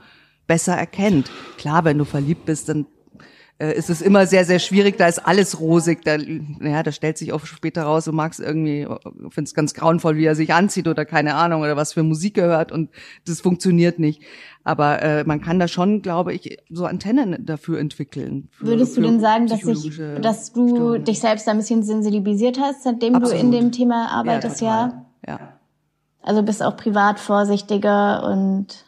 besser 0.46 0.74
erkennt. 0.74 1.30
Klar, 1.58 1.84
wenn 1.84 1.98
du 1.98 2.04
verliebt 2.04 2.46
bist, 2.46 2.68
dann 2.68 2.86
äh, 3.60 3.74
ist 3.76 3.90
es 3.90 4.00
immer 4.00 4.26
sehr, 4.26 4.44
sehr 4.44 4.58
schwierig. 4.58 4.96
Da 4.96 5.06
ist 5.06 5.18
alles 5.18 5.60
rosig. 5.60 6.02
Da, 6.04 6.16
ja, 6.16 6.82
da 6.82 6.92
stellt 6.92 7.18
sich 7.18 7.32
auch 7.32 7.44
später 7.44 7.82
raus, 7.82 8.06
du 8.06 8.12
magst 8.12 8.40
irgendwie, 8.40 8.86
findest 9.28 9.54
ganz 9.54 9.74
grauenvoll, 9.74 10.16
wie 10.16 10.24
er 10.24 10.34
sich 10.34 10.54
anzieht 10.54 10.88
oder 10.88 11.04
keine 11.04 11.34
Ahnung 11.34 11.60
oder 11.60 11.76
was 11.76 11.92
für 11.92 12.02
Musik 12.02 12.34
gehört 12.34 12.72
und 12.72 12.90
das 13.26 13.40
funktioniert 13.40 13.98
nicht. 13.98 14.22
Aber 14.64 15.02
äh, 15.02 15.24
man 15.24 15.40
kann 15.40 15.58
da 15.58 15.68
schon, 15.68 16.00
glaube 16.00 16.32
ich, 16.32 16.58
so 16.70 16.86
Antennen 16.86 17.44
dafür 17.44 17.78
entwickeln. 17.78 18.48
Für, 18.50 18.66
Würdest 18.66 18.96
du 18.96 19.02
denn 19.02 19.20
sagen, 19.20 19.46
dass, 19.46 19.62
ich, 19.64 20.00
dass 20.20 20.52
du 20.52 20.68
Störungen. 20.68 21.04
dich 21.04 21.20
selbst 21.20 21.48
ein 21.48 21.58
bisschen 21.58 21.82
sensibilisiert 21.82 22.58
hast, 22.58 22.84
seitdem 22.84 23.14
Absolut. 23.14 23.42
du 23.42 23.46
in 23.46 23.52
dem 23.52 23.72
Thema 23.72 24.08
arbeitest, 24.10 24.60
ja? 24.60 25.06
Ja. 25.26 25.32
ja. 25.34 25.52
Also 26.22 26.42
bist 26.42 26.62
auch 26.62 26.76
privat 26.76 27.18
vorsichtiger 27.18 28.24
und 28.24 28.84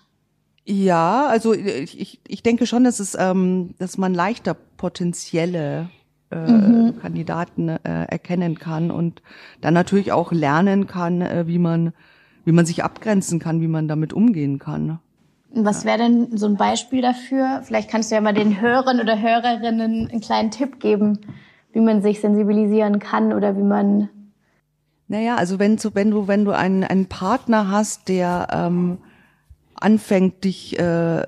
ja, 0.64 1.26
also 1.26 1.54
ich, 1.54 2.20
ich 2.26 2.42
denke 2.42 2.66
schon, 2.66 2.84
dass 2.84 3.00
es, 3.00 3.16
ähm, 3.18 3.74
dass 3.78 3.98
man 3.98 4.14
leichter 4.14 4.54
potenzielle 4.76 5.88
äh, 6.30 6.36
mhm. 6.36 6.98
Kandidaten 7.00 7.68
äh, 7.68 7.78
erkennen 7.82 8.58
kann 8.58 8.90
und 8.90 9.22
dann 9.60 9.74
natürlich 9.74 10.12
auch 10.12 10.32
lernen 10.32 10.86
kann, 10.86 11.20
äh, 11.20 11.46
wie 11.46 11.58
man, 11.58 11.92
wie 12.44 12.52
man 12.52 12.64
sich 12.64 12.84
abgrenzen 12.84 13.38
kann, 13.38 13.60
wie 13.60 13.68
man 13.68 13.88
damit 13.88 14.12
umgehen 14.12 14.58
kann. 14.58 15.00
Was 15.54 15.84
wäre 15.84 15.98
denn 15.98 16.36
so 16.36 16.46
ein 16.46 16.56
Beispiel 16.56 17.02
dafür? 17.02 17.60
Vielleicht 17.64 17.90
kannst 17.90 18.10
du 18.10 18.14
ja 18.14 18.20
mal 18.20 18.32
den 18.32 18.60
Hörern 18.60 19.00
oder 19.00 19.20
Hörerinnen 19.20 20.08
einen 20.08 20.20
kleinen 20.20 20.50
Tipp 20.50 20.80
geben, 20.80 21.18
wie 21.72 21.80
man 21.80 22.02
sich 22.02 22.20
sensibilisieren 22.20 23.00
kann 23.00 23.32
oder 23.32 23.56
wie 23.56 23.62
man. 23.62 24.08
Naja, 25.08 25.36
also 25.36 25.58
wenn, 25.58 25.76
du, 25.76 25.90
wenn 25.94 26.10
du, 26.10 26.28
wenn 26.28 26.44
du 26.46 26.52
einen, 26.52 26.84
einen 26.84 27.06
Partner 27.06 27.70
hast, 27.70 28.08
der 28.08 28.48
ähm, 28.50 28.98
anfängt, 29.82 30.44
dich 30.44 30.78
äh, 30.78 31.22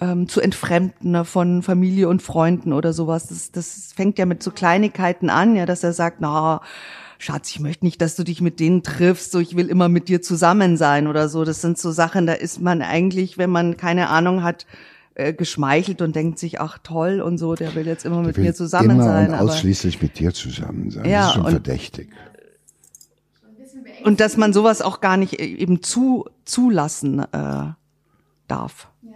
ähm, 0.00 0.28
zu 0.28 0.40
entfremden 0.40 1.12
ne, 1.12 1.24
von 1.24 1.62
Familie 1.62 2.08
und 2.08 2.22
Freunden 2.22 2.72
oder 2.72 2.92
sowas. 2.92 3.28
Das, 3.28 3.52
das 3.52 3.92
fängt 3.94 4.18
ja 4.18 4.26
mit 4.26 4.42
so 4.42 4.50
Kleinigkeiten 4.50 5.30
an, 5.30 5.54
ja, 5.54 5.64
dass 5.64 5.84
er 5.84 5.92
sagt, 5.92 6.20
na, 6.20 6.60
Schatz, 7.18 7.50
ich 7.50 7.60
möchte 7.60 7.84
nicht, 7.84 8.00
dass 8.00 8.16
du 8.16 8.24
dich 8.24 8.40
mit 8.40 8.58
denen 8.58 8.82
triffst, 8.82 9.30
so 9.30 9.38
ich 9.38 9.56
will 9.56 9.68
immer 9.68 9.88
mit 9.88 10.08
dir 10.08 10.20
zusammen 10.20 10.76
sein 10.76 11.06
oder 11.06 11.28
so. 11.28 11.44
Das 11.44 11.60
sind 11.60 11.78
so 11.78 11.92
Sachen, 11.92 12.26
da 12.26 12.32
ist 12.32 12.60
man 12.60 12.82
eigentlich, 12.82 13.38
wenn 13.38 13.50
man 13.50 13.76
keine 13.76 14.08
Ahnung 14.08 14.42
hat, 14.42 14.66
äh, 15.14 15.32
geschmeichelt 15.32 16.02
und 16.02 16.16
denkt 16.16 16.40
sich, 16.40 16.60
ach 16.60 16.78
toll 16.82 17.20
und 17.20 17.38
so, 17.38 17.54
der 17.54 17.76
will 17.76 17.86
jetzt 17.86 18.04
immer 18.04 18.22
mit 18.22 18.38
mir 18.38 18.54
zusammen 18.54 18.90
immer 18.90 19.04
sein. 19.04 19.30
Und 19.30 19.38
ausschließlich 19.38 20.02
mit 20.02 20.18
dir 20.18 20.34
zusammen 20.34 20.90
sein. 20.90 21.04
Ja, 21.04 21.20
das 21.20 21.28
ist 21.28 21.34
schon 21.34 21.50
verdächtig 21.50 22.08
und 24.04 24.20
dass 24.20 24.36
man 24.36 24.52
sowas 24.52 24.82
auch 24.82 25.00
gar 25.00 25.16
nicht 25.16 25.40
eben 25.40 25.82
zu 25.82 26.26
zulassen 26.44 27.20
äh, 27.20 27.72
darf. 28.48 28.88
Ja. 29.02 29.10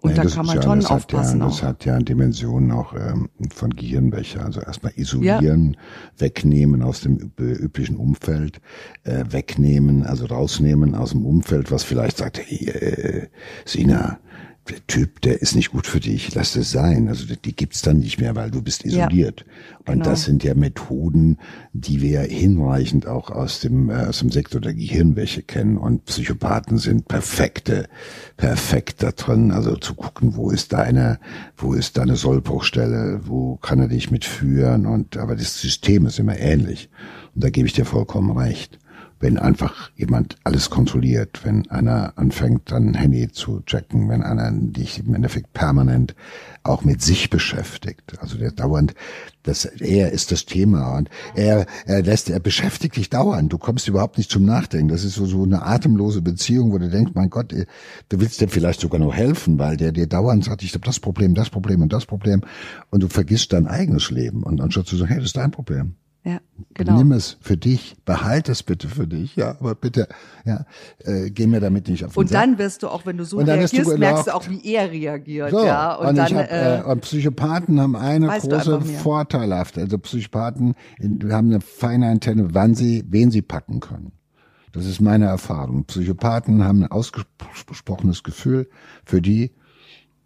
Und 0.00 0.16
Nein, 0.16 0.28
da 0.28 0.34
kann 0.34 0.46
man 0.46 0.56
ja, 0.56 0.62
schon 0.62 0.86
aufpassen. 0.86 1.40
Ja, 1.40 1.46
das 1.46 1.58
auch. 1.58 1.66
hat 1.66 1.84
ja 1.84 1.98
Dimensionen 1.98 2.70
auch 2.70 2.94
ähm, 2.94 3.28
von 3.52 3.70
Gehirnwäsche. 3.70 4.40
Also 4.40 4.60
erstmal 4.60 4.92
isolieren, 4.94 5.72
ja. 5.74 5.80
wegnehmen 6.20 6.82
aus 6.82 7.00
dem 7.00 7.32
üblichen 7.36 7.96
Umfeld, 7.96 8.60
äh, 9.02 9.24
wegnehmen, 9.28 10.04
also 10.04 10.26
rausnehmen 10.26 10.94
aus 10.94 11.10
dem 11.10 11.26
Umfeld, 11.26 11.72
was 11.72 11.82
vielleicht 11.82 12.16
sagt, 12.18 12.38
hey, 12.38 12.68
äh, 12.68 13.28
Sina, 13.64 14.20
der 14.70 14.86
Typ, 14.86 15.20
der 15.22 15.40
ist 15.40 15.54
nicht 15.54 15.70
gut 15.70 15.86
für 15.86 16.00
dich, 16.00 16.34
lass 16.34 16.56
es 16.56 16.70
sein. 16.70 17.08
Also 17.08 17.24
die 17.26 17.56
gibt's 17.56 17.82
dann 17.82 17.98
nicht 17.98 18.20
mehr, 18.20 18.34
weil 18.34 18.50
du 18.50 18.62
bist 18.62 18.84
isoliert. 18.84 19.44
Ja, 19.46 19.54
genau. 19.84 19.92
Und 19.92 20.06
das 20.06 20.24
sind 20.24 20.44
ja 20.44 20.54
Methoden, 20.54 21.38
die 21.72 22.00
wir 22.00 22.20
hinreichend 22.20 23.06
auch 23.06 23.30
aus 23.30 23.60
dem, 23.60 23.90
äh, 23.90 24.06
aus 24.06 24.20
dem 24.20 24.30
Sektor 24.30 24.60
der 24.60 24.74
Gehirnwäsche 24.74 25.42
kennen. 25.42 25.76
Und 25.78 26.04
Psychopathen 26.04 26.78
sind 26.78 27.08
perfekte, 27.08 27.88
perfekt 28.36 29.02
da 29.02 29.12
drin. 29.12 29.50
Also 29.50 29.76
zu 29.76 29.94
gucken, 29.94 30.36
wo 30.36 30.50
ist 30.50 30.72
deine, 30.72 31.18
wo 31.56 31.74
ist 31.74 31.98
deine 31.98 32.16
Sollbruchstelle, 32.16 33.20
wo 33.24 33.56
kann 33.56 33.80
er 33.80 33.88
dich 33.88 34.10
mitführen. 34.10 34.86
Und 34.86 35.16
aber 35.16 35.36
das 35.36 35.60
System 35.60 36.06
ist 36.06 36.18
immer 36.18 36.38
ähnlich. 36.38 36.90
Und 37.34 37.44
da 37.44 37.50
gebe 37.50 37.66
ich 37.66 37.72
dir 37.72 37.84
vollkommen 37.84 38.36
recht 38.36 38.78
wenn 39.20 39.38
einfach 39.38 39.90
jemand 39.96 40.36
alles 40.44 40.70
kontrolliert, 40.70 41.44
wenn 41.44 41.68
einer 41.70 42.12
anfängt, 42.16 42.70
dann 42.70 42.94
Handy 42.94 43.30
zu 43.30 43.60
checken, 43.60 44.08
wenn 44.08 44.22
einer 44.22 44.50
dich 44.52 45.00
im 45.00 45.14
Endeffekt 45.14 45.52
permanent 45.52 46.14
auch 46.62 46.84
mit 46.84 47.02
sich 47.02 47.30
beschäftigt. 47.30 48.18
Also 48.20 48.38
der 48.38 48.52
dauernd, 48.52 48.94
das, 49.42 49.64
er 49.64 50.12
ist 50.12 50.30
das 50.30 50.44
Thema 50.44 50.96
und 50.96 51.08
er, 51.34 51.66
er 51.86 52.02
lässt, 52.02 52.30
er 52.30 52.40
beschäftigt 52.40 52.96
dich 52.96 53.10
dauernd. 53.10 53.52
Du 53.52 53.58
kommst 53.58 53.88
überhaupt 53.88 54.18
nicht 54.18 54.30
zum 54.30 54.44
Nachdenken. 54.44 54.88
Das 54.88 55.04
ist 55.04 55.14
so, 55.14 55.26
so 55.26 55.42
eine 55.42 55.62
atemlose 55.62 56.22
Beziehung, 56.22 56.72
wo 56.72 56.78
du 56.78 56.88
denkst, 56.88 57.12
mein 57.14 57.30
Gott, 57.30 57.52
du 57.52 58.20
willst 58.20 58.40
dir 58.40 58.48
vielleicht 58.48 58.80
sogar 58.80 59.00
noch 59.00 59.14
helfen, 59.14 59.58
weil 59.58 59.76
der 59.76 59.92
dir 59.92 60.06
dauernd 60.06 60.44
sagt, 60.44 60.62
ich 60.62 60.74
habe 60.74 60.84
das 60.84 61.00
Problem, 61.00 61.34
das 61.34 61.50
Problem 61.50 61.82
und 61.82 61.92
das 61.92 62.06
Problem 62.06 62.42
und 62.90 63.02
du 63.02 63.08
vergisst 63.08 63.52
dein 63.52 63.66
eigenes 63.66 64.10
Leben 64.10 64.42
und 64.42 64.60
anstatt 64.60 64.86
zu 64.86 64.96
sagen, 64.96 65.10
hey, 65.10 65.18
das 65.18 65.26
ist 65.26 65.36
dein 65.36 65.50
Problem. 65.50 65.96
Ja, 66.28 66.40
genau. 66.74 66.98
Nimm 66.98 67.12
es 67.12 67.38
für 67.40 67.56
dich, 67.56 67.96
behalte 68.04 68.52
es 68.52 68.62
bitte 68.62 68.86
für 68.86 69.06
dich, 69.06 69.34
ja, 69.36 69.52
aber 69.52 69.74
bitte, 69.74 70.08
ja, 70.44 70.66
äh, 70.98 71.30
geh 71.30 71.46
mir 71.46 71.60
damit 71.60 71.88
nicht 71.88 72.04
auf 72.04 72.12
den 72.12 72.20
Und 72.20 72.28
Sack. 72.28 72.42
dann 72.42 72.58
wirst 72.58 72.82
du 72.82 72.88
auch, 72.88 73.06
wenn 73.06 73.16
du 73.16 73.24
so 73.24 73.38
reagierst, 73.38 73.90
du 73.90 73.96
merkst 73.96 74.26
du 74.26 74.34
auch, 74.34 74.46
wie 74.50 74.62
er 74.74 74.90
reagiert, 74.90 75.52
so, 75.52 75.64
ja. 75.64 75.94
Und, 75.94 76.08
und 76.08 76.16
dann, 76.16 76.36
hab, 76.36 76.52
äh, 76.52 76.82
und 76.84 77.00
Psychopathen 77.00 77.80
haben 77.80 77.96
eine 77.96 78.26
große 78.26 78.82
Vorteilhaft. 78.82 79.78
Also 79.78 79.96
Psychopathen 79.98 80.74
wir 80.98 81.34
haben 81.34 81.50
eine 81.50 81.62
feine 81.62 82.08
Antenne, 82.08 82.54
wann 82.54 82.74
sie, 82.74 83.04
wen 83.08 83.30
sie 83.30 83.42
packen 83.42 83.80
können. 83.80 84.12
Das 84.72 84.84
ist 84.84 85.00
meine 85.00 85.24
Erfahrung. 85.24 85.84
Psychopathen 85.84 86.62
haben 86.62 86.84
ein 86.84 86.90
ausgesprochenes 86.90 88.22
Gefühl 88.22 88.68
für 89.04 89.22
die, 89.22 89.52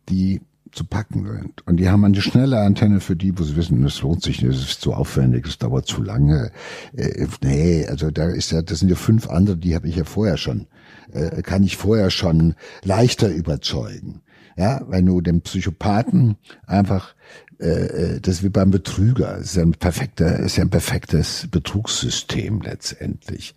die 0.09 0.41
zu 0.73 0.85
packen 0.85 1.27
sind. 1.27 1.67
Und 1.67 1.77
die 1.77 1.89
haben 1.89 2.05
eine 2.05 2.21
schnelle 2.21 2.61
Antenne 2.61 3.01
für 3.01 3.17
die, 3.17 3.39
wo 3.39 3.43
sie 3.43 3.57
wissen, 3.57 3.83
das 3.83 4.01
lohnt 4.03 4.23
sich 4.23 4.43
nicht, 4.43 4.55
das 4.55 4.63
ist 4.63 4.81
zu 4.81 4.95
aufwendig, 4.95 5.45
das 5.45 5.59
dauert 5.59 5.87
zu 5.87 6.03
lange. 6.03 6.51
Äh, 6.95 7.27
nee, 7.43 7.87
also 7.87 8.11
da 8.11 8.29
ist 8.29 8.51
ja, 8.51 8.63
das 8.63 8.81
sind 8.81 8.89
ja 8.89 8.97
fünf 8.97 9.29
andere, 9.29 9.57
die 9.57 9.75
habe 9.75 9.89
ich 9.89 9.97
ja 9.97 10.05
vorher 10.05 10.37
schon, 10.37 10.67
äh, 11.13 11.43
kann 11.43 11.63
ich 11.63 11.77
vorher 11.77 12.11
schon 12.11 12.55
leichter 12.83 13.29
überzeugen. 13.29 14.23
Ja, 14.57 14.83
wenn 14.89 15.07
du 15.07 15.21
dem 15.21 15.41
Psychopathen 15.41 16.37
einfach 16.67 17.15
äh, 17.59 18.17
äh 18.17 18.21
das 18.21 18.37
ist 18.37 18.43
wie 18.43 18.51
beim 18.51 18.71
Betrüger, 18.71 19.39
ist 19.39 19.57
ja 19.57 19.63
ein 19.63 19.73
perfekter, 19.73 20.41
ist 20.41 20.57
ja 20.57 20.65
ein 20.65 20.71
perfektes 20.71 21.49
Betrugssystem 21.51 22.61
letztendlich. 22.61 23.55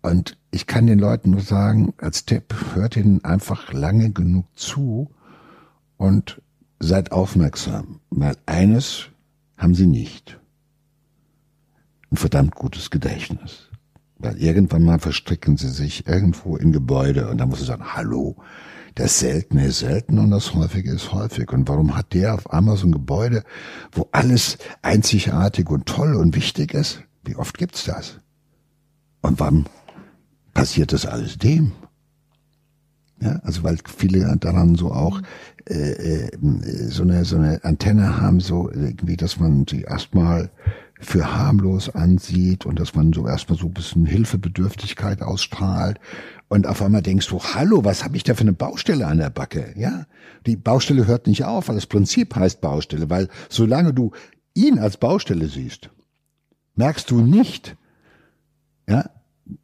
Und 0.00 0.38
ich 0.50 0.66
kann 0.66 0.86
den 0.86 0.98
Leuten 0.98 1.30
nur 1.32 1.40
sagen, 1.40 1.92
als 1.98 2.24
Tipp, 2.24 2.54
hört 2.74 2.96
ihnen 2.96 3.24
einfach 3.24 3.72
lange 3.72 4.10
genug 4.12 4.46
zu 4.54 5.10
und 5.96 6.40
seid 6.80 7.12
aufmerksam, 7.12 8.00
weil 8.10 8.36
eines 8.46 9.06
haben 9.56 9.74
sie 9.74 9.86
nicht. 9.86 10.38
Ein 12.10 12.16
verdammt 12.16 12.54
gutes 12.54 12.90
Gedächtnis. 12.90 13.68
Weil 14.18 14.38
irgendwann 14.38 14.82
mal 14.82 14.98
verstricken 14.98 15.56
sie 15.56 15.68
sich 15.68 16.06
irgendwo 16.06 16.56
in 16.56 16.72
Gebäude 16.72 17.28
und 17.28 17.38
dann 17.38 17.48
muss 17.48 17.60
sie 17.60 17.66
sagen, 17.66 17.94
hallo, 17.94 18.36
das 18.94 19.20
Seltene 19.20 19.66
ist 19.66 19.78
selten 19.78 20.18
und 20.18 20.30
das 20.30 20.54
Häufige 20.54 20.90
ist 20.90 21.12
häufig. 21.12 21.52
Und 21.52 21.68
warum 21.68 21.96
hat 21.96 22.14
der 22.14 22.34
auf 22.34 22.50
einmal 22.50 22.76
so 22.76 22.86
ein 22.86 22.92
Gebäude, 22.92 23.44
wo 23.92 24.08
alles 24.10 24.58
einzigartig 24.82 25.70
und 25.70 25.86
toll 25.86 26.16
und 26.16 26.34
wichtig 26.34 26.74
ist? 26.74 27.02
Wie 27.24 27.36
oft 27.36 27.56
gibt's 27.58 27.84
das? 27.84 28.18
Und 29.20 29.38
wann 29.38 29.66
passiert 30.52 30.92
das 30.92 31.06
alles 31.06 31.38
dem? 31.38 31.72
Ja, 33.20 33.40
also 33.42 33.62
weil 33.62 33.78
viele 33.84 34.36
daran 34.36 34.76
so 34.76 34.92
auch 34.92 35.20
äh, 35.68 36.28
äh, 36.28 36.88
so 36.88 37.02
eine 37.02 37.24
so 37.24 37.36
eine 37.36 37.62
Antenne 37.64 38.20
haben, 38.20 38.40
so 38.40 38.70
irgendwie, 38.70 39.16
dass 39.16 39.38
man 39.38 39.66
sie 39.68 39.82
erstmal 39.82 40.50
für 41.00 41.36
harmlos 41.36 41.94
ansieht 41.94 42.66
und 42.66 42.80
dass 42.80 42.94
man 42.94 43.12
so 43.12 43.26
erstmal 43.26 43.58
so 43.58 43.66
ein 43.66 43.74
bisschen 43.74 44.04
Hilfebedürftigkeit 44.04 45.22
ausstrahlt 45.22 46.00
und 46.48 46.66
auf 46.66 46.82
einmal 46.82 47.02
denkst 47.02 47.28
du, 47.28 47.40
hallo, 47.40 47.84
was 47.84 48.04
habe 48.04 48.16
ich 48.16 48.24
da 48.24 48.34
für 48.34 48.40
eine 48.40 48.52
Baustelle 48.52 49.06
an 49.06 49.18
der 49.18 49.30
Backe? 49.30 49.74
Ja, 49.76 50.06
die 50.46 50.56
Baustelle 50.56 51.06
hört 51.06 51.26
nicht 51.26 51.44
auf, 51.44 51.68
weil 51.68 51.76
das 51.76 51.86
Prinzip 51.86 52.34
heißt 52.34 52.60
Baustelle, 52.60 53.10
weil 53.10 53.28
solange 53.48 53.92
du 53.92 54.12
ihn 54.54 54.78
als 54.78 54.96
Baustelle 54.96 55.48
siehst, 55.48 55.90
merkst 56.74 57.10
du 57.10 57.20
nicht, 57.20 57.76
ja, 58.88 59.10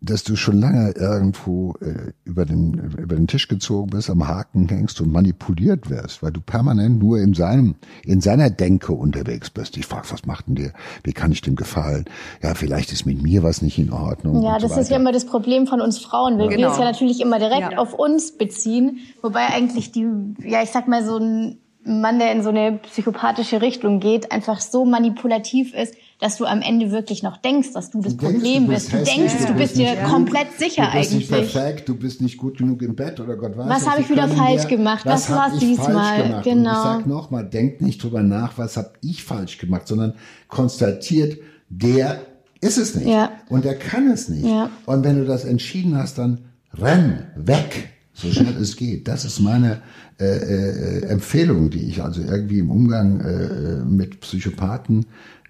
dass 0.01 0.25
du 0.25 0.37
schon 0.37 0.61
lange 0.61 0.93
irgendwo 0.93 1.75
äh, 1.81 2.13
über, 2.25 2.45
den, 2.45 2.75
über 2.99 3.17
den 3.17 3.27
Tisch 3.27 3.49
gezogen 3.49 3.91
bist, 3.91 4.09
am 4.09 4.27
Haken 4.27 4.69
hängst 4.69 5.01
und 5.01 5.13
manipuliert 5.13 5.91
wirst, 5.91 6.23
weil 6.23 6.33
du 6.33 6.41
permanent 6.41 6.99
nur 6.99 7.19
in 7.19 7.35
seinem, 7.35 7.75
in 8.05 8.21
seiner 8.21 8.51
Denke 8.51 8.93
unterwegs 8.93 9.51
bist. 9.51 9.77
Ich 9.77 9.87
frage, 9.87 10.07
was 10.11 10.25
macht 10.27 10.47
denn 10.47 10.55
dir? 10.55 10.73
Wie 11.03 11.13
kann 11.13 11.33
ich 11.33 11.43
dem 11.43 11.57
gefallen? 11.57 12.07
Ja, 12.43 12.55
vielleicht 12.55 12.93
ist 12.93 13.05
mit 13.05 13.23
mir 13.23 13.43
was 13.43 13.63
nicht 13.63 13.79
in 13.79 13.93
Ordnung. 13.93 14.43
Ja, 14.43 14.59
das 14.59 14.75
so 14.75 14.81
ist 14.81 14.91
ja 14.91 14.97
immer 14.97 15.13
das 15.13 15.27
Problem 15.27 15.67
von 15.67 15.81
uns 15.81 15.99
Frauen, 15.99 16.39
wir 16.39 16.51
es 16.51 16.79
ja 16.79 16.85
natürlich 16.85 17.21
immer 17.21 17.39
direkt 17.39 17.73
ja. 17.73 17.79
auf 17.79 17.95
uns 17.95 18.37
beziehen, 18.37 18.99
wobei 19.23 19.47
eigentlich 19.49 19.93
die, 19.93 20.07
ja, 20.43 20.63
ich 20.63 20.71
sag 20.71 20.89
mal 20.89 21.05
so 21.05 21.19
ein 21.19 21.59
Mann, 21.85 22.19
der 22.19 22.33
in 22.33 22.43
so 22.43 22.49
eine 22.49 22.79
psychopathische 22.79 23.61
Richtung 23.61 24.01
geht, 24.01 24.33
einfach 24.33 24.61
so 24.61 24.85
manipulativ 24.85 25.75
ist, 25.75 25.95
dass 26.21 26.37
du 26.37 26.45
am 26.45 26.63
Ende 26.63 26.91
wirklich 26.91 27.23
noch 27.23 27.37
denkst, 27.37 27.73
dass 27.73 27.91
du 27.91 28.01
das 28.01 28.17
du 28.17 28.27
Problem 28.27 28.69
denkst, 28.69 28.91
du 28.91 28.97
bist. 28.99 29.09
Du 29.09 29.17
denkst, 29.17 29.47
du 29.47 29.55
bist 29.55 29.77
dir 29.77 29.97
komplett 30.09 30.53
sicher 30.59 30.91
eigentlich. 30.91 31.09
Du 31.11 31.19
bist 31.19 31.33
eigentlich. 31.33 31.45
nicht 31.45 31.53
perfekt, 31.55 31.89
du 31.89 31.95
bist 31.97 32.21
nicht 32.21 32.37
gut 32.39 32.59
genug 32.59 32.83
im 32.83 32.95
Bett 32.95 33.21
oder 33.21 33.37
Gott 33.37 33.57
weiß 33.57 33.69
was. 33.69 33.83
Was 33.83 33.91
habe 33.91 34.01
ich 34.01 34.11
wieder 34.11 34.29
falsch 34.29 34.63
dir, 34.63 34.77
gemacht? 34.77 35.05
Was, 35.05 35.31
war 35.31 35.51
diesmal? 35.59 36.43
Genau. 36.43 36.71
Und 36.71 36.77
ich 36.77 36.83
sag 36.83 37.07
nochmal, 37.07 37.45
denk 37.49 37.81
nicht 37.81 38.03
drüber 38.03 38.23
nach, 38.23 38.59
was 38.59 38.77
habe 38.77 38.93
ich 39.03 39.25
falsch 39.25 39.59
gemacht, 39.59 39.89
sondern 39.89 40.15
konstatiert, 40.49 41.39
der 41.69 42.21
ist 42.61 42.79
es 42.79 42.95
nicht. 42.95 43.09
Ja. 43.09 43.33
Und 43.49 43.65
der 43.65 43.79
kann 43.79 44.11
es 44.11 44.29
nicht. 44.29 44.47
Ja. 44.47 44.71
Und 44.87 45.05
wenn 45.05 45.19
du 45.19 45.27
das 45.27 45.45
entschieden 45.45 45.97
hast, 45.97 46.19
dann 46.19 46.47
renn 46.73 47.27
weg 47.37 47.91
so 48.15 48.31
schnell 48.31 48.57
es 48.57 48.77
geht. 48.77 49.09
Das 49.09 49.25
ist 49.25 49.41
meine 49.41 49.83
äh, 50.19 50.25
äh, 50.25 51.07
Empfehlung, 51.07 51.71
die 51.71 51.89
ich 51.89 52.03
also 52.03 52.23
irgendwie 52.23 52.61
im 52.61 52.71
Umgang 52.71 53.21
äh, 53.21 53.85
mit 53.85 54.21
Psychopathen 54.21 55.07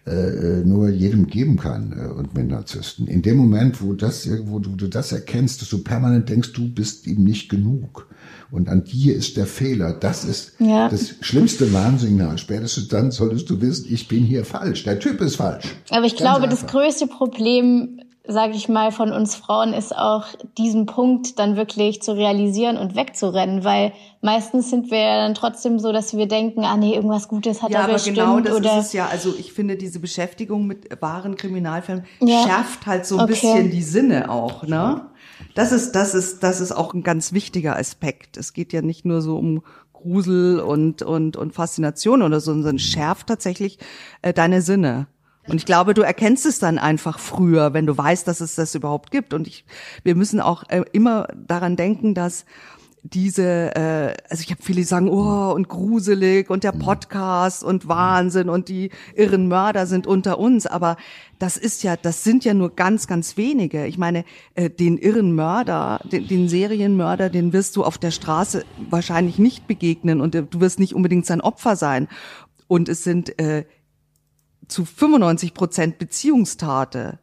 äh, 0.07 0.65
nur 0.65 0.91
jedem 0.91 1.27
geben 1.27 1.57
kann 1.57 1.95
äh, 1.99 2.07
und 2.09 2.35
mit 2.35 2.49
Narzissten. 2.49 3.07
In 3.07 3.23
dem 3.23 3.39
Moment, 3.39 3.83
wo 3.83 3.95
das 3.95 4.29
wo 4.47 4.59
du, 4.59 4.77
du 4.77 4.89
das 4.89 5.13
erkennst, 5.13 5.63
dass 5.63 5.71
du 5.71 5.83
permanent 5.83 6.29
denkst, 6.29 6.53
du 6.53 6.69
bist 6.69 7.07
ihm 7.07 7.25
nicht 7.25 7.49
genug 7.49 8.07
und 8.51 8.69
an 8.69 8.85
dir 8.85 9.17
ist 9.17 9.37
der 9.37 9.47
Fehler. 9.47 9.93
Das 9.93 10.25
ist 10.25 10.53
ja. 10.59 10.89
das 10.89 11.15
schlimmste 11.21 11.73
Warnsignal. 11.73 12.39
Spätestens 12.39 12.89
dann 12.89 13.11
solltest 13.11 13.49
du 13.51 13.61
wissen, 13.61 13.87
ich 13.91 14.07
bin 14.07 14.25
hier 14.25 14.45
falsch. 14.45 14.85
Der 14.85 14.99
Typ 14.99 15.21
ist 15.21 15.37
falsch. 15.37 15.75
Aber 15.91 16.05
ich 16.05 16.13
Ganz 16.13 16.21
glaube, 16.21 16.45
einfach. 16.45 16.61
das 16.61 16.67
größte 16.71 17.07
Problem 17.07 18.01
sage 18.27 18.55
ich 18.55 18.69
mal, 18.71 18.91
von 18.91 19.13
uns 19.13 19.35
Frauen 19.35 19.75
ist 19.75 19.95
auch 19.95 20.27
diesen 20.57 20.87
Punkt 20.87 21.39
dann 21.39 21.57
wirklich 21.57 22.01
zu 22.01 22.13
realisieren 22.13 22.79
und 22.79 22.97
wegzurennen, 22.97 23.65
weil 23.65 23.93
meistens 24.23 24.71
sind 24.71 24.91
wir 24.91 24.99
ja 24.99 25.17
dann 25.19 25.35
trotzdem 25.35 25.79
so, 25.79 25.93
dass 25.93 26.17
wir 26.17 26.27
denken, 26.27 26.65
ah 26.65 26.77
nee, 26.79 26.95
irgendwas 26.95 27.29
Gutes 27.29 27.63
hat 27.63 27.71
ja, 27.71 27.81
er 27.81 27.85
aber 27.85 27.93
bestimmt. 27.95 28.17
Genau, 28.17 28.41
das 28.41 28.55
oder 28.55 28.79
ist 28.79 28.87
es 28.87 28.93
ja. 28.95 29.09
Also 29.09 29.35
ich 29.39 29.53
finde, 29.53 29.77
diese 29.77 30.01
Beschäftigung 30.01 30.67
mit 30.67 30.89
wahren 31.03 31.37
Kriminalfällen 31.37 32.05
ja. 32.21 32.45
schärft 32.45 32.87
halt 32.87 33.05
so 33.05 33.17
ein 33.19 33.25
okay. 33.25 33.33
bisschen 33.33 33.71
die 33.71 33.83
Sinne 33.83 34.31
auch, 34.31 34.63
ne? 34.63 35.11
Das 35.55 35.73
ist, 35.73 35.93
das 35.93 36.15
ist, 36.15 36.43
das 36.43 36.61
ist 36.61 36.73
auch 36.73 36.95
ein 36.95 37.03
ganz 37.03 37.33
wichtiger 37.33 37.77
Aspekt. 37.77 38.37
Es 38.39 38.55
geht 38.55 38.73
ja 38.73 38.81
nicht 38.81 39.05
nur 39.05 39.21
so 39.21 39.37
um 39.37 39.63
Grusel 39.93 40.61
und, 40.61 41.03
und, 41.03 41.37
und 41.37 41.53
Faszination 41.53 42.23
oder 42.23 42.41
so, 42.41 42.53
sondern 42.53 42.79
schärft 42.79 43.27
tatsächlich 43.27 43.79
äh, 44.23 44.33
deine 44.33 44.63
Sinne. 44.63 45.09
Und 45.47 45.57
ich 45.57 45.67
glaube, 45.67 45.95
du 45.95 46.03
erkennst 46.03 46.47
es 46.47 46.59
dann 46.59 46.79
einfach 46.79 47.19
früher, 47.19 47.75
wenn 47.75 47.87
du 47.87 47.97
weißt, 47.97 48.27
dass 48.27 48.41
es 48.41 48.55
das 48.55 48.75
überhaupt 48.75 49.11
gibt. 49.11 49.35
Und 49.35 49.47
ich, 49.47 49.65
wir 50.03 50.15
müssen 50.15 50.41
auch 50.41 50.65
äh, 50.69 50.83
immer 50.93 51.29
daran 51.35 51.77
denken, 51.77 52.15
dass 52.15 52.47
diese, 53.07 53.77
äh, 53.77 54.15
also 54.31 54.41
ich 54.41 54.51
habe 54.51 54.63
viele, 54.63 54.79
die 54.79 54.85
sagen, 54.85 55.11
oh, 55.11 55.53
und 55.53 55.69
gruselig 55.69 56.49
und 56.49 56.65
der 56.65 56.73
Podcast 56.73 57.63
und 57.63 57.87
Wahnsinn 57.87 58.49
und 58.49 58.71
die 58.71 58.91
irren 59.15 59.47
Mörder 59.47 59.87
sind 59.87 60.07
unter 60.07 60.39
uns, 60.39 60.67
aber 60.67 60.97
das 61.39 61.59
ist 61.59 61.83
ja, 61.83 61.97
das 61.97 62.25
sind 62.25 62.47
ja 62.47 62.55
nur 62.55 62.75
ganz, 62.75 63.07
ganz 63.07 63.37
wenige. 63.37 63.85
Ich 63.85 63.99
meine, 63.99 64.25
äh, 64.55 64.71
den 64.71 64.97
irren 64.97 65.35
Mörder, 65.35 66.01
den, 66.11 66.27
den 66.27 66.49
Serienmörder, 66.49 67.29
den 67.29 67.53
wirst 67.53 67.77
du 67.77 67.85
auf 67.85 67.99
der 67.99 68.11
Straße 68.11 68.65
wahrscheinlich 68.89 69.39
nicht 69.39 69.67
begegnen 69.67 70.23
und 70.23 70.35
du 70.35 70.61
wirst 70.61 70.81
nicht 70.81 70.95
unbedingt 70.95 71.27
sein 71.27 71.43
Opfer 71.43 71.77
sein. 71.77 72.09
Und 72.69 72.89
es 72.89 73.05
sind 73.05 73.39
äh, 73.39 73.67
zu 74.69 74.85
95 74.85 75.55
Prozent 75.55 75.99
Beziehungstate. 75.99 77.19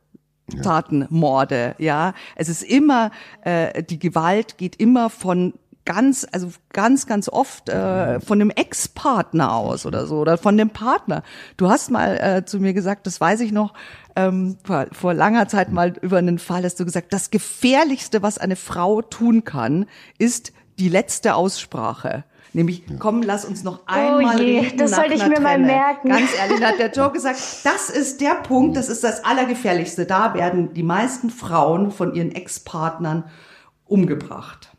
Ja. 0.53 0.61
Taten, 0.61 1.07
Morde, 1.09 1.75
ja. 1.77 2.13
Es 2.35 2.49
ist 2.49 2.63
immer, 2.63 3.11
äh, 3.43 3.83
die 3.83 3.99
Gewalt 3.99 4.57
geht 4.57 4.75
immer 4.75 5.09
von 5.09 5.53
ganz, 5.85 6.27
also 6.31 6.51
ganz, 6.73 7.07
ganz 7.07 7.29
oft 7.29 7.69
äh, 7.69 8.19
von 8.19 8.39
dem 8.39 8.49
Ex-Partner 8.49 9.53
aus 9.53 9.85
oder 9.85 10.05
so 10.05 10.17
oder 10.17 10.37
von 10.37 10.57
dem 10.57 10.69
Partner. 10.69 11.23
Du 11.57 11.69
hast 11.69 11.89
mal 11.89 12.17
äh, 12.17 12.45
zu 12.45 12.59
mir 12.59 12.73
gesagt, 12.73 13.07
das 13.07 13.19
weiß 13.19 13.39
ich 13.41 13.51
noch, 13.51 13.73
ähm, 14.15 14.57
vor, 14.63 14.87
vor 14.91 15.13
langer 15.13 15.47
Zeit 15.47 15.71
mal 15.71 15.93
über 16.01 16.17
einen 16.17 16.39
Fall 16.39 16.63
hast 16.63 16.79
du 16.79 16.85
gesagt, 16.85 17.13
das 17.13 17.31
Gefährlichste, 17.31 18.21
was 18.21 18.37
eine 18.37 18.55
Frau 18.55 19.01
tun 19.01 19.43
kann, 19.43 19.85
ist 20.17 20.53
die 20.79 20.89
letzte 20.89 21.35
Aussprache. 21.35 22.23
Nämlich, 22.53 22.83
komm, 22.99 23.21
lass 23.21 23.45
uns 23.45 23.63
noch 23.63 23.79
oh 23.79 23.83
einmal 23.87 24.35
oh 24.35 24.41
je, 24.41 24.59
reden. 24.59 24.77
Das 24.77 24.91
sollte 24.91 25.13
ich 25.13 25.25
mir 25.25 25.35
Trenne. 25.35 25.41
mal 25.41 25.59
merken. 25.59 26.09
Ganz 26.09 26.29
ehrlich, 26.37 26.63
hat 26.63 26.79
der 26.79 26.91
Joe 26.91 27.11
gesagt, 27.11 27.39
das 27.63 27.89
ist 27.89 28.19
der 28.19 28.35
Punkt, 28.35 28.75
das 28.75 28.89
ist 28.89 29.03
das 29.03 29.23
Allergefährlichste. 29.23 30.05
Da 30.05 30.33
werden 30.33 30.73
die 30.73 30.83
meisten 30.83 31.29
Frauen 31.29 31.91
von 31.91 32.13
ihren 32.13 32.31
Ex-Partnern 32.31 33.23
umgebracht 33.85 34.71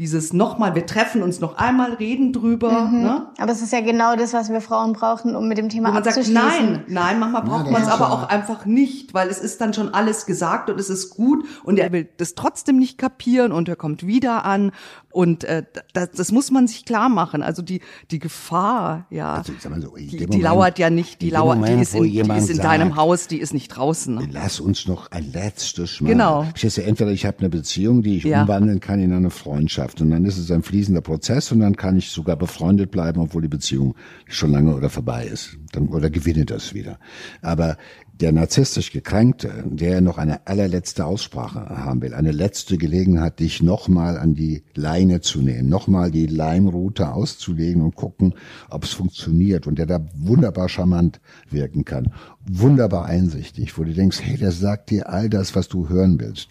dieses 0.00 0.32
nochmal, 0.32 0.74
wir 0.74 0.86
treffen 0.86 1.22
uns 1.22 1.40
noch 1.40 1.58
einmal, 1.58 1.92
reden 1.92 2.32
drüber. 2.32 2.86
Mhm. 2.86 3.02
Ne? 3.02 3.26
Aber 3.36 3.52
es 3.52 3.60
ist 3.60 3.70
ja 3.70 3.82
genau 3.82 4.16
das, 4.16 4.32
was 4.32 4.48
wir 4.48 4.62
Frauen 4.62 4.94
brauchen, 4.94 5.36
um 5.36 5.46
mit 5.46 5.58
dem 5.58 5.68
Thema 5.68 5.90
Wo 5.90 5.92
man 5.92 6.02
abzuschließen. 6.02 6.34
Sagt, 6.34 6.58
nein, 6.58 6.84
nein, 6.88 7.18
manchmal 7.18 7.42
braucht 7.42 7.66
ja, 7.66 7.72
man 7.72 7.82
es 7.82 7.88
aber 7.88 8.10
auch 8.10 8.26
einfach 8.30 8.64
nicht, 8.64 9.12
weil 9.12 9.28
es 9.28 9.40
ist 9.40 9.60
dann 9.60 9.74
schon 9.74 9.92
alles 9.92 10.24
gesagt 10.24 10.70
und 10.70 10.80
es 10.80 10.88
ist 10.88 11.10
gut 11.10 11.44
und 11.64 11.78
er 11.78 11.92
will 11.92 12.08
das 12.16 12.34
trotzdem 12.34 12.78
nicht 12.78 12.96
kapieren 12.96 13.52
und 13.52 13.68
er 13.68 13.76
kommt 13.76 14.06
wieder 14.06 14.46
an 14.46 14.72
und 15.10 15.44
äh, 15.44 15.64
das, 15.92 16.10
das 16.12 16.32
muss 16.32 16.50
man 16.50 16.66
sich 16.66 16.84
klar 16.84 17.08
machen. 17.08 17.42
Also 17.42 17.62
die 17.62 17.80
die 18.10 18.18
Gefahr, 18.18 19.06
ja, 19.10 19.34
also, 19.34 19.52
so, 19.58 19.68
die, 19.68 20.16
Moment, 20.16 20.34
die 20.34 20.40
lauert 20.40 20.78
ja 20.78 20.90
nicht, 20.90 21.20
die 21.22 21.30
lauert, 21.30 21.58
Moment, 21.58 21.78
die 21.78 21.82
ist 21.82 21.94
in, 21.94 22.04
die 22.04 22.18
ist 22.18 22.50
in 22.50 22.56
sagt, 22.56 22.64
deinem 22.64 22.96
Haus, 22.96 23.26
die 23.26 23.38
ist 23.38 23.54
nicht 23.54 23.68
draußen. 23.68 24.14
Ne? 24.14 24.28
Lass 24.32 24.60
uns 24.60 24.86
noch 24.86 25.10
ein 25.10 25.32
letztes 25.32 26.00
Mal. 26.00 26.08
Genau. 26.08 26.46
Ich 26.54 26.76
ja, 26.76 26.82
entweder 26.82 27.10
ich 27.10 27.26
habe 27.26 27.38
eine 27.40 27.48
Beziehung, 27.48 28.02
die 28.02 28.18
ich 28.18 28.24
ja. 28.24 28.42
umwandeln 28.42 28.80
kann 28.80 29.00
in 29.00 29.12
eine 29.12 29.30
Freundschaft 29.30 29.60
Freundschaft. 29.60 30.00
Und 30.00 30.10
dann 30.10 30.24
ist 30.24 30.38
es 30.38 30.50
ein 30.50 30.62
fließender 30.62 31.00
Prozess 31.00 31.52
und 31.52 31.60
dann 31.60 31.76
kann 31.76 31.96
ich 31.96 32.10
sogar 32.10 32.36
befreundet 32.36 32.90
bleiben, 32.90 33.20
obwohl 33.20 33.42
die 33.42 33.48
Beziehung 33.48 33.94
schon 34.26 34.52
lange 34.52 34.74
oder 34.74 34.88
vorbei 34.88 35.26
ist. 35.26 35.56
Dann, 35.72 35.88
oder 35.88 36.10
gewinne 36.10 36.44
das 36.44 36.74
wieder. 36.74 36.98
Aber 37.42 37.76
der 38.20 38.32
narzisstisch 38.32 38.92
Gekränkte, 38.92 39.64
der 39.66 40.00
noch 40.00 40.18
eine 40.18 40.46
allerletzte 40.46 41.04
Aussprache 41.04 41.60
haben 41.60 42.02
will, 42.02 42.14
eine 42.14 42.32
letzte 42.32 42.78
Gelegenheit, 42.78 43.40
dich 43.40 43.62
nochmal 43.62 44.18
an 44.18 44.34
die 44.34 44.62
Leine 44.74 45.20
zu 45.20 45.40
nehmen, 45.40 45.68
nochmal 45.68 46.10
die 46.10 46.26
Leimroute 46.26 47.12
auszulegen 47.12 47.82
und 47.82 47.96
gucken, 47.96 48.34
ob 48.68 48.84
es 48.84 48.92
funktioniert 48.92 49.66
und 49.66 49.78
der 49.78 49.86
da 49.86 50.00
wunderbar 50.14 50.68
charmant 50.68 51.20
wirken 51.50 51.84
kann, 51.84 52.12
wunderbar 52.46 53.06
einsichtig, 53.06 53.76
wo 53.78 53.84
du 53.84 53.92
denkst, 53.92 54.20
hey, 54.22 54.36
der 54.36 54.52
sagt 54.52 54.90
dir 54.90 55.08
all 55.08 55.28
das, 55.28 55.56
was 55.56 55.68
du 55.68 55.88
hören 55.88 56.20
willst 56.20 56.48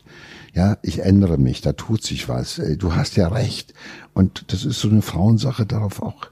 ja, 0.53 0.77
ich 0.81 0.99
ändere 0.99 1.37
mich, 1.37 1.61
da 1.61 1.73
tut 1.73 2.03
sich 2.03 2.27
was, 2.27 2.61
du 2.77 2.95
hast 2.95 3.15
ja 3.17 3.27
recht. 3.27 3.73
Und 4.13 4.51
das 4.51 4.65
ist 4.65 4.79
so 4.79 4.89
eine 4.89 5.01
Frauensache, 5.01 5.65
darauf 5.65 6.01
auch 6.01 6.27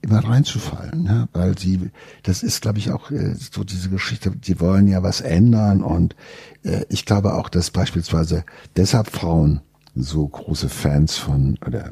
immer 0.00 0.24
reinzufallen, 0.24 1.06
ja, 1.06 1.28
weil 1.32 1.58
sie, 1.58 1.90
das 2.22 2.42
ist, 2.42 2.62
glaube 2.62 2.78
ich, 2.78 2.90
auch 2.90 3.10
äh, 3.10 3.34
so 3.34 3.64
diese 3.64 3.90
Geschichte, 3.90 4.30
die 4.30 4.60
wollen 4.60 4.86
ja 4.86 5.02
was 5.02 5.20
ändern 5.20 5.82
und 5.82 6.14
äh, 6.62 6.84
ich 6.88 7.04
glaube 7.04 7.34
auch, 7.34 7.48
dass 7.48 7.70
beispielsweise 7.70 8.44
deshalb 8.76 9.08
Frauen 9.08 9.60
so 9.94 10.26
große 10.26 10.68
Fans 10.68 11.16
von 11.16 11.58
oder 11.66 11.90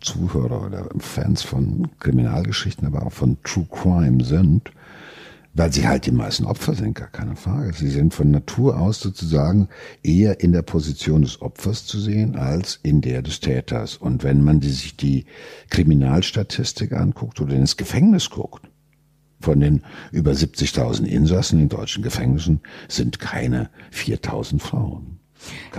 Zuhörer 0.00 0.64
oder 0.64 0.88
Fans 0.98 1.42
von 1.42 1.88
Kriminalgeschichten, 2.00 2.86
aber 2.86 3.04
auch 3.06 3.12
von 3.12 3.36
True 3.42 3.66
Crime 3.70 4.24
sind, 4.24 4.70
weil 5.56 5.72
sie 5.72 5.88
halt 5.88 6.04
die 6.04 6.12
meisten 6.12 6.44
Opfer 6.44 6.74
sind, 6.74 6.94
gar 6.94 7.08
keine 7.08 7.34
Frage. 7.34 7.72
Sie 7.72 7.88
sind 7.88 8.12
von 8.12 8.30
Natur 8.30 8.78
aus 8.78 9.00
sozusagen 9.00 9.68
eher 10.02 10.40
in 10.40 10.52
der 10.52 10.60
Position 10.60 11.22
des 11.22 11.40
Opfers 11.40 11.86
zu 11.86 11.98
sehen 11.98 12.36
als 12.36 12.78
in 12.82 13.00
der 13.00 13.22
des 13.22 13.40
Täters. 13.40 13.96
Und 13.96 14.22
wenn 14.22 14.44
man 14.44 14.60
die, 14.60 14.68
sich 14.68 14.96
die 14.96 15.24
Kriminalstatistik 15.70 16.92
anguckt 16.92 17.40
oder 17.40 17.54
ins 17.54 17.78
Gefängnis 17.78 18.28
guckt, 18.28 18.68
von 19.40 19.60
den 19.60 19.82
über 20.12 20.32
70.000 20.32 21.04
Insassen 21.04 21.58
in 21.58 21.70
deutschen 21.70 22.02
Gefängnissen 22.02 22.60
sind 22.88 23.18
keine 23.18 23.70
4.000 23.92 24.60
Frauen. 24.60 25.15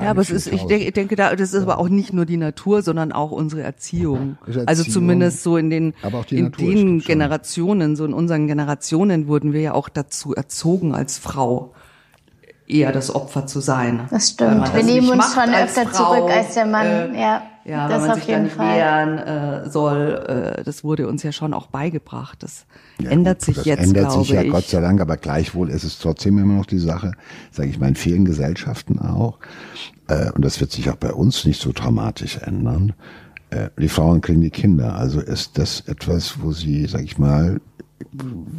Ja, 0.02 0.12
aber 0.12 0.22
es 0.22 0.30
ist, 0.30 0.48
ich 0.48 0.64
denke, 0.66 0.86
ich 0.86 0.94
denke 0.94 1.16
da, 1.16 1.36
das 1.36 1.54
ist 1.54 1.56
ja. 1.56 1.62
aber 1.62 1.80
auch 1.80 1.90
nicht 1.90 2.14
nur 2.14 2.26
die 2.26 2.38
Natur, 2.38 2.82
sondern 2.82 3.12
auch 3.12 3.32
unsere 3.32 3.64
Erziehung. 3.64 4.38
Erziehung 4.46 4.68
also 4.68 4.84
zumindest 4.84 5.44
so 5.44 5.58
in 5.58 5.70
den, 5.70 5.94
in 6.30 6.52
den 6.52 7.00
Generationen, 7.00 7.96
so 7.96 8.06
in 8.06 8.14
unseren 8.14 8.48
Generationen 8.48 9.28
wurden 9.28 9.54
wir 9.54 9.62
ja 9.62 9.74
auch 9.74 9.90
dazu 9.90 10.34
erzogen 10.34 10.94
als 10.94 11.18
Frau 11.18 11.74
eher 12.68 12.92
das 12.92 13.14
Opfer 13.14 13.48
zu 13.48 13.60
sein. 13.60 14.08
Das 14.12 14.30
stimmt. 14.30 14.74
Wir 14.74 14.84
nehmen 14.84 15.10
uns 15.10 15.34
schon 15.34 15.54
öfter 15.54 15.88
Frau, 15.88 16.16
zurück 16.16 16.32
als 16.32 16.54
der 16.54 16.66
Mann. 16.66 16.86
Äh, 16.86 17.22
ja, 17.22 17.42
ja, 17.66 17.88
das 17.88 18.02
wenn 18.02 18.08
man 18.08 18.16
sich 18.18 18.28
dann 18.28 18.50
Fall. 18.50 18.78
wehren 18.78 19.18
äh, 19.18 19.70
soll, 19.70 20.58
äh, 20.60 20.64
das 20.64 20.84
wurde 20.84 21.08
uns 21.08 21.24
ja 21.24 21.32
schon 21.32 21.54
auch 21.54 21.68
beigebracht. 21.68 22.44
Das 22.44 22.66
ja, 23.02 23.10
ändert 23.10 23.42
sich 23.42 23.56
das 23.56 23.66
jetzt, 23.66 23.84
ändert 23.84 24.12
sich 24.12 24.30
ja 24.30 24.42
ich. 24.42 24.52
Gott 24.52 24.68
sei 24.68 24.82
Dank, 24.82 25.02
aber 25.02 25.18
gleichwohl 25.18 25.70
ist 25.70 25.84
es 25.84 26.00
trotzdem 26.00 26.38
immer 26.38 26.56
noch 26.56 26.66
die 26.66 26.80
Sache, 26.80 27.12
sage 27.52 27.70
ich 27.70 27.80
mal, 27.80 27.90
in 27.90 27.96
vielen 27.96 28.26
Gesellschaften 28.26 29.00
auch, 29.00 29.40
äh, 30.08 30.32
und 30.32 30.44
das 30.44 30.60
wird 30.60 30.72
sich 30.72 30.90
auch 30.90 30.96
bei 30.96 31.14
uns 31.14 31.46
nicht 31.46 31.62
so 31.62 31.72
dramatisch 31.74 32.38
ändern. 32.38 32.94
Äh, 33.50 33.70
die 33.80 33.90
Frauen 33.90 34.22
kriegen 34.22 34.42
die 34.42 34.50
Kinder, 34.50 34.96
also 34.96 35.20
ist 35.20 35.58
das 35.58 35.82
etwas, 35.82 36.42
wo 36.42 36.52
sie, 36.52 36.86
sag 36.88 37.04
ich 37.04 37.18
mal, 37.18 37.62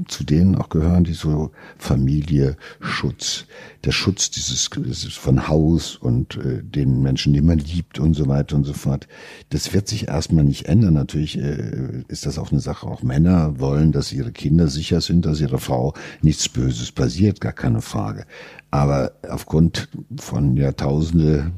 zu 0.08 0.24
denen 0.24 0.56
auch 0.56 0.68
gehören, 0.68 1.04
die 1.04 1.14
so 1.14 1.52
Familie, 1.76 2.56
Schutz, 2.80 3.46
der 3.84 3.92
Schutz 3.92 4.30
dieses, 4.30 4.68
dieses 4.70 5.14
von 5.14 5.48
Haus 5.48 5.96
und 5.96 6.36
äh, 6.36 6.62
den 6.62 7.02
Menschen, 7.02 7.32
die 7.32 7.40
man 7.40 7.58
liebt 7.58 7.98
und 7.98 8.14
so 8.14 8.26
weiter 8.26 8.56
und 8.56 8.64
so 8.64 8.72
fort. 8.72 9.06
Das 9.50 9.72
wird 9.72 9.88
sich 9.88 10.08
erstmal 10.08 10.44
nicht 10.44 10.66
ändern. 10.66 10.94
Natürlich 10.94 11.38
äh, 11.38 12.02
ist 12.08 12.26
das 12.26 12.38
auch 12.38 12.50
eine 12.50 12.60
Sache. 12.60 12.86
Auch 12.86 13.02
Männer 13.02 13.60
wollen, 13.60 13.92
dass 13.92 14.12
ihre 14.12 14.32
Kinder 14.32 14.68
sicher 14.68 15.00
sind, 15.00 15.24
dass 15.24 15.40
ihre 15.40 15.58
Frau 15.58 15.94
nichts 16.20 16.48
Böses 16.48 16.90
passiert, 16.90 17.40
gar 17.40 17.52
keine 17.52 17.80
Frage. 17.80 18.26
Aber 18.70 19.12
aufgrund 19.28 19.88
von 20.16 20.56
Jahrtausende 20.56 21.52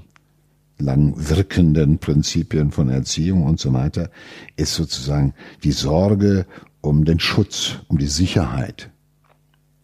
lang 0.81 1.15
wirkenden 1.17 1.99
Prinzipien 1.99 2.71
von 2.71 2.89
Erziehung 2.89 3.45
und 3.45 3.61
so 3.61 3.73
weiter, 3.73 4.11
ist 4.57 4.75
sozusagen 4.75 5.35
die 5.63 5.73
Sorge 5.73 6.47
um 6.81 7.05
den 7.05 7.21
Schutz, 7.21 7.77
um 7.89 7.99
die 7.99 8.07
Sicherheit, 8.07 8.91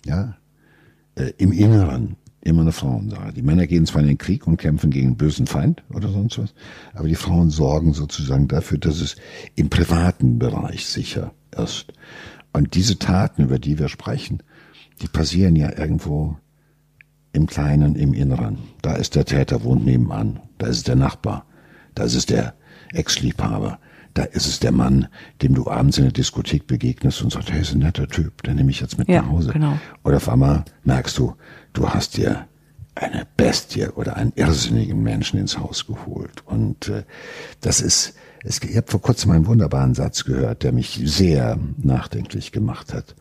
ja, 0.05 0.37
äh, 1.15 1.33
im 1.39 1.53
Inneren 1.53 2.17
immer 2.41 2.63
eine 2.63 2.73
Frauensache. 2.73 3.33
Die 3.33 3.43
Männer 3.43 3.67
gehen 3.67 3.87
zwar 3.87 4.03
in 4.03 4.09
den 4.09 4.19
Krieg 4.19 4.47
und 4.47 4.57
kämpfen 4.57 4.91
gegen 4.91 5.09
einen 5.09 5.17
bösen 5.17 5.47
Feind 5.47 5.83
oder 5.93 6.09
sonst 6.11 6.39
was, 6.39 6.55
aber 6.95 7.09
die 7.09 7.17
Frauen 7.17 7.51
sorgen 7.51 7.93
sozusagen 7.93 8.47
dafür, 8.47 8.79
dass 8.79 9.01
es 9.01 9.17
im 9.57 9.69
privaten 9.69 10.39
Bereich 10.39 10.87
sicher 10.87 11.33
ist. 11.57 11.93
Und 12.53 12.75
diese 12.75 12.99
Taten, 12.99 13.43
über 13.43 13.59
die 13.59 13.79
wir 13.79 13.89
sprechen, 13.89 14.43
die 15.03 15.09
passieren 15.09 15.57
ja 15.57 15.77
irgendwo 15.77 16.37
im 17.33 17.47
Kleinen, 17.47 17.97
im 17.97 18.15
Inneren. 18.15 18.59
Da 18.81 18.95
ist 18.95 19.15
der 19.15 19.27
Täter, 19.27 19.63
wohnt 19.63 19.85
nebenan. 19.85 20.41
Da 20.57 20.69
ist 20.69 20.89
der 20.89 20.97
Nachbar. 20.97 21.45
Da 21.95 22.05
ist 22.05 22.31
der 22.31 22.55
Ex-Liebhaber 22.93 23.79
da 24.17 24.25
ist 24.25 24.47
es 24.47 24.61
der 24.61 24.73
Mann, 24.73 25.09
dem 25.43 25.55
du 25.55 25.71
abends 25.71 25.99
in 25.99 26.05
der 26.05 26.13
Diskothek 26.13 26.67
begegnest 26.67 27.21
und 27.23 27.33
sagst, 27.33 27.53
hey, 27.53 27.61
ist 27.61 27.75
ein 27.75 27.81
netter 27.81 28.09
Typ, 28.09 28.43
den 28.45 28.57
nehme 28.57 28.71
ich 28.71 28.81
jetzt 28.81 28.99
mit 28.99 29.09
ja, 29.09 29.21
nach 29.21 29.29
Hause. 29.29 29.53
Genau. 29.53 29.79
Oder 30.05 30.17
auf 30.17 30.29
einmal 30.31 30.65
merkst 30.85 31.19
du, 31.19 31.35
du 31.75 31.91
hast 31.91 32.17
dir 32.17 32.47
eine 32.95 33.27
Bestie 33.37 33.89
oder 33.89 34.17
einen 34.17 34.33
irrsinnigen 34.35 35.03
Menschen 35.03 35.39
ins 35.39 35.59
Haus 35.59 35.87
geholt. 35.87 36.43
Und 36.47 36.89
äh, 36.89 37.05
das 37.61 37.83
ist, 37.83 38.15
es, 38.43 38.63
ich 38.63 38.77
habe 38.79 38.91
vor 38.91 39.03
kurzem 39.03 39.33
einen 39.33 39.47
wunderbaren 39.47 39.95
Satz 39.95 40.25
gehört, 40.25 40.63
der 40.63 40.73
mich 40.73 40.99
sehr 41.05 41.59
nachdenklich 41.77 42.53
gemacht 42.53 42.95
hat. 42.95 43.15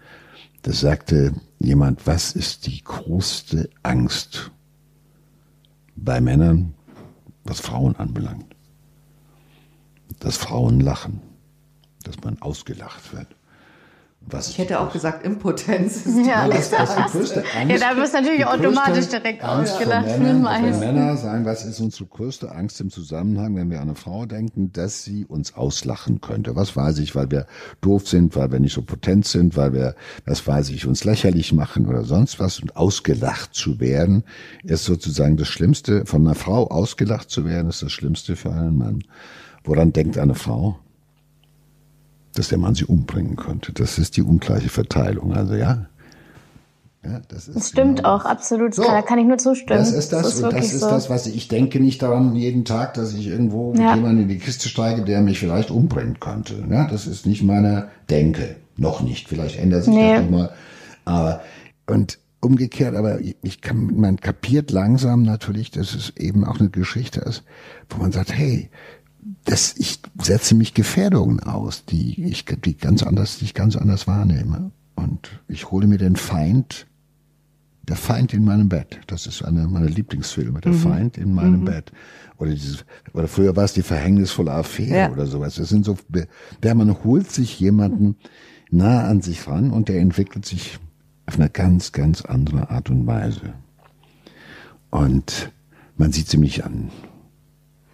Das 0.62 0.80
sagte 0.80 1.34
jemand, 1.60 2.08
was 2.08 2.32
ist 2.32 2.68
die 2.68 2.82
größte 2.82 3.70
Angst 3.84 4.50
bei 5.98 6.22
Männern, 6.22 6.74
was 7.44 7.60
Frauen 7.60 7.98
anbelangt? 7.98 8.55
Dass 10.20 10.38
Frauen 10.38 10.80
lachen, 10.80 11.22
dass 12.04 12.22
man 12.24 12.42
ausgelacht 12.42 13.14
wird. 13.14 13.28
Was 14.28 14.50
ich 14.50 14.58
hätte 14.58 14.80
auch 14.80 14.92
gesagt, 14.92 15.24
Impotenz 15.24 15.98
ist 15.98 16.18
die 16.18 16.28
ja, 16.28 16.48
das, 16.48 16.72
das 16.72 16.96
die 16.96 17.02
größte 17.04 17.44
Angst. 17.56 17.72
Ja, 17.72 17.94
da 17.94 17.96
wirst 17.96 18.16
du 18.16 18.22
natürlich 18.22 18.46
automatisch 18.46 19.08
direkt 19.08 19.44
Angst 19.44 19.74
ausgelacht. 19.74 20.08
Wenn 20.20 20.42
Männer 20.42 21.16
sagen, 21.16 21.46
was 21.46 21.64
ist 21.64 21.80
unsere 21.80 22.06
größte 22.06 22.52
Angst 22.52 22.82
im 22.82 22.90
Zusammenhang, 22.90 23.56
wenn 23.56 23.70
wir 23.70 23.78
an 23.78 23.90
eine 23.90 23.96
Frau 23.96 24.26
denken, 24.26 24.72
dass 24.74 25.04
sie 25.04 25.26
uns 25.26 25.54
auslachen 25.54 26.22
könnte. 26.22 26.56
Was 26.56 26.76
weiß 26.76 26.98
ich, 27.00 27.16
weil 27.16 27.30
wir 27.30 27.46
doof 27.82 28.08
sind, 28.08 28.36
weil 28.36 28.52
wir 28.52 28.60
nicht 28.60 28.74
so 28.74 28.82
potent 28.82 29.28
sind, 29.28 29.56
weil 29.58 29.74
wir, 29.74 29.96
was 30.26 30.48
weiß 30.48 30.70
ich, 30.70 30.88
uns 30.88 31.04
lächerlich 31.04 31.54
machen 31.54 31.86
oder 31.86 32.04
sonst 32.04 32.40
was. 32.40 32.60
Und 32.60 32.76
ausgelacht 32.76 33.54
zu 33.54 33.80
werden, 33.80 34.24
ist 34.64 34.86
sozusagen 34.86 35.38
das 35.38 35.50
Schlimmste. 35.50 36.08
Von 36.08 36.26
einer 36.26 36.36
Frau 36.36 36.68
ausgelacht 36.68 37.30
zu 37.30 37.46
werden, 37.46 37.70
ist 37.70 37.84
das 37.84 37.92
Schlimmste 37.92 38.36
für 38.36 38.52
einen 38.52 38.78
Mann. 38.78 39.04
Woran 39.66 39.94
denkt 39.94 40.18
eine 40.18 40.36
Frau? 40.36 40.80
Dass 42.36 42.50
der 42.50 42.58
Mann 42.58 42.76
sie 42.76 42.86
umbringen 42.86 43.36
könnte. 43.36 43.74
Das 43.74 43.98
ist 43.98 44.18
die 44.18 44.22
ungleiche 44.22 44.70
Verteilung. 44.70 45.34
Also 45.34 45.56
ja. 45.56 45.88
Ja, 47.04 47.22
das, 47.28 47.48
ist 47.48 47.56
das 47.56 47.70
stimmt 47.70 47.98
genau 47.98 48.16
auch, 48.16 48.26
absolut. 48.26 48.74
So, 48.74 48.84
da 48.84 49.02
kann 49.02 49.20
ich 49.20 49.26
nur 49.26 49.38
zustimmen. 49.38 49.80
Das 49.80 49.92
ist 49.92 50.12
das, 50.12 50.24
das 50.24 50.34
ist 50.36 50.44
und 50.44 50.54
das 50.54 50.74
ist 50.74 50.80
so. 50.82 50.90
das, 50.90 51.10
was 51.10 51.28
ich, 51.28 51.36
ich 51.36 51.48
denke 51.48 51.80
nicht 51.80 52.02
daran 52.02 52.36
jeden 52.36 52.66
Tag, 52.66 52.96
dass 52.96 53.14
ich 53.14 53.28
irgendwo 53.28 53.72
mit 53.72 53.82
ja. 53.82 53.96
jemandem 53.96 54.24
in 54.24 54.30
die 54.30 54.40
Kiste 54.40 54.70
steige, 54.70 55.04
der 55.04 55.22
mich 55.22 55.40
vielleicht 55.40 55.70
umbringen 55.70 56.20
könnte. 56.20 56.56
Ja, 56.70 56.88
das 56.88 57.06
ist 57.06 57.26
nicht 57.26 57.44
meine 57.44 57.90
Denke. 58.10 58.56
Noch 58.78 59.02
nicht. 59.02 59.30
Vielleicht 59.30 59.60
ändert 59.60 59.84
sich 59.84 59.94
nee. 59.94 60.16
das 60.16 60.24
nochmal. 60.24 60.52
Aber, 61.06 61.42
und 61.88 62.18
umgekehrt, 62.42 62.96
aber 62.96 63.20
ich 63.22 63.62
kann, 63.62 63.96
man 63.96 64.18
kapiert 64.18 64.72
langsam 64.72 65.24
natürlich, 65.24 65.72
dass 65.72 65.94
es 65.96 66.14
eben 66.18 66.44
auch 66.44 66.60
eine 66.60 66.70
Geschichte 66.70 67.22
ist, 67.22 67.44
wo 67.90 68.02
man 68.02 68.12
sagt, 68.12 68.34
hey, 68.34 68.70
das, 69.44 69.76
ich 69.78 70.00
setze 70.22 70.56
mich 70.56 70.74
Gefährdungen 70.74 71.40
aus, 71.40 71.86
die 71.86 72.24
ich, 72.24 72.46
die 72.46 72.78
ganz 72.78 73.04
anders, 73.04 73.40
die 73.40 73.46
ich 73.46 73.54
ganz 73.54 73.76
anders 73.76 74.08
wahrnehme. 74.08 74.72
Und 74.96 75.42
ich 75.48 75.72
hole 75.72 75.88
mir 75.88 75.98
den 75.98 76.16
Feind, 76.16 76.88
der 77.84 77.96
Feind 77.96 78.34
in 78.34 78.46
meinem 78.46 78.70
Bett. 78.70 79.00
Das 79.08 79.26
ist 79.28 79.44
einer 79.44 79.68
meiner 79.68 79.90
Lieblingsfilme, 79.90 80.62
der 80.62 80.74
mhm. 80.74 80.78
Feind 80.78 81.18
in 81.18 81.34
meinem 81.34 81.62
mhm. 81.62 81.66
Bett. 81.66 81.92
Oder 82.38 82.52
dieses, 82.52 82.86
oder 83.14 83.28
früher 83.28 83.56
war 83.56 83.64
es 83.64 83.74
die 83.74 83.82
verhängnisvolle 83.82 84.52
Affäre 84.52 84.96
ja. 84.96 85.12
oder 85.12 85.26
sowas. 85.26 85.56
Das 85.56 85.70
sind 85.70 85.86
so, 85.86 85.98
der 86.64 86.76
man 86.76 87.04
holt 87.04 87.32
sich 87.32 87.60
jemanden 87.60 88.18
nah 88.70 89.08
an 89.08 89.22
sich 89.22 89.48
ran 89.48 89.72
und 89.72 89.90
der 89.90 90.00
entwickelt 90.00 90.46
sich 90.46 90.80
auf 91.26 91.40
eine 91.40 91.50
ganz, 91.50 91.92
ganz 91.92 92.22
andere 92.22 92.70
Art 92.70 92.90
und 92.90 93.08
Weise. 93.08 93.54
Und 94.92 95.52
man 95.98 96.12
sieht 96.12 96.30
sie 96.30 96.38
nicht 96.38 96.64
an. 96.64 96.92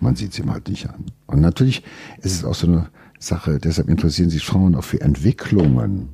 Man 0.01 0.15
sieht 0.15 0.33
es 0.33 0.39
ihm 0.39 0.51
halt 0.51 0.67
nicht 0.67 0.87
an. 0.89 1.05
Und 1.27 1.41
natürlich 1.41 1.83
ist 2.21 2.33
es 2.33 2.43
auch 2.43 2.55
so 2.55 2.67
eine 2.67 2.87
Sache, 3.19 3.59
deshalb 3.59 3.87
interessieren 3.87 4.29
sich 4.29 4.45
Frauen 4.45 4.75
auch 4.75 4.83
für 4.83 4.99
Entwicklungen 5.01 6.09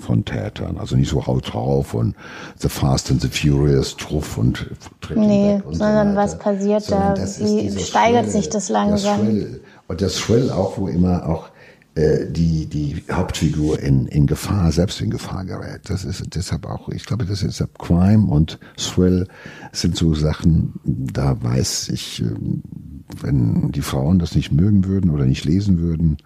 von 0.00 0.24
Tätern. 0.24 0.78
Also 0.78 0.96
nicht 0.96 1.10
so 1.10 1.26
haut 1.26 1.52
drauf 1.52 1.94
und 1.94 2.14
The 2.58 2.68
Fast 2.68 3.10
and 3.10 3.20
the 3.20 3.28
Furious, 3.28 3.96
Truff 3.96 4.38
und 4.38 4.66
Nee, 5.14 5.60
und 5.64 5.74
sondern 5.74 6.10
so 6.10 6.16
was 6.16 6.38
passiert 6.38 6.82
sondern 6.82 7.14
da? 7.16 7.22
Wie 7.22 7.78
steigert 7.78 8.24
Thrill, 8.24 8.32
sich 8.32 8.48
das 8.48 8.68
langsam? 8.68 9.20
Thrill. 9.20 9.60
Und 9.88 10.00
das 10.00 10.16
Thrill 10.16 10.50
auch, 10.50 10.78
wo 10.78 10.88
immer 10.88 11.26
auch 11.26 11.50
äh, 11.94 12.26
die, 12.30 12.66
die 12.66 13.02
Hauptfigur 13.10 13.80
in, 13.80 14.06
in 14.06 14.26
Gefahr, 14.26 14.70
selbst 14.72 15.00
in 15.00 15.10
Gefahr 15.10 15.44
gerät. 15.44 15.82
Das 15.88 16.04
ist 16.04 16.22
deshalb 16.34 16.66
auch, 16.66 16.88
ich 16.88 17.04
glaube, 17.04 17.24
das 17.24 17.42
ist 17.42 17.48
deshalb 17.48 17.78
Crime 17.78 18.26
und 18.30 18.58
Thrill 18.76 19.26
sind 19.72 19.96
so 19.96 20.14
Sachen, 20.14 20.74
da 20.84 21.42
weiß 21.42 21.88
ich, 21.88 22.22
ähm, 22.22 22.62
wenn 23.20 23.72
die 23.72 23.82
Frauen 23.82 24.18
das 24.18 24.34
nicht 24.34 24.52
mögen 24.52 24.84
würden 24.84 25.10
oder 25.10 25.24
nicht 25.24 25.44
lesen 25.44 25.78
würden, 25.78 26.18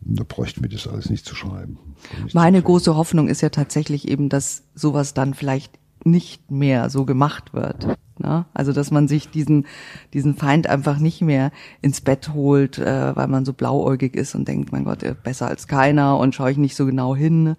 da 0.00 0.24
bräuchten 0.26 0.62
wir 0.62 0.70
das 0.70 0.86
alles 0.86 1.10
nicht 1.10 1.24
zu 1.24 1.34
schreiben. 1.34 1.78
Nicht 2.22 2.34
Meine 2.34 2.58
zu 2.58 2.64
große 2.64 2.96
Hoffnung 2.96 3.28
ist 3.28 3.40
ja 3.40 3.48
tatsächlich 3.48 4.08
eben, 4.08 4.28
dass 4.28 4.62
sowas 4.74 5.14
dann 5.14 5.34
vielleicht 5.34 5.78
nicht 6.04 6.50
mehr 6.50 6.88
so 6.90 7.04
gemacht 7.04 7.52
wird. 7.52 7.98
Ne? 8.18 8.46
Also 8.54 8.72
dass 8.72 8.90
man 8.90 9.08
sich 9.08 9.28
diesen 9.28 9.66
diesen 10.14 10.36
Feind 10.36 10.68
einfach 10.68 10.98
nicht 10.98 11.20
mehr 11.20 11.50
ins 11.82 12.00
Bett 12.00 12.32
holt, 12.32 12.78
äh, 12.78 13.16
weil 13.16 13.26
man 13.26 13.44
so 13.44 13.52
blauäugig 13.52 14.14
ist 14.14 14.34
und 14.34 14.46
denkt, 14.46 14.72
mein 14.72 14.84
Gott, 14.84 15.04
besser 15.22 15.48
als 15.48 15.66
keiner 15.66 16.18
und 16.18 16.34
schaue 16.34 16.52
ich 16.52 16.56
nicht 16.58 16.76
so 16.76 16.86
genau 16.86 17.16
hin. 17.16 17.56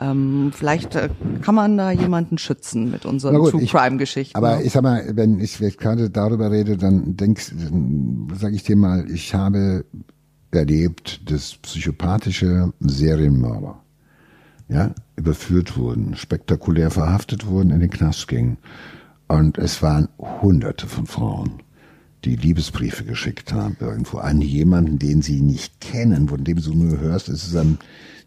Ähm, 0.00 0.50
vielleicht 0.54 0.94
äh, 0.96 1.10
kann 1.42 1.54
man 1.54 1.76
da 1.76 1.90
jemanden 1.90 2.38
schützen 2.38 2.90
mit 2.90 3.04
unseren 3.04 3.36
gut, 3.36 3.50
True 3.50 3.66
Crime 3.66 3.98
Geschichten. 3.98 4.36
Aber 4.36 4.56
ne? 4.56 4.62
ich 4.62 4.72
sag 4.72 4.82
mal, 4.82 5.04
wenn 5.14 5.40
ich 5.40 5.58
gerade 5.76 6.08
darüber 6.08 6.50
rede, 6.50 6.78
dann 6.78 7.16
denkst, 7.16 7.52
sage 8.34 8.54
ich 8.54 8.62
dir 8.62 8.76
mal, 8.76 9.10
ich 9.10 9.34
habe 9.34 9.84
erlebt, 10.52 11.30
dass 11.30 11.56
psychopathische 11.56 12.72
Serienmörder 12.80 13.78
ja, 14.68 14.94
überführt 15.16 15.76
wurden, 15.76 16.16
spektakulär 16.16 16.90
verhaftet 16.90 17.46
wurden, 17.46 17.70
in 17.70 17.80
den 17.80 17.90
Knast 17.90 18.26
gingen. 18.26 18.56
Und 19.28 19.58
es 19.58 19.82
waren 19.82 20.08
hunderte 20.18 20.86
von 20.86 21.06
Frauen, 21.06 21.62
die 22.24 22.36
Liebesbriefe 22.36 23.04
geschickt 23.04 23.52
haben 23.52 23.76
irgendwo 23.80 24.18
an 24.18 24.40
jemanden, 24.40 24.98
den 24.98 25.22
sie 25.22 25.40
nicht 25.40 25.80
kennen, 25.80 26.28
von 26.28 26.42
dem 26.44 26.60
du 26.60 26.74
nur 26.74 27.00
hörst, 27.00 27.28
es 27.28 27.46
ist 27.46 27.56
ein 27.56 27.78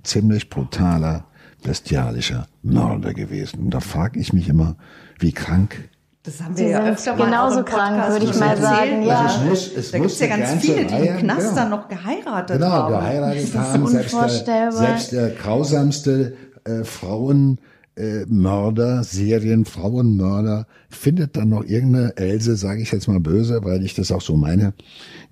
ziemlich 0.04 0.50
brutaler, 0.50 1.26
bestialischer 1.64 2.48
Mörder 2.62 3.14
gewesen. 3.14 3.60
Und 3.62 3.74
da 3.74 3.80
frage 3.80 4.20
ich 4.20 4.34
mich 4.34 4.50
immer, 4.50 4.76
wie 5.20 5.32
krank 5.32 5.90
das 6.26 6.42
haben 6.42 6.58
wir 6.58 6.66
Sie 6.66 6.72
ja 6.72 6.86
öfter 6.86 7.18
mal 7.18 7.26
genauso 7.26 7.64
krank, 7.64 8.10
würde 8.10 8.26
ich 8.26 8.40
mal 8.40 8.56
sagen. 8.56 9.04
Ja. 9.04 9.26
Also 9.26 9.40
es 9.40 9.50
muss, 9.50 9.72
es 9.76 9.92
da 9.92 9.98
gibt 9.98 10.10
es 10.10 10.20
ja 10.22 10.28
ganz 10.28 10.54
viele, 10.54 10.86
die 10.86 10.96
im 10.96 11.18
Knast 11.18 11.42
genau. 11.42 11.56
dann 11.56 11.70
noch 11.70 11.90
geheiratet 11.90 12.60
genau, 12.60 12.72
haben. 12.72 12.88
Genau, 12.88 13.00
geheiratet 13.02 13.56
haben. 13.56 13.88
Selbst 13.88 14.48
der, 14.48 14.72
selbst 14.72 15.12
der 15.12 15.30
grausamste 15.32 16.34
äh, 16.64 16.86
Frauen 16.86 17.60
äh, 17.98 18.26
Mörder, 18.28 19.04
Serienfrauenmörder, 19.04 20.66
findet 20.90 21.36
dann 21.36 21.50
noch 21.50 21.66
irgendeine 21.66 22.16
Else, 22.16 22.56
sage 22.56 22.82
ich 22.82 22.94
jetzt 22.94 23.10
mal 23.10 23.20
böse, 23.20 23.60
weil 23.66 23.84
ich 23.84 23.94
das 23.94 24.10
auch 24.10 24.22
so 24.22 24.38
meine, 24.38 24.74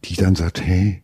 die 0.03 0.15
dann 0.15 0.35
sagt, 0.35 0.61
hey, 0.61 1.01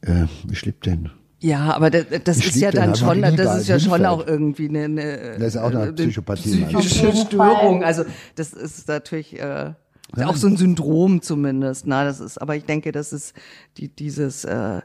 äh, 0.00 0.24
ich 0.50 0.64
lieb 0.66 0.82
den. 0.82 1.10
Ja, 1.40 1.74
aber 1.74 1.90
das, 1.90 2.04
das 2.24 2.36
ist 2.38 2.56
ja 2.56 2.70
dann 2.70 2.94
schon, 2.94 3.22
das 3.22 3.60
ist 3.60 3.68
ja 3.68 3.80
schon 3.80 4.04
auch 4.04 4.26
irgendwie 4.26 4.68
eine, 4.68 4.84
eine, 4.84 5.38
das 5.38 5.54
ist 5.54 5.56
auch 5.56 5.70
eine 5.70 5.92
Psychopathie, 5.92 6.64
psychische 6.64 7.16
Störung. 7.16 7.82
Also 7.82 8.04
das 8.34 8.52
ist 8.52 8.88
natürlich 8.88 9.40
äh, 9.40 9.72
ja. 10.16 10.26
auch 10.26 10.36
so 10.36 10.48
ein 10.48 10.58
Syndrom 10.58 11.22
zumindest. 11.22 11.86
Na, 11.86 12.04
das 12.04 12.20
ist, 12.20 12.38
aber 12.38 12.56
ich 12.56 12.64
denke, 12.64 12.92
das 12.92 13.14
ist 13.14 13.34
die, 13.78 13.88
dieses 13.88 14.44
äh, 14.44 14.80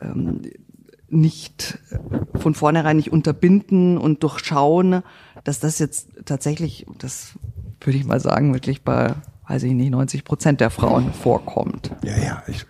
ähm, 0.00 0.42
nicht 1.08 1.78
von 2.34 2.54
vornherein 2.54 2.96
nicht 2.96 3.12
unterbinden 3.12 3.96
und 3.96 4.22
durchschauen, 4.22 5.02
dass 5.44 5.60
das 5.60 5.78
jetzt 5.78 6.08
tatsächlich, 6.24 6.86
das 6.98 7.34
würde 7.80 7.98
ich 7.98 8.04
mal 8.04 8.20
sagen, 8.20 8.52
wirklich 8.52 8.82
bei, 8.82 9.14
weiß 9.48 9.62
ich 9.62 9.72
nicht, 9.72 9.90
90 9.90 10.24
Prozent 10.24 10.60
der 10.60 10.70
Frauen 10.70 11.12
vorkommt. 11.12 11.90
Ja, 12.02 12.16
ja, 12.16 12.42
ich, 12.46 12.66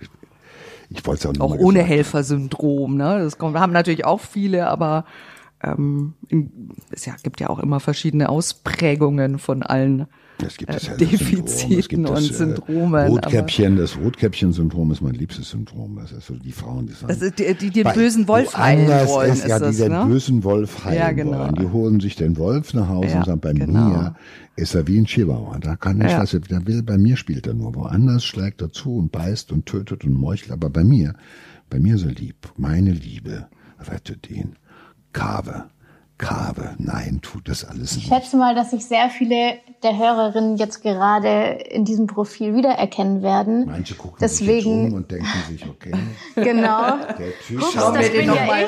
ich 0.95 1.07
wollte 1.07 1.29
es 1.29 1.41
auch, 1.41 1.45
auch 1.45 1.59
ohne 1.59 1.83
Helfersyndrom. 1.83 2.97
Ne? 2.97 3.19
Das 3.19 3.39
kommt, 3.39 3.59
haben 3.59 3.73
natürlich 3.73 4.05
auch 4.05 4.21
viele, 4.21 4.69
aber 4.69 5.05
ähm, 5.63 6.15
es 6.91 7.05
ja, 7.07 7.15
gibt 7.23 7.41
ja 7.41 7.49
auch 7.51 7.59
immer 7.59 7.81
verschiedene 7.81 8.29
Ausprägungen 8.29 9.39
von 9.39 9.63
allen 9.63 10.07
es 10.43 10.57
gibt 10.57 10.75
das 10.75 10.89
äh, 10.89 10.97
Defiziten 10.97 11.79
es 11.79 11.89
gibt 11.89 12.09
das, 12.09 12.19
und 12.21 12.31
äh, 12.31 12.35
Syndromen. 12.35 13.09
Rotkäppchen, 13.09 13.77
das 13.77 13.97
Rotkäppchen-Syndrom 13.97 14.91
ist 14.91 15.01
mein 15.01 15.15
liebstes 15.15 15.51
Syndrom. 15.51 15.97
Das 15.97 16.13
ist 16.13 16.27
so 16.27 16.35
die 16.35 16.53
Frauen, 16.53 16.87
die 16.87 16.93
sagen, 16.93 17.09
das 17.09 17.23
ist 17.23 17.39
die, 17.39 17.55
die 17.55 17.71
den 17.71 17.93
bösen 17.93 18.27
Wolf 18.27 18.57
heilen 18.57 18.89
wollen. 19.09 19.33
Ist, 19.33 19.47
ja, 19.47 19.59
die 19.59 19.77
den 19.77 19.93
ne? 19.93 20.07
bösen 20.07 20.45
Wolf 20.45 20.85
heilen 20.85 20.99
ja, 20.99 21.13
genau. 21.13 21.39
wollen. 21.39 21.55
Die 21.55 21.67
holen 21.67 22.01
sich 22.01 22.17
den 22.17 22.37
Wolf 22.37 22.75
nach 22.75 22.89
Hause 22.89 23.09
ja, 23.09 23.19
und 23.19 23.27
sagen, 23.27 23.41
bei 23.41 23.53
genau. 23.53 23.89
mir 23.89 24.15
ist 24.57 24.75
er 24.75 24.87
wie 24.87 24.99
ein 24.99 25.07
Chihuahua. 25.07 25.59
Da 25.59 25.77
kann 25.77 26.01
ich 26.01 26.11
ja. 26.11 26.21
was, 26.21 26.31
der 26.31 26.67
will, 26.67 26.83
bei 26.83 26.99
mir 26.99 27.17
spielt 27.17 27.47
er 27.47 27.55
nur. 27.55 27.75
Woanders 27.75 28.25
schlägt 28.25 28.63
er 28.63 28.71
zu 28.71 28.97
und 28.97 29.13
beißt 29.13 29.53
und 29.53 29.67
tötet 29.67 30.05
und 30.05 30.15
meuchelt. 30.15 30.53
Aber 30.53 30.71
bei 30.71 30.85
mir, 30.85 31.15
bei 31.71 31.79
mir 31.79 31.99
so 31.99 32.09
lieb. 32.09 32.37
Meine 32.57 32.93
Liebe 32.93 33.47
rettet 33.81 34.31
ihn. 34.31 34.57
Kave. 35.13 35.65
Kave. 36.19 36.75
Nein, 36.79 37.21
tut 37.23 37.49
das 37.49 37.65
alles 37.65 37.97
nicht. 37.97 38.05
Ich 38.05 38.15
schätze 38.15 38.37
mal, 38.37 38.55
dass 38.55 38.71
sich 38.71 38.87
sehr 38.87 39.11
viele 39.11 39.59
der 39.83 39.99
Hörerinnen 39.99 40.57
jetzt 40.57 40.83
gerade 40.83 41.59
in 41.71 41.85
diesem 41.85 42.07
Profil 42.07 42.55
wiedererkennen 42.55 43.23
werden. 43.23 43.67
Manche 43.67 43.95
gucken 43.95 44.19
Deswegen, 44.21 44.85
sich 44.85 44.93
um 44.93 44.95
und 44.95 45.11
denken 45.11 45.27
sich, 45.49 45.67
okay. 45.69 45.93
genau. 46.37 46.97
Der 47.19 47.39
Typ 47.47 47.63
Schauen 47.73 47.99
wir 47.99 48.09
den 48.11 48.27
nochmal 48.27 48.67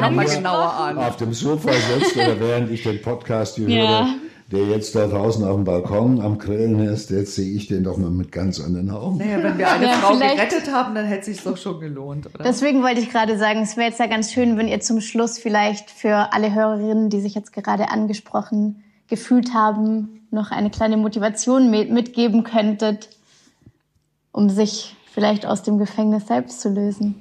noch 0.00 0.10
mal 0.10 0.26
genauer 0.26 0.72
an. 0.74 0.98
Auf 0.98 1.16
dem 1.16 1.32
Sofa 1.32 1.70
sitzt 1.72 2.16
oder 2.16 2.38
während 2.38 2.70
ich 2.70 2.82
den 2.82 3.00
Podcast 3.00 3.56
hier 3.56 3.68
ja. 3.68 4.04
höre 4.04 4.23
der 4.50 4.66
jetzt 4.66 4.94
da 4.94 5.06
draußen 5.06 5.44
auf 5.44 5.54
dem 5.54 5.64
Balkon 5.64 6.20
am 6.20 6.38
Grillen 6.38 6.78
ist, 6.80 7.10
jetzt 7.10 7.34
sehe 7.34 7.54
ich 7.54 7.66
den 7.66 7.84
doch 7.84 7.96
mal 7.96 8.10
mit 8.10 8.30
ganz 8.30 8.60
anderen 8.60 8.90
Augen. 8.90 9.18
Naja, 9.18 9.42
wenn 9.42 9.58
wir 9.58 9.70
eine 9.70 9.86
ja, 9.86 9.92
Frau 9.92 10.16
gerettet 10.16 10.70
haben, 10.70 10.94
dann 10.94 11.06
hätte 11.06 11.30
es 11.30 11.36
sich 11.38 11.44
doch 11.44 11.56
schon 11.56 11.80
gelohnt, 11.80 12.26
oder? 12.26 12.44
Deswegen 12.44 12.82
wollte 12.82 13.00
ich 13.00 13.10
gerade 13.10 13.38
sagen, 13.38 13.62
es 13.62 13.76
wäre 13.76 13.88
jetzt 13.88 14.00
ja 14.00 14.06
ganz 14.06 14.32
schön, 14.32 14.58
wenn 14.58 14.68
ihr 14.68 14.80
zum 14.80 15.00
Schluss 15.00 15.38
vielleicht 15.38 15.90
für 15.90 16.32
alle 16.32 16.54
Hörerinnen, 16.54 17.08
die 17.08 17.20
sich 17.20 17.34
jetzt 17.34 17.52
gerade 17.52 17.90
angesprochen 17.90 18.82
gefühlt 19.08 19.54
haben, 19.54 20.26
noch 20.30 20.50
eine 20.50 20.70
kleine 20.70 20.96
Motivation 20.96 21.70
mitgeben 21.70 22.44
könntet, 22.44 23.08
um 24.32 24.50
sich 24.50 24.94
vielleicht 25.12 25.46
aus 25.46 25.62
dem 25.62 25.78
Gefängnis 25.78 26.26
selbst 26.26 26.60
zu 26.60 26.68
lösen. 26.68 27.14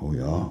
Oh 0.00 0.12
ja, 0.12 0.50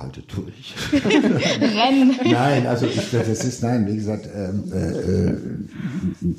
halte 0.00 0.22
durch. 0.22 0.74
Rennen. 0.92 2.16
nein, 2.24 2.66
also 2.66 2.86
ich, 2.86 3.10
das 3.10 3.28
ist, 3.28 3.62
nein, 3.62 3.86
wie 3.86 3.96
gesagt, 3.96 4.28
ähm, 4.34 4.64
äh, 4.72 5.30
äh, 5.30 5.36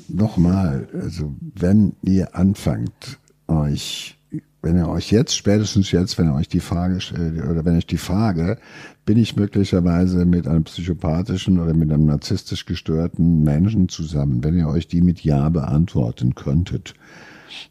nochmal, 0.08 0.88
also 0.92 1.34
wenn 1.54 1.94
ihr 2.02 2.36
anfangt, 2.36 3.18
euch, 3.48 4.16
wenn 4.62 4.76
ihr 4.76 4.88
euch 4.88 5.10
jetzt, 5.10 5.36
spätestens 5.36 5.90
jetzt, 5.90 6.18
wenn 6.18 6.26
ihr 6.26 6.34
euch 6.34 6.48
die 6.48 6.60
Frage 6.60 7.00
stellt, 7.00 7.42
oder 7.44 7.64
wenn 7.64 7.76
ich 7.76 7.86
die 7.86 7.98
Frage, 7.98 8.58
bin 9.04 9.18
ich 9.18 9.36
möglicherweise 9.36 10.24
mit 10.24 10.46
einem 10.46 10.64
psychopathischen 10.64 11.58
oder 11.58 11.74
mit 11.74 11.90
einem 11.92 12.06
narzisstisch 12.06 12.66
gestörten 12.66 13.42
Menschen 13.42 13.88
zusammen, 13.88 14.44
wenn 14.44 14.58
ihr 14.58 14.68
euch 14.68 14.86
die 14.86 15.00
mit 15.00 15.24
Ja 15.24 15.48
beantworten 15.48 16.34
könntet, 16.34 16.94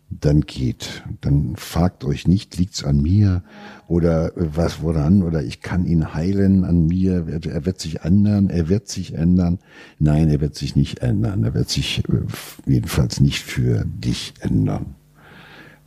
dann 0.09 0.41
geht. 0.41 1.03
Dann 1.21 1.55
fragt 1.55 2.03
euch 2.03 2.27
nicht, 2.27 2.57
liegt's 2.57 2.83
an 2.83 3.01
mir 3.01 3.43
oder 3.87 4.31
was 4.35 4.81
woran 4.81 5.23
oder 5.23 5.43
ich 5.43 5.61
kann 5.61 5.85
ihn 5.85 6.13
heilen 6.13 6.63
an 6.63 6.87
mir. 6.87 7.25
Er 7.27 7.65
wird 7.65 7.79
sich 7.79 8.01
ändern, 8.01 8.49
er 8.49 8.69
wird 8.69 8.87
sich 8.87 9.13
ändern. 9.13 9.59
Nein, 9.99 10.29
er 10.29 10.41
wird 10.41 10.55
sich 10.55 10.75
nicht 10.75 10.99
ändern. 10.99 11.43
Er 11.43 11.53
wird 11.53 11.69
sich 11.69 12.03
äh, 12.09 12.21
jedenfalls 12.65 13.19
nicht 13.19 13.39
für 13.39 13.85
dich 13.85 14.33
ändern, 14.39 14.95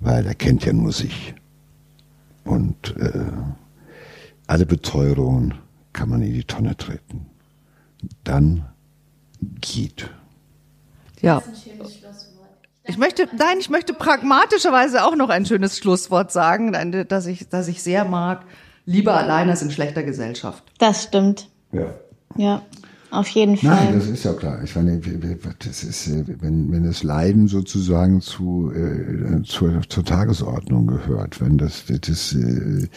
weil 0.00 0.26
er 0.26 0.34
kennt 0.34 0.64
ja 0.64 0.72
nur 0.72 0.92
sich. 0.92 1.34
Und 2.44 2.96
äh, 2.96 3.24
alle 4.46 4.66
Beteuerungen 4.66 5.54
kann 5.92 6.08
man 6.08 6.22
in 6.22 6.34
die 6.34 6.44
Tonne 6.44 6.76
treten. 6.76 7.26
Dann 8.22 8.66
geht. 9.60 10.10
Ja. 11.20 11.40
Das 11.40 11.58
ist 11.58 11.68
ein. 11.68 12.03
Ich 12.86 12.98
möchte, 12.98 13.28
nein, 13.36 13.56
ich 13.58 13.70
möchte 13.70 13.94
pragmatischerweise 13.94 15.04
auch 15.04 15.16
noch 15.16 15.30
ein 15.30 15.46
schönes 15.46 15.78
Schlusswort 15.78 16.30
sagen, 16.30 16.72
dass 17.08 17.26
ich, 17.26 17.48
dass 17.48 17.68
ich 17.68 17.82
sehr 17.82 18.04
mag. 18.04 18.44
Lieber 18.84 19.14
allein 19.14 19.48
als 19.48 19.62
in 19.62 19.70
schlechter 19.70 20.02
Gesellschaft. 20.02 20.62
Das 20.78 21.04
stimmt. 21.04 21.48
Ja. 21.72 21.94
Ja. 22.36 22.62
Auf 23.10 23.28
jeden 23.28 23.56
Fall. 23.56 23.70
Nein, 23.70 23.94
das 23.94 24.08
ist 24.08 24.24
ja 24.24 24.32
klar. 24.32 24.60
Ich 24.64 24.74
meine, 24.74 25.00
das 25.60 25.84
ist, 25.84 26.10
wenn, 26.42 26.72
wenn 26.72 26.84
das 26.84 27.04
Leiden 27.04 27.46
sozusagen 27.46 28.20
zu, 28.20 28.72
äh, 28.74 29.42
zur, 29.44 29.82
zur 29.88 30.04
Tagesordnung 30.04 30.88
gehört, 30.88 31.40
wenn 31.40 31.56
das, 31.56 31.84
das 31.86 32.34
äh, 32.34 32.88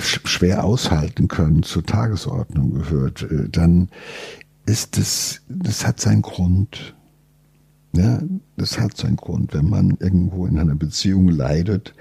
schwer 0.00 0.64
aushalten 0.64 1.28
können 1.28 1.62
zur 1.62 1.82
Tagesordnung 1.84 2.74
gehört, 2.74 3.22
äh, 3.22 3.48
dann 3.48 3.88
ist 4.66 4.98
das, 4.98 5.40
das 5.48 5.86
hat 5.86 5.98
seinen 5.98 6.22
Grund. 6.22 6.94
Ja, 7.94 8.20
das 8.56 8.78
hat 8.78 8.96
seinen 8.96 9.16
Grund. 9.16 9.52
Wenn 9.52 9.68
man 9.68 9.98
irgendwo 10.00 10.46
in 10.46 10.58
einer 10.58 10.74
Beziehung 10.74 11.28
leidet, 11.28 11.94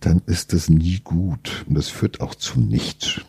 dann 0.00 0.20
ist 0.26 0.52
das 0.52 0.68
nie 0.68 1.00
gut 1.02 1.64
und 1.68 1.74
das 1.74 1.88
führt 1.88 2.20
auch 2.20 2.34
zu 2.34 2.60
nichts. 2.60 3.22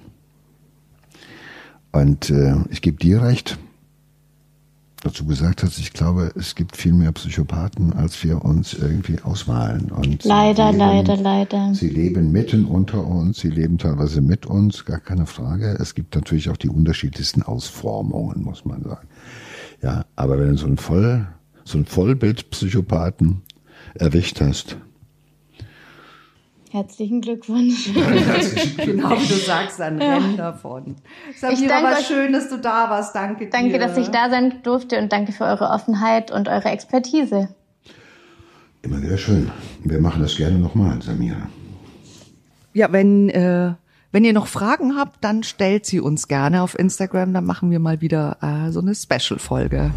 Und 1.91 2.29
äh, 2.29 2.55
ich 2.69 2.81
gebe 2.81 2.97
dir 2.97 3.23
recht, 3.23 3.57
dass 5.01 5.13
du 5.13 5.25
gesagt 5.25 5.63
hast, 5.63 5.79
ich 5.79 5.93
glaube, 5.93 6.31
es 6.35 6.55
gibt 6.55 6.75
viel 6.75 6.93
mehr 6.93 7.13
Psychopathen, 7.13 7.93
als 7.93 8.21
wir 8.23 8.43
uns 8.43 8.73
irgendwie 8.73 9.21
ausmalen. 9.21 9.89
Und 9.89 10.25
leider, 10.25 10.71
leben, 10.71 10.77
leider, 10.77 11.17
leider. 11.17 11.73
Sie 11.73 11.87
leben 11.87 12.33
mitten 12.33 12.65
unter 12.65 13.05
uns, 13.05 13.39
sie 13.39 13.49
leben 13.49 13.77
teilweise 13.77 14.19
mit 14.19 14.45
uns, 14.45 14.83
gar 14.83 14.99
keine 14.99 15.25
Frage. 15.25 15.77
Es 15.79 15.95
gibt 15.95 16.15
natürlich 16.15 16.49
auch 16.49 16.57
die 16.57 16.69
unterschiedlichsten 16.69 17.43
Ausformungen, 17.43 18.43
muss 18.43 18.65
man 18.65 18.83
sagen. 18.83 19.07
Ja, 19.81 20.03
aber 20.17 20.37
wenn 20.37 20.57
so 20.57 20.67
ein 20.67 20.77
voll 20.77 21.25
so 21.69 21.77
einen 21.77 21.85
Vollbildpsychopathen 21.85 23.41
erwischt 23.95 24.41
hast, 24.41 24.77
Herzlichen 26.71 27.21
Glückwunsch. 27.21 27.91
genau 28.77 29.09
wie 29.09 29.27
du 29.27 29.33
sagst, 29.33 29.81
ein 29.81 29.99
ja. 29.99 30.13
Rennen 30.13 30.37
davon. 30.37 30.97
Samira, 31.35 31.81
war 31.81 31.97
schön, 31.99 32.31
dass 32.31 32.49
du 32.49 32.57
da 32.57 32.91
warst. 32.91 33.15
Danke 33.15 33.45
dir. 33.45 33.49
Danke, 33.49 33.79
dass 33.79 33.97
ich 33.97 34.09
da 34.09 34.29
sein 34.29 34.61
durfte 34.61 34.99
und 34.99 35.11
danke 35.11 35.31
für 35.31 35.45
eure 35.45 35.69
Offenheit 35.69 36.29
und 36.29 36.47
eure 36.47 36.69
Expertise. 36.69 37.49
Immer 38.83 39.01
wieder 39.01 39.17
schön. 39.17 39.49
Wir 39.83 39.99
machen 39.99 40.21
das 40.21 40.37
gerne 40.37 40.59
nochmal, 40.59 41.01
Samira. 41.01 41.49
Ja, 42.73 42.91
wenn, 42.91 43.29
äh, 43.29 43.73
wenn 44.11 44.23
ihr 44.23 44.33
noch 44.33 44.45
Fragen 44.45 44.95
habt, 44.95 45.23
dann 45.23 45.41
stellt 45.41 45.87
sie 45.87 45.99
uns 45.99 46.27
gerne 46.27 46.61
auf 46.61 46.77
Instagram. 46.77 47.33
Dann 47.33 47.45
machen 47.45 47.71
wir 47.71 47.79
mal 47.79 47.99
wieder 48.01 48.37
äh, 48.41 48.71
so 48.71 48.79
eine 48.79 48.93
Special-Folge. 48.93 49.91